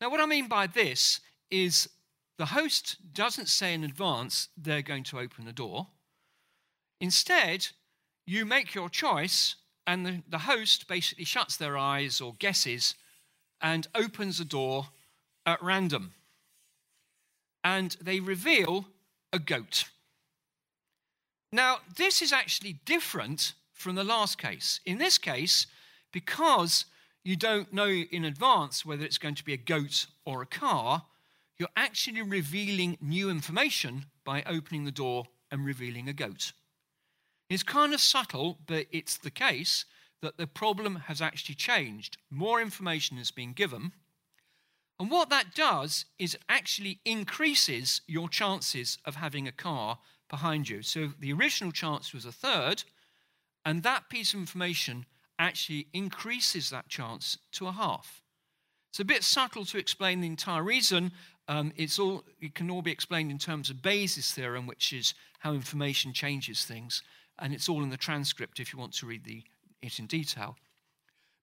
Now, 0.00 0.10
what 0.10 0.20
I 0.20 0.26
mean 0.26 0.48
by 0.48 0.66
this 0.66 1.20
is 1.50 1.88
the 2.38 2.46
host 2.46 2.96
doesn't 3.14 3.48
say 3.48 3.72
in 3.72 3.84
advance 3.84 4.48
they're 4.56 4.82
going 4.82 5.04
to 5.04 5.18
open 5.18 5.44
the 5.44 5.52
door. 5.52 5.86
Instead, 7.00 7.68
you 8.26 8.44
make 8.44 8.74
your 8.74 8.88
choice, 8.88 9.54
and 9.86 10.04
the, 10.04 10.22
the 10.28 10.38
host 10.38 10.88
basically 10.88 11.24
shuts 11.24 11.56
their 11.56 11.78
eyes 11.78 12.20
or 12.20 12.34
guesses 12.38 12.94
and 13.60 13.86
opens 13.94 14.38
the 14.38 14.44
door 14.44 14.88
at 15.46 15.62
random. 15.62 16.12
And 17.64 17.96
they 18.00 18.20
reveal 18.20 18.86
a 19.32 19.38
goat. 19.38 19.84
Now, 21.52 21.78
this 21.96 22.20
is 22.20 22.32
actually 22.32 22.80
different 22.84 23.54
from 23.72 23.94
the 23.94 24.04
last 24.04 24.38
case. 24.38 24.80
In 24.84 24.98
this 24.98 25.18
case, 25.18 25.66
because 26.12 26.84
you 27.26 27.34
don't 27.34 27.72
know 27.72 27.88
in 27.88 28.24
advance 28.24 28.86
whether 28.86 29.04
it's 29.04 29.18
going 29.18 29.34
to 29.34 29.44
be 29.44 29.52
a 29.52 29.56
goat 29.56 30.06
or 30.24 30.42
a 30.42 30.46
car, 30.46 31.06
you're 31.58 31.68
actually 31.76 32.22
revealing 32.22 32.96
new 33.00 33.28
information 33.28 34.06
by 34.24 34.44
opening 34.46 34.84
the 34.84 34.92
door 34.92 35.24
and 35.50 35.66
revealing 35.66 36.08
a 36.08 36.12
goat. 36.12 36.52
It's 37.50 37.64
kind 37.64 37.92
of 37.92 38.00
subtle, 38.00 38.58
but 38.68 38.86
it's 38.92 39.18
the 39.18 39.32
case 39.32 39.86
that 40.22 40.36
the 40.36 40.46
problem 40.46 41.02
has 41.06 41.20
actually 41.20 41.56
changed. 41.56 42.16
More 42.30 42.60
information 42.60 43.16
has 43.16 43.32
been 43.32 43.54
given. 43.54 43.90
And 45.00 45.10
what 45.10 45.28
that 45.30 45.52
does 45.52 46.04
is 46.20 46.38
actually 46.48 47.00
increases 47.04 48.02
your 48.06 48.28
chances 48.28 48.98
of 49.04 49.16
having 49.16 49.48
a 49.48 49.52
car 49.52 49.98
behind 50.30 50.68
you. 50.68 50.82
So 50.82 51.08
the 51.18 51.32
original 51.32 51.72
chance 51.72 52.12
was 52.12 52.24
a 52.24 52.30
third, 52.30 52.84
and 53.64 53.82
that 53.82 54.08
piece 54.08 54.32
of 54.32 54.38
information 54.38 55.06
actually 55.38 55.88
increases 55.92 56.70
that 56.70 56.88
chance 56.88 57.38
to 57.52 57.66
a 57.66 57.72
half. 57.72 58.22
It's 58.90 59.00
a 59.00 59.04
bit 59.04 59.24
subtle 59.24 59.64
to 59.66 59.78
explain 59.78 60.20
the 60.20 60.26
entire 60.26 60.62
reason. 60.62 61.12
Um, 61.48 61.72
it's 61.76 61.98
all, 61.98 62.24
it 62.40 62.54
can 62.54 62.70
all 62.70 62.82
be 62.82 62.90
explained 62.90 63.30
in 63.30 63.38
terms 63.38 63.68
of 63.68 63.82
Bayes' 63.82 64.32
theorem, 64.32 64.66
which 64.66 64.92
is 64.92 65.14
how 65.40 65.52
information 65.52 66.12
changes 66.12 66.64
things. 66.64 67.02
And 67.38 67.52
it's 67.52 67.68
all 67.68 67.82
in 67.82 67.90
the 67.90 67.98
transcript 67.98 68.58
if 68.58 68.72
you 68.72 68.78
want 68.78 68.94
to 68.94 69.06
read 69.06 69.24
the, 69.24 69.42
it 69.82 69.98
in 69.98 70.06
detail. 70.06 70.56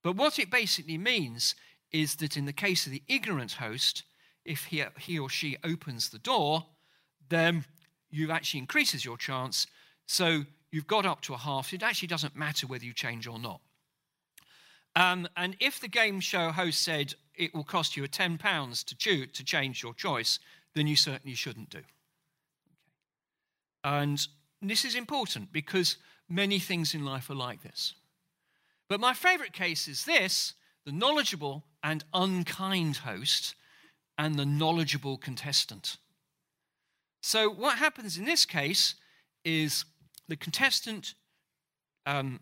But 0.01 0.15
what 0.15 0.39
it 0.39 0.49
basically 0.49 0.97
means 0.97 1.55
is 1.91 2.15
that 2.15 2.35
in 2.35 2.45
the 2.45 2.53
case 2.53 2.85
of 2.85 2.91
the 2.91 3.03
ignorant 3.07 3.53
host, 3.53 4.03
if 4.43 4.65
he, 4.65 4.83
he 4.99 5.19
or 5.19 5.29
she 5.29 5.57
opens 5.63 6.09
the 6.09 6.19
door, 6.19 6.65
then 7.29 7.65
you 8.09 8.31
actually 8.31 8.59
increases 8.59 9.05
your 9.05 9.17
chance. 9.17 9.67
So 10.07 10.43
you've 10.71 10.87
got 10.87 11.05
up 11.05 11.21
to 11.21 11.33
a 11.33 11.37
half. 11.37 11.71
It 11.73 11.83
actually 11.83 12.07
doesn't 12.07 12.35
matter 12.35 12.67
whether 12.67 12.83
you 12.83 12.93
change 12.93 13.27
or 13.27 13.39
not. 13.39 13.61
Um, 14.95 15.27
and 15.35 15.55
if 15.59 15.79
the 15.79 15.87
game 15.87 16.19
show 16.19 16.51
host 16.51 16.81
said 16.81 17.15
it 17.35 17.53
will 17.53 17.63
cost 17.63 17.97
you 17.97 18.03
a 18.03 18.07
£10 18.07 18.85
to, 18.85 19.25
to 19.25 19.43
change 19.43 19.81
your 19.81 19.93
choice, 19.93 20.39
then 20.75 20.87
you 20.87 20.95
certainly 20.95 21.35
shouldn't 21.35 21.69
do. 21.69 21.79
Okay. 21.79 21.87
And 23.83 24.27
this 24.61 24.85
is 24.85 24.95
important 24.95 25.51
because 25.51 25.97
many 26.29 26.59
things 26.59 26.93
in 26.93 27.03
life 27.03 27.29
are 27.29 27.35
like 27.35 27.63
this. 27.63 27.95
But 28.87 28.99
my 28.99 29.13
favorite 29.13 29.53
case 29.53 29.87
is 29.87 30.05
this 30.05 30.53
the 30.85 30.91
knowledgeable 30.91 31.63
and 31.81 32.03
unkind 32.13 32.97
host 32.97 33.55
and 34.17 34.35
the 34.35 34.45
knowledgeable 34.45 35.17
contestant. 35.17 35.97
So, 37.21 37.49
what 37.49 37.77
happens 37.77 38.17
in 38.17 38.25
this 38.25 38.45
case 38.45 38.95
is 39.45 39.85
the 40.27 40.35
contestant 40.35 41.15
um, 42.05 42.41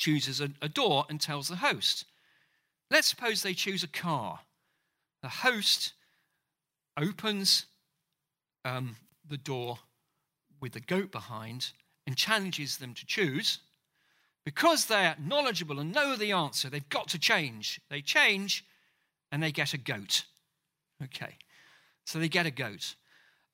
chooses 0.00 0.40
a, 0.40 0.50
a 0.60 0.68
door 0.68 1.04
and 1.08 1.20
tells 1.20 1.46
the 1.46 1.56
host. 1.56 2.06
Let's 2.90 3.06
suppose 3.06 3.42
they 3.42 3.54
choose 3.54 3.84
a 3.84 3.88
car. 3.88 4.40
The 5.22 5.28
host 5.28 5.92
opens 6.96 7.66
um, 8.64 8.96
the 9.28 9.36
door 9.36 9.78
with 10.60 10.72
the 10.72 10.80
goat 10.80 11.12
behind 11.12 11.70
and 12.06 12.16
challenges 12.16 12.78
them 12.78 12.94
to 12.94 13.06
choose. 13.06 13.58
Because 14.44 14.86
they're 14.86 15.16
knowledgeable 15.20 15.78
and 15.78 15.92
know 15.92 16.16
the 16.16 16.32
answer, 16.32 16.70
they've 16.70 16.88
got 16.88 17.08
to 17.08 17.18
change. 17.18 17.80
They 17.90 18.00
change 18.00 18.64
and 19.30 19.42
they 19.42 19.52
get 19.52 19.74
a 19.74 19.78
goat. 19.78 20.24
Okay, 21.04 21.36
so 22.04 22.18
they 22.18 22.28
get 22.28 22.46
a 22.46 22.50
goat. 22.50 22.96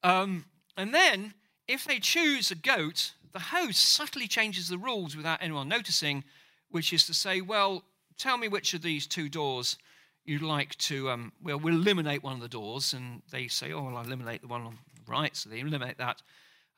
Um, 0.03 0.47
and 0.77 0.95
then, 0.95 1.35
if 1.67 1.85
they 1.85 1.99
choose 1.99 2.51
a 2.51 2.55
goat, 2.55 3.13
the 3.37 3.41
host 3.41 3.85
subtly 3.85 4.27
changes 4.27 4.67
the 4.67 4.79
rules 4.79 5.15
without 5.15 5.43
anyone 5.43 5.69
noticing, 5.69 6.25
which 6.71 6.91
is 6.91 7.05
to 7.05 7.13
say, 7.13 7.43
well, 7.43 7.85
tell 8.17 8.39
me 8.39 8.49
which 8.49 8.73
of 8.73 8.81
these 8.81 9.07
two 9.07 9.29
doors 9.29 9.77
you'd 10.25 10.41
like 10.41 10.75
to, 10.77 11.11
um, 11.11 11.33
well, 11.43 11.59
we'll 11.59 11.75
eliminate 11.75 12.23
one 12.23 12.33
of 12.33 12.41
the 12.41 12.49
doors. 12.49 12.95
And 12.95 13.21
they 13.31 13.47
say, 13.47 13.73
oh, 13.73 13.83
well, 13.83 13.99
I'll 13.99 14.07
eliminate 14.07 14.41
the 14.41 14.47
one 14.47 14.63
on 14.63 14.79
the 14.95 15.13
right. 15.13 15.37
So 15.37 15.51
they 15.51 15.61
eliminate 15.61 15.99
that. 15.99 16.23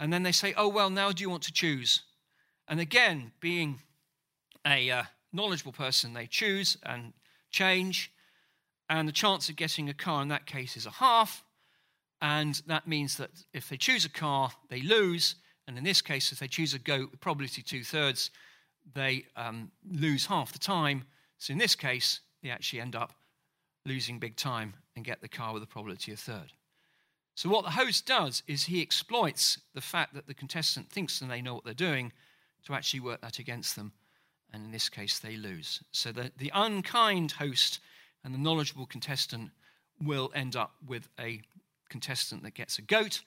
And 0.00 0.12
then 0.12 0.24
they 0.24 0.32
say, 0.32 0.52
oh, 0.56 0.66
well, 0.66 0.90
now 0.90 1.12
do 1.12 1.22
you 1.22 1.30
want 1.30 1.44
to 1.44 1.52
choose? 1.52 2.02
And 2.66 2.80
again, 2.80 3.30
being 3.38 3.78
a 4.66 4.90
uh, 4.90 5.02
knowledgeable 5.32 5.70
person, 5.70 6.12
they 6.12 6.26
choose 6.26 6.76
and 6.82 7.12
change. 7.52 8.11
And 8.90 9.06
the 9.06 9.12
chance 9.12 9.48
of 9.48 9.54
getting 9.54 9.88
a 9.88 9.94
car 9.94 10.22
in 10.22 10.28
that 10.28 10.46
case 10.46 10.76
is 10.76 10.86
a 10.86 10.90
half. 10.90 11.44
And 12.20 12.61
that 12.66 12.88
means 12.88 13.16
that 13.18 13.30
if 13.52 13.68
they 13.68 13.76
choose 13.76 14.04
a 14.04 14.11
car, 14.11 14.50
they 14.70 14.80
lose. 14.80 15.36
And 15.69 15.77
in 15.77 15.85
this 15.85 16.01
case, 16.01 16.33
if 16.33 16.39
they 16.39 16.49
choose 16.49 16.73
a 16.73 16.79
goat, 16.79 17.11
with 17.11 17.21
probability 17.21 17.62
two 17.62 17.85
thirds, 17.85 18.31
they 18.95 19.27
um, 19.37 19.71
lose 19.89 20.25
half 20.25 20.51
the 20.51 20.59
time. 20.59 21.05
So 21.37 21.53
in 21.53 21.59
this 21.59 21.77
case, 21.77 22.21
they 22.43 22.49
actually 22.49 22.81
end 22.81 22.97
up 22.97 23.12
losing 23.85 24.19
big 24.19 24.35
time 24.35 24.75
and 24.97 25.05
get 25.05 25.21
the 25.21 25.29
car 25.29 25.53
with 25.53 25.62
a 25.62 25.66
probability 25.66 26.11
of 26.11 26.19
third. 26.19 26.53
So 27.35 27.51
what 27.51 27.64
the 27.64 27.71
host 27.73 28.07
does 28.07 28.43
is 28.49 28.64
he 28.64 28.81
exploits 28.81 29.61
the 29.75 29.83
fact 29.83 30.14
that 30.14 30.27
the 30.27 30.35
contestant 30.35 30.91
thinks 30.91 31.21
and 31.21 31.31
they 31.31 31.43
know 31.43 31.55
what 31.55 31.64
they're 31.64 31.75
doing 31.75 32.12
to 32.66 32.73
actually 32.73 33.01
work 33.01 33.21
that 33.21 33.39
against 33.39 33.77
them. 33.77 33.93
And 34.53 34.64
in 34.64 34.73
this 34.73 34.89
case, 34.89 35.19
they 35.19 35.37
lose. 35.37 35.83
So 35.93 36.12
the, 36.12 36.33
the 36.39 36.51
unkind 36.55 37.33
host 37.33 37.79
and 38.25 38.33
the 38.33 38.39
knowledgeable 38.39 38.87
contestant 38.87 39.51
will 40.03 40.33
end 40.35 40.57
up 40.57 40.73
with 40.85 41.11
a 41.21 41.43
contestant 41.91 42.43
that 42.45 42.55
gets 42.55 42.79
a 42.79 42.83
goat. 42.83 43.21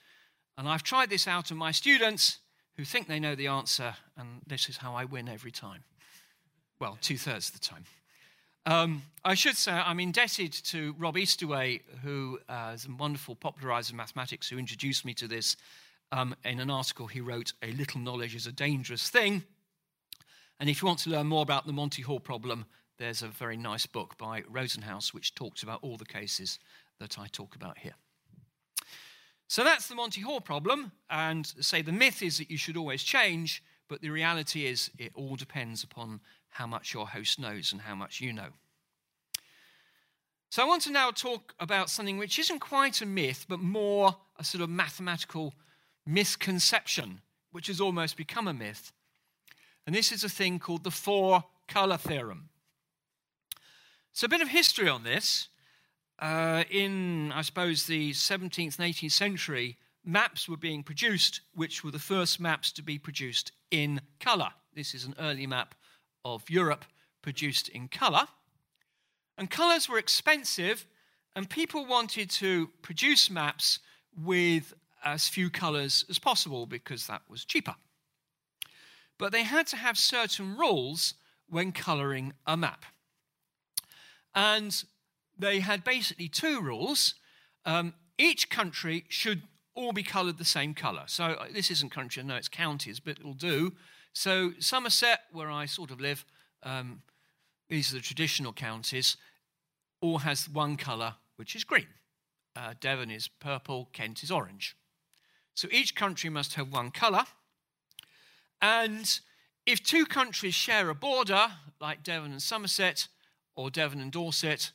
And 0.57 0.67
I've 0.67 0.83
tried 0.83 1.09
this 1.09 1.27
out 1.27 1.51
on 1.51 1.57
my 1.57 1.71
students 1.71 2.39
who 2.77 2.85
think 2.85 3.07
they 3.07 3.19
know 3.19 3.35
the 3.35 3.47
answer, 3.47 3.95
and 4.17 4.41
this 4.47 4.69
is 4.69 4.77
how 4.77 4.95
I 4.95 5.05
win 5.05 5.27
every 5.27 5.51
time. 5.51 5.83
Well, 6.79 6.97
two 7.01 7.17
thirds 7.17 7.49
of 7.49 7.53
the 7.53 7.59
time. 7.59 7.85
Um, 8.65 9.03
I 9.25 9.33
should 9.33 9.57
say 9.57 9.71
I'm 9.71 9.99
indebted 9.99 10.53
to 10.65 10.93
Rob 10.97 11.17
Eastaway, 11.17 11.81
who 12.03 12.39
uh, 12.47 12.71
is 12.75 12.85
a 12.85 12.91
wonderful 12.91 13.35
popularizer 13.35 13.93
of 13.93 13.97
mathematics, 13.97 14.49
who 14.49 14.57
introduced 14.57 15.03
me 15.03 15.13
to 15.15 15.27
this 15.27 15.57
um, 16.11 16.35
in 16.43 16.59
an 16.59 16.69
article 16.69 17.07
he 17.07 17.21
wrote, 17.21 17.53
A 17.63 17.71
Little 17.71 18.01
Knowledge 18.01 18.35
is 18.35 18.47
a 18.47 18.51
Dangerous 18.51 19.09
Thing. 19.09 19.43
And 20.59 20.69
if 20.69 20.81
you 20.81 20.87
want 20.87 20.99
to 20.99 21.09
learn 21.09 21.27
more 21.27 21.41
about 21.41 21.65
the 21.65 21.73
Monty 21.73 22.03
Hall 22.03 22.19
problem, 22.19 22.65
there's 22.99 23.23
a 23.23 23.27
very 23.27 23.57
nice 23.57 23.87
book 23.87 24.17
by 24.17 24.43
Rosenhouse 24.47 25.13
which 25.13 25.33
talks 25.33 25.63
about 25.63 25.79
all 25.81 25.97
the 25.97 26.05
cases 26.05 26.59
that 26.99 27.17
I 27.17 27.27
talk 27.27 27.55
about 27.55 27.79
here. 27.79 27.95
So 29.51 29.65
that's 29.65 29.89
the 29.89 29.95
Monty 29.95 30.21
Hall 30.21 30.39
problem. 30.39 30.93
And 31.09 31.45
say 31.45 31.81
the 31.81 31.91
myth 31.91 32.21
is 32.21 32.37
that 32.37 32.49
you 32.49 32.55
should 32.55 32.77
always 32.77 33.03
change, 33.03 33.61
but 33.89 33.99
the 33.99 34.09
reality 34.09 34.65
is 34.65 34.89
it 34.97 35.11
all 35.13 35.35
depends 35.35 35.83
upon 35.83 36.21
how 36.47 36.65
much 36.65 36.93
your 36.93 37.05
host 37.05 37.37
knows 37.37 37.73
and 37.73 37.81
how 37.81 37.93
much 37.93 38.21
you 38.21 38.31
know. 38.31 38.47
So 40.51 40.63
I 40.63 40.65
want 40.65 40.83
to 40.83 40.91
now 40.93 41.11
talk 41.11 41.53
about 41.59 41.89
something 41.89 42.17
which 42.17 42.39
isn't 42.39 42.59
quite 42.59 43.01
a 43.01 43.05
myth, 43.05 43.45
but 43.49 43.59
more 43.59 44.15
a 44.39 44.45
sort 44.45 44.63
of 44.63 44.69
mathematical 44.69 45.53
misconception, 46.05 47.19
which 47.51 47.67
has 47.67 47.81
almost 47.81 48.15
become 48.15 48.47
a 48.47 48.53
myth. 48.53 48.93
And 49.85 49.93
this 49.93 50.13
is 50.13 50.23
a 50.23 50.29
thing 50.29 50.59
called 50.59 50.85
the 50.85 50.91
four 50.91 51.43
color 51.67 51.97
theorem. 51.97 52.47
So, 54.13 54.27
a 54.27 54.29
bit 54.29 54.39
of 54.39 54.47
history 54.47 54.87
on 54.87 55.03
this. 55.03 55.49
Uh, 56.21 56.63
in, 56.69 57.31
I 57.31 57.41
suppose, 57.41 57.87
the 57.87 58.11
17th 58.11 58.77
and 58.79 58.93
18th 58.93 59.11
century, 59.11 59.77
maps 60.05 60.47
were 60.47 60.57
being 60.57 60.83
produced, 60.83 61.41
which 61.55 61.83
were 61.83 61.89
the 61.89 61.99
first 61.99 62.39
maps 62.39 62.71
to 62.73 62.83
be 62.83 62.99
produced 62.99 63.51
in 63.71 64.01
color. 64.19 64.49
This 64.75 64.93
is 64.93 65.05
an 65.05 65.15
early 65.19 65.47
map 65.47 65.73
of 66.23 66.47
Europe 66.47 66.85
produced 67.23 67.69
in 67.69 67.87
color. 67.87 68.27
And 69.37 69.49
colors 69.49 69.89
were 69.89 69.97
expensive, 69.97 70.85
and 71.35 71.49
people 71.49 71.87
wanted 71.87 72.29
to 72.31 72.67
produce 72.83 73.31
maps 73.31 73.79
with 74.15 74.73
as 75.03 75.27
few 75.27 75.49
colors 75.49 76.05
as 76.09 76.19
possible 76.19 76.67
because 76.67 77.07
that 77.07 77.23
was 77.27 77.45
cheaper. 77.45 77.75
But 79.17 79.31
they 79.31 79.43
had 79.43 79.65
to 79.67 79.77
have 79.77 79.97
certain 79.97 80.55
rules 80.55 81.15
when 81.49 81.71
coloring 81.71 82.33
a 82.45 82.55
map. 82.55 82.85
And 84.35 84.83
they 85.41 85.59
had 85.59 85.83
basically 85.83 86.27
two 86.27 86.61
rules. 86.61 87.15
Um, 87.65 87.93
each 88.17 88.49
country 88.49 89.05
should 89.09 89.41
all 89.73 89.91
be 89.91 90.03
coloured 90.03 90.37
the 90.37 90.45
same 90.45 90.73
colour. 90.73 91.03
So 91.07 91.23
uh, 91.23 91.45
this 91.53 91.71
isn't 91.71 91.91
country, 91.91 92.23
no, 92.23 92.35
it's 92.35 92.47
counties, 92.47 92.99
but 92.99 93.19
it'll 93.19 93.33
do. 93.33 93.73
So 94.13 94.51
Somerset, 94.59 95.21
where 95.31 95.49
I 95.49 95.65
sort 95.65 95.91
of 95.91 95.99
live, 95.99 96.25
um, 96.63 97.01
these 97.69 97.91
are 97.91 97.95
the 97.95 98.01
traditional 98.01 98.53
counties, 98.53 99.17
all 100.01 100.19
has 100.19 100.49
one 100.49 100.77
colour, 100.77 101.15
which 101.37 101.55
is 101.55 101.63
green. 101.63 101.87
Uh, 102.55 102.73
Devon 102.79 103.09
is 103.09 103.27
purple, 103.27 103.89
Kent 103.93 104.23
is 104.23 104.31
orange. 104.31 104.75
So 105.53 105.67
each 105.71 105.95
country 105.95 106.29
must 106.29 106.55
have 106.55 106.71
one 106.71 106.91
colour. 106.91 107.23
And 108.61 109.19
if 109.65 109.81
two 109.83 110.05
countries 110.05 110.53
share 110.53 110.89
a 110.89 110.95
border, 110.95 111.47
like 111.79 112.03
Devon 112.03 112.31
and 112.31 112.41
Somerset, 112.41 113.07
or 113.55 113.69
Devon 113.69 114.01
and 114.01 114.11
Dorset, 114.11 114.71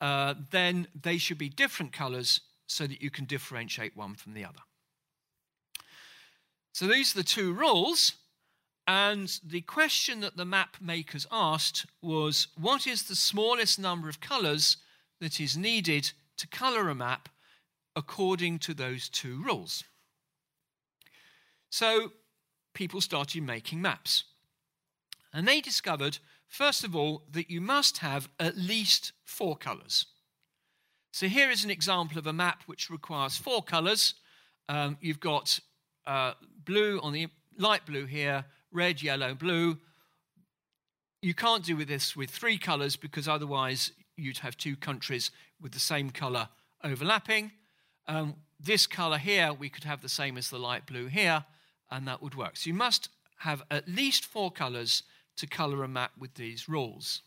uh, 0.00 0.34
then 0.50 0.88
they 1.00 1.18
should 1.18 1.38
be 1.38 1.48
different 1.48 1.92
colours 1.92 2.40
so 2.66 2.86
that 2.86 3.02
you 3.02 3.10
can 3.10 3.24
differentiate 3.24 3.96
one 3.96 4.14
from 4.14 4.34
the 4.34 4.44
other. 4.44 4.60
So 6.72 6.86
these 6.86 7.14
are 7.14 7.18
the 7.18 7.24
two 7.24 7.52
rules. 7.52 8.12
And 8.88 9.40
the 9.44 9.62
question 9.62 10.20
that 10.20 10.36
the 10.36 10.44
map 10.44 10.76
makers 10.80 11.26
asked 11.32 11.86
was 12.02 12.48
what 12.56 12.86
is 12.86 13.04
the 13.04 13.16
smallest 13.16 13.78
number 13.78 14.08
of 14.08 14.20
colours 14.20 14.76
that 15.20 15.40
is 15.40 15.56
needed 15.56 16.12
to 16.36 16.46
colour 16.46 16.88
a 16.88 16.94
map 16.94 17.28
according 17.96 18.58
to 18.60 18.74
those 18.74 19.08
two 19.08 19.42
rules. 19.42 19.82
So 21.70 22.12
people 22.74 23.00
started 23.00 23.42
making 23.42 23.82
maps. 23.82 24.24
And 25.32 25.48
they 25.48 25.60
discovered, 25.60 26.18
first 26.56 26.84
of 26.84 26.96
all, 26.96 27.22
that 27.30 27.50
you 27.50 27.60
must 27.60 27.98
have 27.98 28.28
at 28.40 28.56
least 28.56 29.12
four 29.24 29.56
colours. 29.56 30.06
So 31.12 31.28
here 31.28 31.50
is 31.50 31.64
an 31.64 31.70
example 31.70 32.18
of 32.18 32.26
a 32.26 32.32
map 32.32 32.62
which 32.66 32.90
requires 32.90 33.36
four 33.36 33.62
colours. 33.62 34.14
Um, 34.68 34.96
you've 35.00 35.20
got 35.20 35.60
uh, 36.06 36.32
blue 36.64 36.98
on 37.00 37.12
the 37.12 37.28
light 37.58 37.84
blue 37.84 38.06
here, 38.06 38.46
red, 38.72 39.02
yellow, 39.02 39.34
blue. 39.34 39.78
You 41.20 41.34
can't 41.34 41.64
do 41.64 41.76
with 41.76 41.88
this 41.88 42.16
with 42.16 42.30
three 42.30 42.58
colours 42.58 42.96
because 42.96 43.28
otherwise 43.28 43.92
you'd 44.16 44.38
have 44.38 44.56
two 44.56 44.76
countries 44.76 45.30
with 45.60 45.72
the 45.72 45.78
same 45.78 46.10
colour 46.10 46.48
overlapping. 46.82 47.52
Um, 48.08 48.34
this 48.58 48.86
colour 48.86 49.18
here, 49.18 49.52
we 49.52 49.68
could 49.68 49.84
have 49.84 50.00
the 50.00 50.08
same 50.08 50.38
as 50.38 50.48
the 50.48 50.58
light 50.58 50.86
blue 50.86 51.06
here, 51.06 51.44
and 51.90 52.08
that 52.08 52.22
would 52.22 52.34
work. 52.34 52.56
So 52.56 52.68
you 52.68 52.74
must 52.74 53.10
have 53.38 53.62
at 53.70 53.88
least 53.88 54.24
four 54.24 54.50
colours 54.50 55.02
to 55.36 55.46
colour 55.46 55.84
a 55.84 55.88
map 55.88 56.12
with 56.18 56.34
these 56.34 56.68
rules. 56.68 57.22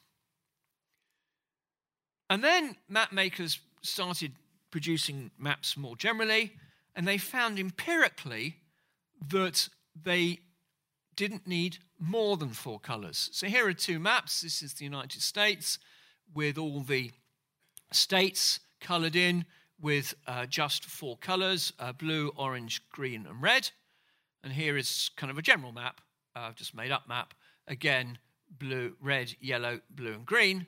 And 2.30 2.44
then 2.44 2.76
map 2.88 3.12
makers 3.12 3.60
started 3.82 4.34
producing 4.72 5.32
maps 5.38 5.76
more 5.76 5.96
generally, 5.96 6.54
and 6.96 7.08
they 7.08 7.18
found 7.18 7.60
empirically 7.60 8.58
that 9.30 9.70
they 10.04 10.40
didn't 11.16 11.48
need 11.48 11.80
more 11.98 12.38
than 12.38 12.50
four 12.50 12.80
colours. 12.80 13.30
So 13.34 13.48
here 13.48 13.68
are 13.68 13.74
two 13.74 14.00
maps. 14.00 14.42
This 14.42 14.62
is 14.62 14.74
the 14.74 14.86
United 14.86 15.22
States 15.22 15.80
with 16.34 16.58
all 16.58 16.82
the 16.82 17.12
states 17.92 18.60
coloured 18.80 19.16
in 19.16 19.46
with 19.82 20.14
uh, 20.28 20.46
just 20.46 20.86
four 20.86 21.18
colours 21.18 21.74
uh, 21.80 21.92
blue, 21.92 22.32
orange, 22.36 22.82
green, 22.90 23.26
and 23.26 23.42
red. 23.42 23.72
And 24.44 24.54
here 24.54 24.78
is 24.78 25.10
kind 25.18 25.32
of 25.32 25.38
a 25.38 25.42
general 25.42 25.72
map, 25.72 26.02
uh, 26.36 26.52
just 26.54 26.74
made 26.74 26.92
up 26.92 27.08
map. 27.08 27.34
Again, 27.70 28.18
blue, 28.50 28.96
red, 29.00 29.36
yellow, 29.40 29.80
blue, 29.92 30.14
and 30.14 30.26
green. 30.26 30.66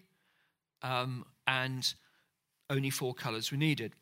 Um, 0.84 1.26
and 1.48 1.94
only 2.70 2.92
four 2.92 3.14
colours 3.14 3.52
were 3.52 3.58
needed. 3.58 3.94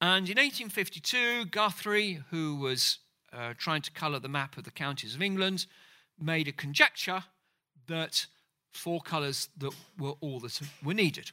And 0.00 0.28
in 0.28 0.36
1852, 0.36 1.46
Guthrie, 1.46 2.20
who 2.30 2.56
was 2.56 2.98
uh, 3.32 3.54
trying 3.56 3.82
to 3.82 3.90
colour 3.92 4.18
the 4.18 4.28
map 4.28 4.56
of 4.56 4.64
the 4.64 4.70
counties 4.70 5.14
of 5.14 5.22
England, 5.22 5.66
made 6.20 6.48
a 6.48 6.52
conjecture 6.52 7.24
that 7.86 8.26
four 8.72 9.00
colours 9.00 9.48
that 9.56 9.72
were 9.98 10.14
all 10.20 10.40
that 10.40 10.60
were 10.84 10.94
needed. 10.94 11.30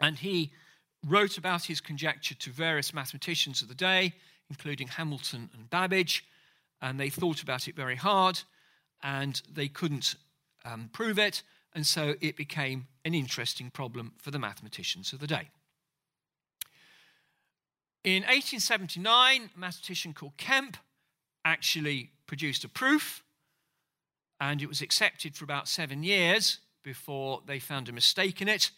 And 0.00 0.18
he 0.18 0.52
wrote 1.06 1.36
about 1.36 1.64
his 1.64 1.80
conjecture 1.80 2.34
to 2.34 2.50
various 2.50 2.94
mathematicians 2.94 3.62
of 3.62 3.68
the 3.68 3.74
day, 3.74 4.14
including 4.48 4.88
Hamilton 4.88 5.50
and 5.54 5.68
Babbage, 5.68 6.24
and 6.80 6.98
they 6.98 7.10
thought 7.10 7.42
about 7.42 7.66
it 7.68 7.74
very 7.74 7.96
hard 7.96 8.40
and 9.02 9.40
they 9.52 9.68
couldn't 9.68 10.16
um, 10.64 10.90
prove 10.92 11.18
it, 11.18 11.42
and 11.74 11.86
so 11.86 12.14
it 12.20 12.36
became 12.36 12.86
an 13.04 13.14
interesting 13.14 13.70
problem 13.70 14.12
for 14.18 14.30
the 14.30 14.38
mathematicians 14.38 15.12
of 15.12 15.20
the 15.20 15.26
day. 15.26 15.48
In 18.04 18.22
1879, 18.22 19.50
a 19.54 19.58
mathematician 19.58 20.14
called 20.14 20.36
Kempe 20.36 20.78
actually 21.44 22.10
produced 22.26 22.64
a 22.64 22.68
proof, 22.68 23.22
and 24.40 24.62
it 24.62 24.68
was 24.68 24.80
accepted 24.80 25.36
for 25.36 25.44
about 25.44 25.68
seven 25.68 26.02
years 26.02 26.58
before 26.82 27.42
they 27.46 27.58
found 27.58 27.88
a 27.88 27.92
mistake 27.92 28.40
in 28.40 28.48
it, 28.48 28.70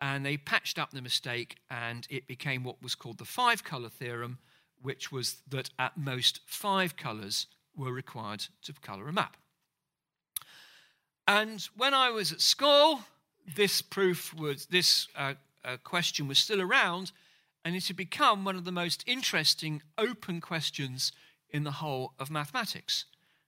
and 0.00 0.24
they 0.24 0.36
patched 0.36 0.78
up 0.78 0.90
the 0.90 1.00
mistake, 1.02 1.56
and 1.70 2.06
it 2.10 2.26
became 2.26 2.62
what 2.62 2.82
was 2.82 2.94
called 2.94 3.18
the 3.18 3.24
five 3.24 3.64
color 3.64 3.88
theorem, 3.88 4.38
which 4.80 5.10
was 5.10 5.36
that 5.48 5.70
at 5.78 5.96
most 5.96 6.40
five 6.44 6.96
colors 6.96 7.46
were 7.76 7.92
required 7.92 8.44
to 8.62 8.72
color 8.74 9.08
a 9.08 9.12
map. 9.12 9.36
And 11.26 11.66
when 11.76 11.94
I 11.94 12.10
was 12.10 12.32
at 12.32 12.40
school, 12.40 13.00
this 13.56 13.82
proof 13.82 14.34
was, 14.34 14.66
this 14.66 15.08
uh, 15.16 15.34
uh, 15.64 15.76
question 15.84 16.28
was 16.28 16.38
still 16.38 16.60
around, 16.60 17.12
and 17.64 17.76
it 17.76 17.86
had 17.86 17.96
become 17.96 18.44
one 18.44 18.56
of 18.56 18.64
the 18.64 18.72
most 18.72 19.04
interesting 19.06 19.82
open 19.96 20.40
questions 20.40 21.12
in 21.50 21.64
the 21.64 21.72
whole 21.72 22.14
of 22.18 22.30
mathematics, 22.30 23.04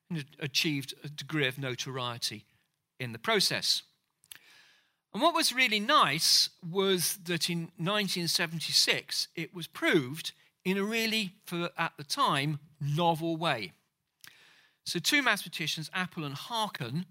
and 0.09 0.19
it 0.19 0.27
achieved 0.39 0.95
a 1.03 1.09
degree 1.09 1.49
of 1.49 1.59
notoriety 1.59 2.45
in 3.01 3.13
the 3.13 3.19
process. 3.19 3.83
And 5.13 5.23
what 5.23 5.35
was 5.35 5.53
really 5.53 5.81
nice 5.81 6.51
was 6.69 7.19
that 7.25 7.49
in 7.49 7.71
1976 7.77 9.29
it 9.37 9.55
was 9.55 9.67
proved 9.67 10.33
in 10.65 10.77
a 10.77 10.83
really, 10.83 11.35
for 11.45 11.71
at 11.79 11.93
the 11.97 12.05
time, 12.05 12.59
novel 12.81 13.37
way. 13.37 13.73
So, 14.85 14.99
two 14.99 15.23
mathematicians, 15.23 15.91
Appel 15.95 16.25
and 16.25 16.35
Haken, 16.35 17.07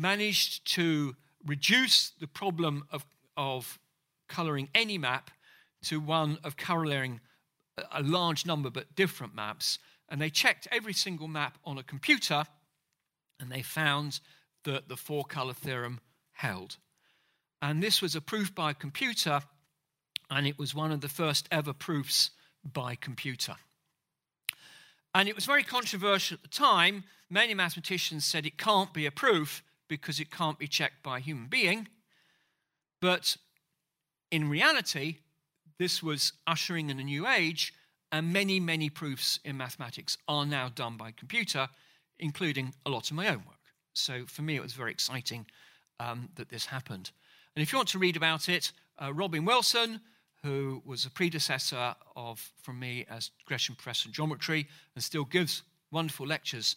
managed 0.00 0.66
to 0.74 1.14
reduce 1.46 2.10
the 2.20 2.26
problem 2.26 2.84
of, 2.90 3.06
of 3.36 3.78
coloring 4.28 4.68
any 4.74 4.98
map 4.98 5.30
to 5.82 6.00
one 6.00 6.38
of 6.44 6.56
coloring 6.56 7.20
a 7.92 8.02
large 8.02 8.44
number 8.44 8.70
but 8.70 8.94
different 8.94 9.34
maps. 9.34 9.78
And 10.08 10.20
they 10.20 10.30
checked 10.30 10.68
every 10.70 10.92
single 10.92 11.28
map 11.28 11.58
on 11.64 11.78
a 11.78 11.82
computer 11.82 12.44
and 13.40 13.50
they 13.50 13.62
found 13.62 14.20
that 14.64 14.88
the 14.88 14.96
four 14.96 15.24
color 15.24 15.54
theorem 15.54 16.00
held. 16.32 16.76
And 17.62 17.82
this 17.82 18.00
was 18.00 18.14
a 18.14 18.20
proof 18.20 18.54
by 18.54 18.72
computer, 18.72 19.40
and 20.30 20.46
it 20.46 20.58
was 20.58 20.74
one 20.74 20.92
of 20.92 21.00
the 21.00 21.08
first 21.08 21.48
ever 21.50 21.72
proofs 21.72 22.30
by 22.64 22.94
computer. 22.94 23.56
And 25.14 25.28
it 25.28 25.34
was 25.34 25.44
very 25.44 25.64
controversial 25.64 26.36
at 26.36 26.42
the 26.42 26.48
time. 26.48 27.04
Many 27.28 27.54
mathematicians 27.54 28.24
said 28.24 28.46
it 28.46 28.58
can't 28.58 28.92
be 28.92 29.06
a 29.06 29.10
proof 29.10 29.62
because 29.90 30.20
it 30.20 30.30
can't 30.30 30.58
be 30.58 30.68
checked 30.68 31.02
by 31.02 31.18
a 31.18 31.20
human 31.20 31.48
being. 31.48 31.88
But 33.02 33.36
in 34.30 34.48
reality, 34.48 35.16
this 35.78 36.00
was 36.02 36.32
ushering 36.46 36.90
in 36.90 37.00
a 37.00 37.04
new 37.04 37.26
age, 37.26 37.74
and 38.12 38.32
many, 38.32 38.60
many 38.60 38.88
proofs 38.88 39.40
in 39.44 39.56
mathematics 39.56 40.16
are 40.28 40.46
now 40.46 40.68
done 40.68 40.96
by 40.96 41.10
computer, 41.10 41.68
including 42.20 42.72
a 42.86 42.90
lot 42.90 43.10
of 43.10 43.16
my 43.16 43.28
own 43.28 43.42
work. 43.46 43.56
So 43.92 44.24
for 44.26 44.42
me, 44.42 44.54
it 44.54 44.62
was 44.62 44.74
very 44.74 44.92
exciting 44.92 45.46
um, 45.98 46.28
that 46.36 46.48
this 46.48 46.66
happened. 46.66 47.10
And 47.56 47.62
if 47.62 47.72
you 47.72 47.78
want 47.78 47.88
to 47.88 47.98
read 47.98 48.16
about 48.16 48.48
it, 48.48 48.72
uh, 49.02 49.12
Robin 49.12 49.44
Wilson, 49.44 50.00
who 50.44 50.82
was 50.86 51.04
a 51.04 51.10
predecessor 51.10 51.96
of 52.14 52.48
from 52.62 52.78
me 52.78 53.06
as 53.10 53.32
Gresham 53.44 53.74
Professor 53.74 54.08
of 54.08 54.14
Geometry 54.14 54.68
and 54.94 55.02
still 55.02 55.24
gives 55.24 55.62
wonderful 55.90 56.26
lectures 56.26 56.76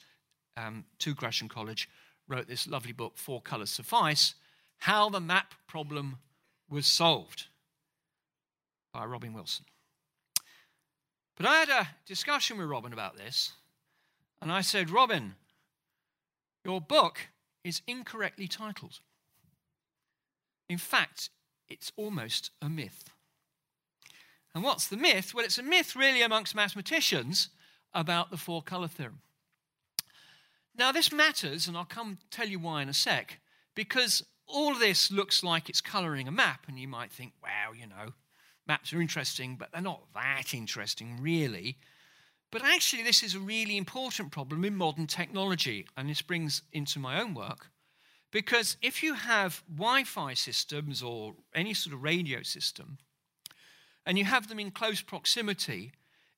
um, 0.58 0.86
to 1.00 1.14
Gresham 1.14 1.48
College, 1.48 1.88
wrote 2.28 2.48
this 2.48 2.68
lovely 2.68 2.92
book, 2.92 3.18
Four 3.18 3.42
Colours 3.42 3.70
Suffice 3.70 4.36
How 4.80 5.10
the 5.10 5.20
Map 5.20 5.54
Problem 5.68 6.18
Was 6.70 6.88
Solved 6.88 7.48
by 8.94 9.06
Robin 9.06 9.34
Wilson. 9.34 9.66
But 11.36 11.48
I 11.48 11.56
had 11.58 11.70
a 11.70 11.88
discussion 12.06 12.58
with 12.58 12.68
Robin 12.68 12.94
about 12.94 13.18
this, 13.18 13.54
and 14.42 14.52
I 14.52 14.62
said, 14.62 14.90
Robin, 14.90 15.36
your 16.64 16.80
book 16.80 17.20
is 17.64 17.82
incorrectly 17.88 18.48
titled. 18.48 19.00
In 20.70 20.78
fact, 20.78 21.30
it's 21.68 21.92
almost 21.98 22.52
a 22.62 22.70
myth. 22.70 23.10
And 24.54 24.64
what's 24.64 24.88
the 24.88 24.98
myth? 24.98 25.34
Well, 25.34 25.46
it's 25.46 25.58
a 25.58 25.64
myth 25.64 25.96
really 25.96 26.22
amongst 26.22 26.56
mathematicians 26.56 27.50
about 27.94 28.30
the 28.30 28.38
four 28.38 28.62
color 28.62 28.88
theorem. 28.88 29.22
Now, 30.76 30.92
this 30.92 31.12
matters, 31.12 31.68
and 31.68 31.78
I'll 31.78 31.86
come 31.86 32.18
tell 32.32 32.48
you 32.48 32.60
why 32.60 32.82
in 32.82 32.90
a 32.90 32.94
sec, 32.94 33.40
because 33.76 34.24
all 34.48 34.74
this 34.76 35.12
looks 35.12 35.44
like 35.44 35.70
it's 35.70 35.82
coloring 35.82 36.28
a 36.28 36.32
map, 36.32 36.66
and 36.68 36.80
you 36.80 36.88
might 36.88 37.12
think, 37.12 37.34
wow, 37.44 37.74
you 37.78 37.86
know, 37.86 38.14
maps 38.68 38.92
are 38.92 39.02
interesting, 39.02 39.56
but 39.56 39.72
they're 39.72 39.82
not 39.82 40.02
that 40.16 40.54
interesting, 40.54 41.20
really. 41.22 41.78
But 42.52 42.64
actually, 42.64 43.04
this 43.04 43.22
is 43.22 43.36
a 43.36 43.40
really 43.40 43.78
important 43.78 44.32
problem 44.32 44.66
in 44.66 44.76
modern 44.76 45.08
technology, 45.08 45.86
and 45.96 46.10
this 46.10 46.22
brings 46.22 46.64
into 46.72 47.00
my 47.00 47.22
own 47.22 47.36
work. 47.36 47.70
Because 48.32 48.78
if 48.82 49.04
you 49.04 49.14
have 49.14 49.64
Wi 49.72 50.04
Fi 50.04 50.34
systems 50.34 51.04
or 51.04 51.36
any 51.54 51.76
sort 51.76 51.94
of 51.94 52.02
radio 52.02 52.42
system, 52.42 52.98
and 54.08 54.18
you 54.18 54.26
have 54.26 54.48
them 54.48 54.60
in 54.60 54.72
close 54.72 55.02
proximity, 55.02 55.92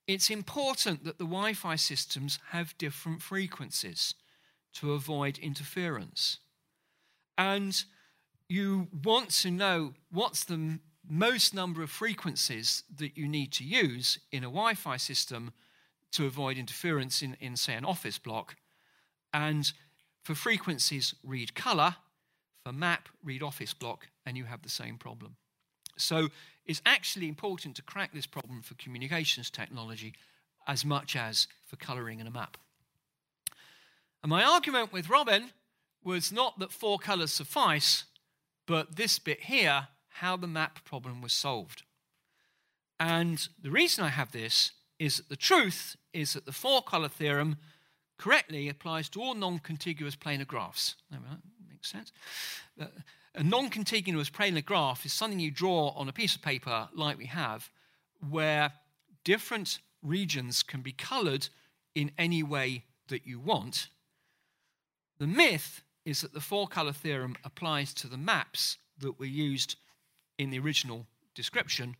it's 0.07 0.29
important 0.29 1.05
that 1.05 1.17
the 1.19 1.25
Wi 1.25 1.53
Fi 1.53 1.77
systems 1.77 2.39
have 2.49 2.77
different 2.77 3.21
frequencies 3.21 4.13
to 4.75 4.93
avoid 4.93 5.37
interference. 5.37 6.39
And 7.37 7.83
you 8.47 8.87
want 9.03 9.31
to 9.41 9.51
know 9.51 9.93
what's 10.11 10.43
the 10.43 10.79
most 11.07 11.53
number 11.53 11.83
of 11.83 11.89
frequencies 11.89 12.83
that 12.95 13.17
you 13.17 13.27
need 13.27 13.51
to 13.53 13.63
use 13.63 14.19
in 14.31 14.43
a 14.43 14.47
Wi 14.47 14.73
Fi 14.73 14.97
system 14.97 15.53
to 16.11 16.25
avoid 16.25 16.57
interference 16.57 17.21
in, 17.21 17.35
in, 17.39 17.55
say, 17.55 17.73
an 17.73 17.85
office 17.85 18.17
block. 18.17 18.55
And 19.33 19.71
for 20.23 20.33
frequencies, 20.35 21.13
read 21.23 21.55
color. 21.55 21.95
For 22.65 22.73
map, 22.73 23.09
read 23.23 23.43
office 23.43 23.75
block, 23.75 24.07
and 24.25 24.35
you 24.35 24.45
have 24.45 24.63
the 24.63 24.69
same 24.69 24.97
problem. 24.97 25.35
So 25.97 26.29
it's 26.65 26.81
actually 26.83 27.27
important 27.27 27.75
to 27.75 27.83
crack 27.83 28.11
this 28.11 28.25
problem 28.25 28.63
for 28.63 28.73
communications 28.73 29.51
technology 29.51 30.13
as 30.67 30.83
much 30.83 31.15
as 31.15 31.47
for 31.65 31.75
colouring 31.75 32.19
in 32.19 32.25
a 32.25 32.31
map. 32.31 32.57
And 34.25 34.31
my 34.31 34.43
argument 34.43 34.91
with 34.91 35.07
Robin 35.07 35.51
was 36.03 36.31
not 36.31 36.57
that 36.57 36.71
four 36.71 36.97
colours 36.97 37.31
suffice, 37.31 38.05
but 38.65 38.95
this 38.95 39.19
bit 39.19 39.41
here, 39.41 39.89
how 40.13 40.35
the 40.35 40.47
map 40.47 40.83
problem 40.83 41.21
was 41.21 41.31
solved. 41.31 41.83
And 42.99 43.47
the 43.61 43.69
reason 43.69 44.03
I 44.03 44.07
have 44.07 44.31
this 44.31 44.71
is 44.97 45.17
that 45.17 45.29
the 45.29 45.35
truth 45.35 45.95
is 46.11 46.33
that 46.33 46.47
the 46.47 46.51
four 46.51 46.81
colour 46.81 47.07
theorem 47.07 47.57
correctly 48.17 48.67
applies 48.67 49.09
to 49.09 49.21
all 49.21 49.35
non 49.35 49.59
contiguous 49.59 50.15
planar 50.15 50.47
graphs. 50.47 50.95
That 51.11 51.19
makes 51.69 51.91
sense. 51.91 52.11
Uh, 52.81 52.85
a 53.35 53.43
non 53.43 53.69
contiguous 53.69 54.31
planar 54.31 54.65
graph 54.65 55.05
is 55.05 55.13
something 55.13 55.39
you 55.39 55.51
draw 55.51 55.89
on 55.89 56.09
a 56.09 56.13
piece 56.13 56.35
of 56.35 56.41
paper, 56.41 56.89
like 56.95 57.19
we 57.19 57.27
have, 57.27 57.69
where 58.27 58.73
different 59.23 59.81
regions 60.01 60.63
can 60.63 60.81
be 60.81 60.93
coloured 60.93 61.47
in 61.93 62.09
any 62.17 62.41
way 62.41 62.85
that 63.09 63.27
you 63.27 63.39
want. 63.39 63.89
The 65.17 65.27
myth 65.27 65.81
is 66.03 66.21
that 66.21 66.33
the 66.33 66.41
four 66.41 66.67
colour 66.67 66.91
theorem 66.91 67.35
applies 67.43 67.93
to 67.95 68.07
the 68.07 68.17
maps 68.17 68.77
that 68.99 69.19
were 69.19 69.25
used 69.25 69.75
in 70.37 70.49
the 70.49 70.59
original 70.59 71.05
description, 71.33 71.95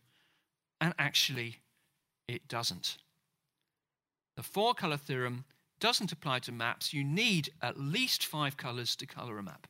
and 0.80 0.94
actually 0.98 1.58
it 2.28 2.46
doesn't. 2.48 2.98
The 4.36 4.42
four 4.42 4.74
colour 4.74 4.98
theorem 4.98 5.44
doesn't 5.80 6.12
apply 6.12 6.40
to 6.40 6.52
maps. 6.52 6.92
You 6.92 7.04
need 7.04 7.50
at 7.62 7.80
least 7.80 8.24
five 8.24 8.56
colours 8.56 8.96
to 8.96 9.06
colour 9.06 9.38
a 9.38 9.42
map. 9.42 9.66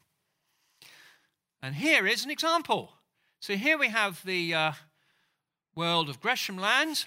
And 1.63 1.75
here 1.75 2.07
is 2.07 2.25
an 2.25 2.31
example. 2.31 2.93
So 3.41 3.55
here 3.55 3.79
we 3.79 3.89
have 3.89 4.25
the 4.25 4.55
uh, 4.55 4.73
world 5.75 6.09
of 6.09 6.21
Gresham 6.21 6.59
land, 6.59 7.07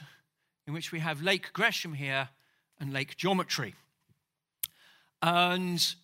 in 0.67 0.73
which 0.73 0.91
we 0.91 0.99
have 0.99 1.21
Lake 1.21 1.51
Gresham 1.53 1.93
here 1.93 2.29
and 2.79 2.93
lake 2.93 3.17
geometry. 3.17 3.75
And 5.21 5.95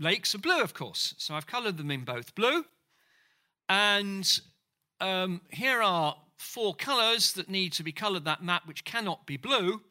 lakes 0.00 0.34
are 0.34 0.38
blue, 0.38 0.62
of 0.62 0.74
course. 0.74 1.14
So 1.18 1.34
I've 1.34 1.46
coloured 1.46 1.76
them 1.76 1.90
in 1.90 2.04
both 2.04 2.34
blue. 2.34 2.64
And 3.68 4.40
um, 5.00 5.40
here 5.50 5.82
are 5.82 6.16
four 6.38 6.74
colours 6.74 7.32
that 7.34 7.48
need 7.48 7.72
to 7.74 7.82
be 7.82 7.92
coloured 7.92 8.24
that 8.24 8.42
map, 8.42 8.66
which 8.66 8.84
cannot 8.84 9.26
be 9.26 9.36
blue. 9.36 9.82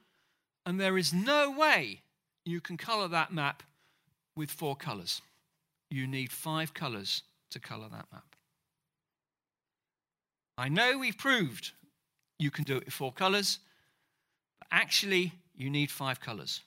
And 0.65 0.79
there 0.79 0.97
is 0.97 1.13
no 1.13 1.51
way 1.51 2.01
you 2.45 2.59
can 2.59 2.77
colour 2.77 3.07
that 3.07 3.31
map 3.31 3.63
with 4.35 4.51
four 4.51 4.75
colours. 4.75 5.21
You 5.89 6.07
need 6.07 6.31
five 6.31 6.73
colours 6.73 7.23
to 7.51 7.59
colour 7.59 7.87
that 7.89 8.05
map. 8.11 8.35
I 10.57 10.67
know 10.67 10.97
we've 10.97 11.17
proved 11.17 11.71
you 12.37 12.51
can 12.51 12.63
do 12.63 12.77
it 12.77 12.85
with 12.85 12.93
four 12.93 13.11
colours, 13.11 13.59
but 14.59 14.67
actually, 14.71 15.33
you 15.55 15.69
need 15.69 15.91
five 15.91 16.19
colours. 16.19 16.61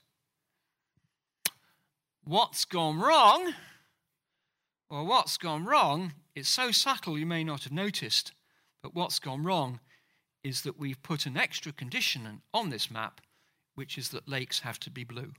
What's 2.25 2.65
gone 2.65 3.01
wrong? 3.01 3.55
Well, 4.89 5.07
what's 5.07 5.37
gone 5.37 5.65
wrong 5.65 6.13
it's 6.35 6.49
so 6.49 6.71
subtle 6.71 7.19
you 7.19 7.27
may 7.27 7.45
not 7.45 7.65
have 7.65 7.73
noticed, 7.73 8.33
but 8.83 8.95
what's 8.95 9.19
gone 9.19 9.45
wrong 9.45 9.81
is 10.43 10.63
that 10.63 10.79
we've 10.79 11.03
put 11.03 11.27
an 11.27 11.37
extra 11.37 11.73
condition 11.73 12.43
on 12.55 12.71
this 12.71 12.91
map, 12.91 13.21
which 13.75 13.99
is 13.99 14.09
that 14.11 14.29
lakes 14.29 14.61
have 14.61 14.81
to 14.81 14.91
be 14.91 15.05
blue. 15.05 15.33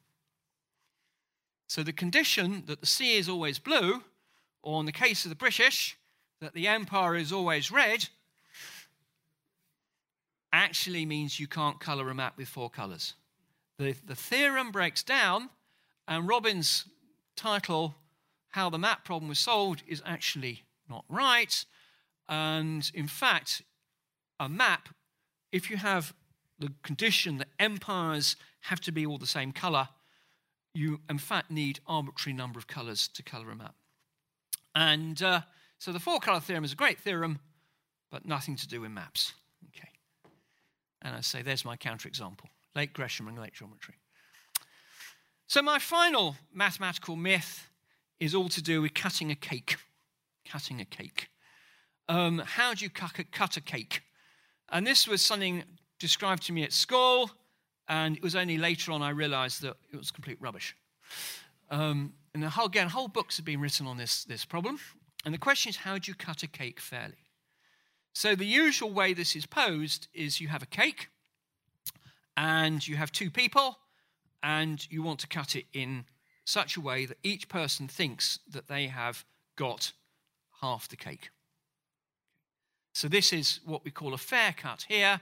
So 1.67 1.81
the 1.81 1.93
condition 1.93 2.63
that 2.67 2.79
the 2.79 2.85
sea 2.85 3.17
is 3.17 3.27
always 3.27 3.57
blue 3.57 4.03
or 4.61 4.79
in 4.79 4.85
the 4.85 4.91
case 4.91 5.25
of 5.25 5.29
the 5.29 5.35
British, 5.35 5.97
that 6.39 6.53
the 6.53 6.67
empire 6.67 7.15
is 7.15 7.33
always 7.33 7.71
red, 7.71 8.07
actually 10.53 11.05
means 11.05 11.39
you 11.39 11.47
can't 11.47 11.79
colour 11.79 12.09
a 12.09 12.15
map 12.15 12.37
with 12.37 12.47
four 12.47 12.69
colours. 12.69 13.15
The, 13.77 13.95
the 14.05 14.15
theorem 14.15 14.71
breaks 14.71 15.03
down, 15.03 15.49
and 16.07 16.27
Robin's 16.27 16.85
title, 17.35 17.95
How 18.49 18.69
the 18.69 18.77
Map 18.77 19.05
Problem 19.05 19.29
Was 19.29 19.39
Solved, 19.39 19.83
is 19.87 20.01
actually 20.05 20.63
not 20.89 21.05
right. 21.09 21.65
And 22.27 22.89
in 22.93 23.07
fact, 23.07 23.61
a 24.39 24.49
map, 24.49 24.89
if 25.51 25.69
you 25.69 25.77
have 25.77 26.13
the 26.59 26.73
condition 26.83 27.37
that 27.37 27.47
empires 27.59 28.35
have 28.61 28.79
to 28.81 28.91
be 28.91 29.05
all 29.05 29.17
the 29.17 29.27
same 29.27 29.51
colour, 29.51 29.89
you 30.73 31.01
in 31.09 31.17
fact 31.17 31.51
need 31.51 31.79
arbitrary 31.87 32.35
number 32.35 32.57
of 32.57 32.67
colours 32.67 33.07
to 33.09 33.23
colour 33.23 33.51
a 33.51 33.55
map. 33.55 33.75
And 34.75 35.21
uh, 35.21 35.41
so 35.77 35.91
the 35.91 35.99
four 35.99 36.19
color 36.19 36.39
theorem 36.39 36.63
is 36.63 36.73
a 36.73 36.77
great 36.77 36.99
theorem, 36.99 37.39
but 38.09 38.25
nothing 38.25 38.55
to 38.55 38.67
do 38.67 38.81
with 38.81 38.91
maps. 38.91 39.33
Okay. 39.69 39.89
And 41.01 41.15
I 41.15 41.21
say, 41.21 41.41
there's 41.41 41.65
my 41.65 41.75
counterexample 41.75 42.47
Lake 42.75 42.93
Gresham 42.93 43.27
and 43.27 43.37
Lake 43.37 43.53
Geometry. 43.53 43.95
So 45.53 45.61
my 45.61 45.77
final 45.77 46.35
mathematical 46.51 47.15
myth 47.15 47.69
is 48.19 48.33
all 48.33 48.49
to 48.49 48.59
do 48.59 48.81
with 48.81 48.95
cutting 48.95 49.29
a 49.29 49.35
cake. 49.35 49.75
Cutting 50.49 50.81
a 50.81 50.85
cake. 50.85 51.27
Um, 52.09 52.39
how 52.43 52.73
do 52.73 52.83
you 52.83 52.89
cut 52.89 53.19
a, 53.19 53.23
cut 53.23 53.55
a 53.55 53.61
cake? 53.61 54.01
And 54.69 54.87
this 54.87 55.07
was 55.07 55.21
something 55.21 55.63
described 55.99 56.47
to 56.47 56.53
me 56.53 56.63
at 56.63 56.73
school, 56.73 57.29
and 57.87 58.17
it 58.17 58.23
was 58.23 58.35
only 58.35 58.57
later 58.57 58.91
on 58.93 59.03
I 59.03 59.11
realized 59.11 59.61
that 59.61 59.75
it 59.91 59.95
was 59.95 60.09
complete 60.09 60.41
rubbish. 60.41 60.75
Um, 61.69 62.13
and 62.33 62.43
whole, 62.45 62.65
again, 62.65 62.89
whole 62.89 63.07
books 63.07 63.37
have 63.37 63.45
been 63.45 63.61
written 63.61 63.85
on 63.85 63.97
this, 63.97 64.23
this 64.23 64.45
problem. 64.45 64.79
And 65.23 65.35
the 65.35 65.37
question 65.37 65.69
is, 65.69 65.75
how 65.75 65.99
do 65.99 66.09
you 66.09 66.15
cut 66.15 66.41
a 66.41 66.47
cake 66.47 66.79
fairly? 66.79 67.27
So 68.11 68.33
the 68.33 68.43
usual 68.43 68.91
way 68.91 69.13
this 69.13 69.35
is 69.35 69.45
posed 69.45 70.07
is 70.15 70.41
you 70.41 70.47
have 70.47 70.63
a 70.63 70.65
cake, 70.65 71.09
and 72.35 72.87
you 72.87 72.95
have 72.95 73.11
two 73.11 73.29
people, 73.29 73.77
and 74.43 74.85
you 74.91 75.01
want 75.01 75.19
to 75.21 75.27
cut 75.27 75.55
it 75.55 75.65
in 75.73 76.05
such 76.45 76.75
a 76.75 76.81
way 76.81 77.05
that 77.05 77.17
each 77.23 77.47
person 77.47 77.87
thinks 77.87 78.39
that 78.49 78.67
they 78.67 78.87
have 78.87 79.23
got 79.55 79.93
half 80.61 80.89
the 80.89 80.97
cake. 80.97 81.29
So 82.93 83.07
this 83.07 83.33
is 83.33 83.61
what 83.65 83.83
we 83.83 83.91
call 83.91 84.13
a 84.13 84.17
fair 84.17 84.53
cut 84.55 84.85
here, 84.87 85.21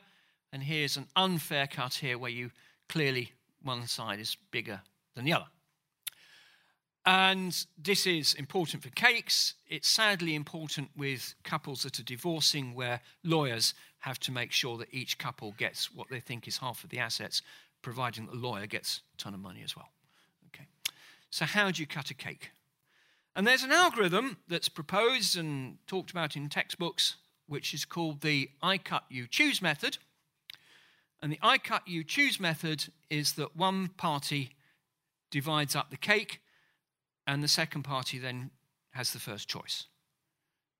and 0.52 0.64
here's 0.64 0.98
an 0.98 1.08
unfair 1.16 1.68
cut 1.68 1.94
here 1.94 2.18
where 2.18 2.32
you 2.32 2.52
clearly 2.90 3.32
one 3.62 3.88
side 3.88 4.20
is 4.20 4.36
bigger 4.52 4.82
than 5.16 5.26
the 5.26 5.34
other. 5.34 5.46
And 7.06 7.66
this 7.78 8.06
is 8.06 8.34
important 8.36 8.84
for 8.84 8.90
cakes. 8.90 9.56
It's 9.68 9.88
sadly 9.88 10.36
important 10.36 10.90
with 10.96 11.34
couples 11.44 11.84
that 11.84 12.00
are 12.00 12.04
divorcing, 12.04 12.76
where 12.76 13.02
lawyers 13.24 13.74
have 14.00 14.20
to 14.20 14.32
make 14.32 14.52
sure 14.52 14.78
that 14.78 14.94
each 14.94 15.18
couple 15.18 15.54
gets 15.58 15.92
what 15.92 16.10
they 16.10 16.20
think 16.20 16.48
is 16.48 16.58
half 16.58 16.84
of 16.84 16.90
the 16.90 17.00
assets, 17.00 17.42
providing 17.82 18.28
the 18.28 18.36
lawyer 18.36 18.68
gets 18.68 19.02
a 19.14 19.18
ton 19.18 19.34
of 19.34 19.40
money 19.40 19.62
as 19.64 19.76
well. 19.76 19.90
Okay. 20.48 20.68
So, 21.30 21.46
how 21.46 21.72
do 21.72 21.82
you 21.82 21.88
cut 21.88 22.10
a 22.10 22.14
cake? 22.14 22.52
And 23.36 23.48
there's 23.48 23.64
an 23.64 23.72
algorithm 23.72 24.38
that's 24.48 24.70
proposed 24.70 25.38
and 25.38 25.78
talked 25.88 26.12
about 26.12 26.36
in 26.36 26.50
textbooks, 26.50 27.16
which 27.48 27.74
is 27.74 27.86
called 27.86 28.22
the 28.22 28.50
I 28.62 28.78
cut 28.78 29.04
you 29.10 29.28
choose 29.28 29.62
method. 29.62 29.98
And 31.22 31.32
the 31.32 31.40
I 31.42 31.58
cut 31.58 31.88
you 31.88 32.04
choose 32.04 32.40
method 32.40 32.86
is 33.10 33.34
that 33.34 33.56
one 33.56 33.90
party 33.90 34.52
divides 35.30 35.76
up 35.76 35.92
the 35.92 35.98
cake 35.98 36.42
and 37.28 37.44
the 37.44 37.48
second 37.48 37.84
party 37.84 38.18
then 38.18 38.52
has 38.92 39.14
the 39.14 39.20
first 39.20 39.48
choice. 39.48 39.86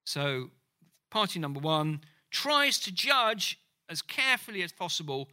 So, 0.04 0.50
party 1.10 1.38
number 1.38 1.60
one 1.60 2.00
tries 2.30 2.78
to 2.80 2.92
judge 2.92 3.58
as 3.88 4.02
carefully 4.02 4.62
as 4.62 4.72
possible 4.72 5.28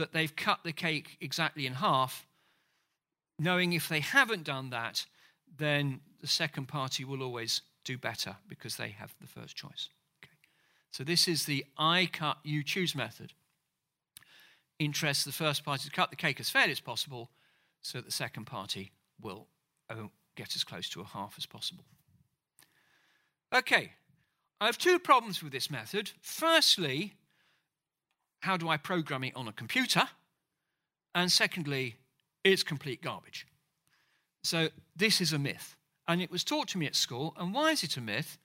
that 0.00 0.12
they've 0.12 0.34
cut 0.34 0.60
the 0.64 0.72
cake 0.72 1.16
exactly 1.20 1.66
in 1.66 1.74
half, 1.74 2.26
knowing 3.38 3.72
if 3.72 3.88
they 3.88 4.00
haven't 4.00 4.44
done 4.44 4.70
that, 4.70 5.06
then 5.56 6.00
the 6.20 6.26
second 6.26 6.66
party 6.66 7.04
will 7.04 7.22
always 7.22 7.62
do 7.84 7.96
better 7.96 8.36
because 8.48 8.76
they 8.76 8.90
have 8.90 9.14
the 9.20 9.26
first 9.26 9.56
choice. 9.56 9.88
Okay. 10.22 10.32
So, 10.90 11.04
this 11.04 11.28
is 11.28 11.44
the 11.44 11.64
I 11.78 12.08
cut, 12.12 12.38
you 12.44 12.62
choose 12.62 12.94
method. 12.94 13.32
Interests 14.78 15.24
the 15.24 15.32
first 15.32 15.64
party 15.64 15.88
to 15.88 15.94
cut 15.94 16.10
the 16.10 16.16
cake 16.16 16.40
as 16.40 16.50
fairly 16.50 16.72
as 16.72 16.80
possible 16.80 17.30
so 17.82 17.98
that 17.98 18.06
the 18.06 18.12
second 18.12 18.46
party 18.46 18.92
will 19.20 19.46
oh, 19.90 20.10
get 20.36 20.56
as 20.56 20.64
close 20.64 20.88
to 20.90 21.00
a 21.00 21.04
half 21.04 21.34
as 21.38 21.46
possible. 21.46 21.84
Okay, 23.54 23.92
I 24.60 24.66
have 24.66 24.78
two 24.78 24.98
problems 24.98 25.42
with 25.42 25.52
this 25.52 25.70
method. 25.70 26.12
Firstly, 26.20 27.14
how 28.40 28.56
do 28.56 28.68
I 28.68 28.76
program 28.76 29.24
it 29.24 29.36
on 29.36 29.48
a 29.48 29.52
computer? 29.52 30.08
And 31.14 31.30
secondly, 31.30 31.96
it's 32.44 32.62
complete 32.62 33.02
garbage. 33.02 33.46
So 34.42 34.68
this 34.96 35.20
is 35.20 35.32
a 35.32 35.38
myth. 35.38 35.76
And 36.08 36.20
it 36.20 36.30
was 36.30 36.44
taught 36.44 36.68
to 36.68 36.78
me 36.78 36.86
at 36.86 36.96
school. 36.96 37.34
And 37.38 37.54
why 37.54 37.70
is 37.70 37.82
it 37.82 37.96
a 37.96 38.00
myth? 38.00 38.38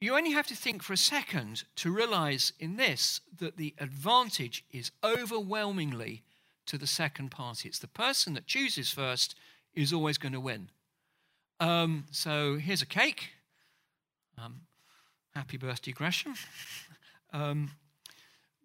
You 0.00 0.16
only 0.16 0.32
have 0.32 0.46
to 0.48 0.56
think 0.56 0.82
for 0.82 0.92
a 0.92 0.98
second 0.98 1.64
to 1.76 1.90
realize 1.90 2.52
in 2.58 2.76
this 2.76 3.20
that 3.38 3.56
the 3.56 3.74
advantage 3.78 4.64
is 4.70 4.90
overwhelmingly 5.02 6.24
to 6.66 6.78
the 6.78 6.86
second 6.86 7.30
party. 7.30 7.68
It's 7.68 7.78
the 7.78 7.86
person 7.86 8.34
that 8.34 8.46
chooses 8.46 8.90
first 8.90 9.34
is 9.74 9.92
always 9.92 10.18
going 10.18 10.32
to 10.32 10.40
win. 10.40 10.70
Um, 11.60 12.04
so 12.10 12.56
here's 12.56 12.82
a 12.82 12.86
cake. 12.86 13.30
Um, 14.36 14.62
happy 15.34 15.56
birthday, 15.56 15.92
Gresham. 15.92 16.34
Um, 17.32 17.72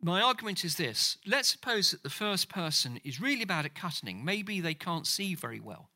my 0.02 0.22
argument 0.22 0.64
is 0.64 0.76
this 0.76 1.18
let's 1.26 1.50
suppose 1.50 1.92
that 1.92 2.04
the 2.04 2.10
first 2.10 2.50
person 2.50 3.00
is 3.04 3.22
really 3.22 3.46
bad 3.46 3.66
at 3.66 3.76
cutting. 3.76 4.24
Maybe 4.24 4.62
they 4.62 4.74
can't 4.74 5.08
see 5.08 5.36
very 5.36 5.60
well. 5.60 5.90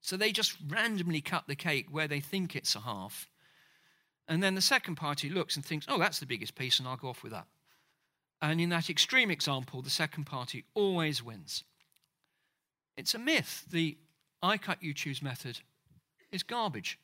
So 0.00 0.16
they 0.16 0.32
just 0.32 0.56
randomly 0.68 1.20
cut 1.20 1.44
the 1.46 1.54
cake 1.54 1.88
where 1.90 2.08
they 2.08 2.20
think 2.20 2.56
it's 2.56 2.74
a 2.74 2.80
half. 2.80 3.28
And 4.28 4.42
then 4.42 4.54
the 4.54 4.62
second 4.62 4.94
party 4.94 5.28
looks 5.28 5.56
and 5.56 5.64
thinks, 5.64 5.86
oh, 5.88 5.98
that's 5.98 6.20
the 6.20 6.26
biggest 6.26 6.54
piece, 6.54 6.78
and 6.78 6.86
I'll 6.86 6.96
go 6.96 7.08
off 7.08 7.22
with 7.22 7.32
that. 7.32 7.46
And 8.40 8.60
in 8.60 8.70
that 8.70 8.88
extreme 8.88 9.30
example, 9.30 9.82
the 9.82 9.90
second 9.90 10.24
party 10.24 10.64
always 10.74 11.22
wins. 11.22 11.64
It's 12.96 13.14
a 13.14 13.18
myth. 13.18 13.66
The 13.70 13.98
I 14.42 14.56
cut, 14.56 14.82
you 14.82 14.94
choose 14.94 15.22
method 15.22 15.58
is 16.32 16.42
garbage. 16.42 16.98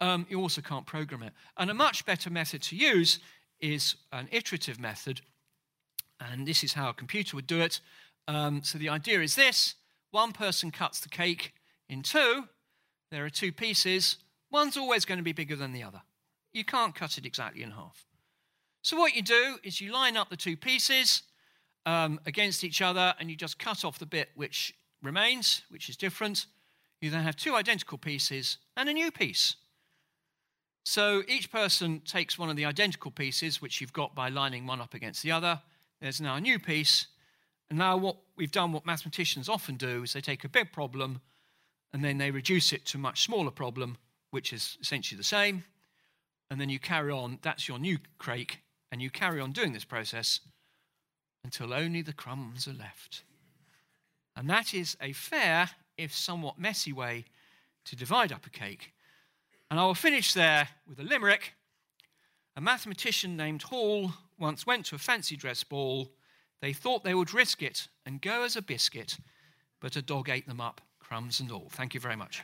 Um, 0.00 0.26
you 0.28 0.40
also 0.40 0.60
can't 0.60 0.86
program 0.86 1.22
it. 1.22 1.32
And 1.56 1.70
a 1.70 1.74
much 1.74 2.06
better 2.06 2.30
method 2.30 2.62
to 2.62 2.76
use 2.76 3.18
is 3.60 3.96
an 4.12 4.28
iterative 4.30 4.80
method. 4.80 5.20
And 6.20 6.46
this 6.46 6.64
is 6.64 6.72
how 6.74 6.88
a 6.88 6.94
computer 6.94 7.36
would 7.36 7.46
do 7.46 7.60
it. 7.60 7.80
Um, 8.28 8.62
so 8.62 8.78
the 8.78 8.88
idea 8.88 9.20
is 9.20 9.34
this 9.34 9.74
one 10.10 10.32
person 10.32 10.70
cuts 10.70 11.00
the 11.00 11.08
cake 11.08 11.52
in 11.88 12.02
two, 12.02 12.44
there 13.10 13.24
are 13.24 13.30
two 13.30 13.52
pieces. 13.52 14.16
One's 14.50 14.76
always 14.76 15.04
going 15.04 15.18
to 15.18 15.24
be 15.24 15.32
bigger 15.32 15.56
than 15.56 15.72
the 15.72 15.82
other. 15.82 16.02
You 16.52 16.64
can't 16.64 16.94
cut 16.94 17.18
it 17.18 17.26
exactly 17.26 17.62
in 17.62 17.72
half. 17.72 18.06
So 18.82 18.96
what 18.96 19.14
you 19.14 19.22
do 19.22 19.58
is 19.62 19.80
you 19.80 19.92
line 19.92 20.16
up 20.16 20.30
the 20.30 20.36
two 20.36 20.56
pieces 20.56 21.22
um, 21.86 22.20
against 22.26 22.64
each 22.64 22.82
other 22.82 23.14
and 23.18 23.30
you 23.30 23.36
just 23.36 23.58
cut 23.58 23.84
off 23.84 23.98
the 23.98 24.06
bit 24.06 24.30
which 24.34 24.74
remains, 25.02 25.62
which 25.68 25.88
is 25.88 25.96
different. 25.96 26.46
You 27.00 27.10
then 27.10 27.24
have 27.24 27.36
two 27.36 27.54
identical 27.54 27.98
pieces 27.98 28.58
and 28.76 28.88
a 28.88 28.92
new 28.92 29.10
piece. 29.10 29.56
So 30.84 31.22
each 31.28 31.50
person 31.50 32.00
takes 32.00 32.38
one 32.38 32.50
of 32.50 32.56
the 32.56 32.66
identical 32.66 33.10
pieces, 33.10 33.62
which 33.62 33.80
you've 33.80 33.92
got 33.92 34.14
by 34.14 34.28
lining 34.28 34.66
one 34.66 34.80
up 34.80 34.94
against 34.94 35.22
the 35.22 35.32
other. 35.32 35.60
There's 36.04 36.20
now 36.20 36.36
a 36.36 36.40
new 36.40 36.58
piece. 36.58 37.06
And 37.70 37.78
now 37.78 37.96
what 37.96 38.18
we've 38.36 38.52
done, 38.52 38.72
what 38.72 38.84
mathematicians 38.84 39.48
often 39.48 39.76
do, 39.76 40.02
is 40.02 40.12
they 40.12 40.20
take 40.20 40.44
a 40.44 40.50
big 40.50 40.70
problem 40.70 41.22
and 41.94 42.04
then 42.04 42.18
they 42.18 42.30
reduce 42.30 42.74
it 42.74 42.84
to 42.86 42.98
a 42.98 43.00
much 43.00 43.22
smaller 43.24 43.50
problem, 43.50 43.96
which 44.30 44.52
is 44.52 44.76
essentially 44.82 45.16
the 45.16 45.24
same. 45.24 45.64
And 46.50 46.60
then 46.60 46.68
you 46.68 46.78
carry 46.78 47.10
on, 47.10 47.38
that's 47.40 47.68
your 47.68 47.78
new 47.78 47.96
crake, 48.18 48.60
and 48.92 49.00
you 49.00 49.08
carry 49.08 49.40
on 49.40 49.52
doing 49.52 49.72
this 49.72 49.86
process 49.86 50.40
until 51.42 51.72
only 51.72 52.02
the 52.02 52.12
crumbs 52.12 52.68
are 52.68 52.74
left. 52.74 53.22
And 54.36 54.50
that 54.50 54.74
is 54.74 54.98
a 55.00 55.12
fair, 55.12 55.70
if 55.96 56.14
somewhat 56.14 56.58
messy, 56.58 56.92
way 56.92 57.24
to 57.86 57.96
divide 57.96 58.30
up 58.30 58.44
a 58.44 58.50
cake. 58.50 58.92
And 59.70 59.80
I 59.80 59.86
will 59.86 59.94
finish 59.94 60.34
there 60.34 60.68
with 60.86 61.00
a 61.00 61.02
limerick. 61.02 61.54
A 62.58 62.60
mathematician 62.60 63.38
named 63.38 63.62
Hall 63.62 64.12
once 64.38 64.66
went 64.66 64.86
to 64.86 64.94
a 64.94 64.98
fancy 64.98 65.36
dress 65.36 65.64
ball. 65.64 66.10
They 66.60 66.72
thought 66.72 67.04
they 67.04 67.14
would 67.14 67.34
risk 67.34 67.62
it 67.62 67.88
and 68.06 68.20
go 68.20 68.42
as 68.42 68.56
a 68.56 68.62
biscuit, 68.62 69.18
but 69.80 69.96
a 69.96 70.02
dog 70.02 70.28
ate 70.28 70.46
them 70.46 70.60
up 70.60 70.80
crumbs 70.98 71.40
and 71.40 71.52
all. 71.52 71.68
Thank 71.70 71.94
you 71.94 72.00
very 72.00 72.16
much. 72.16 72.42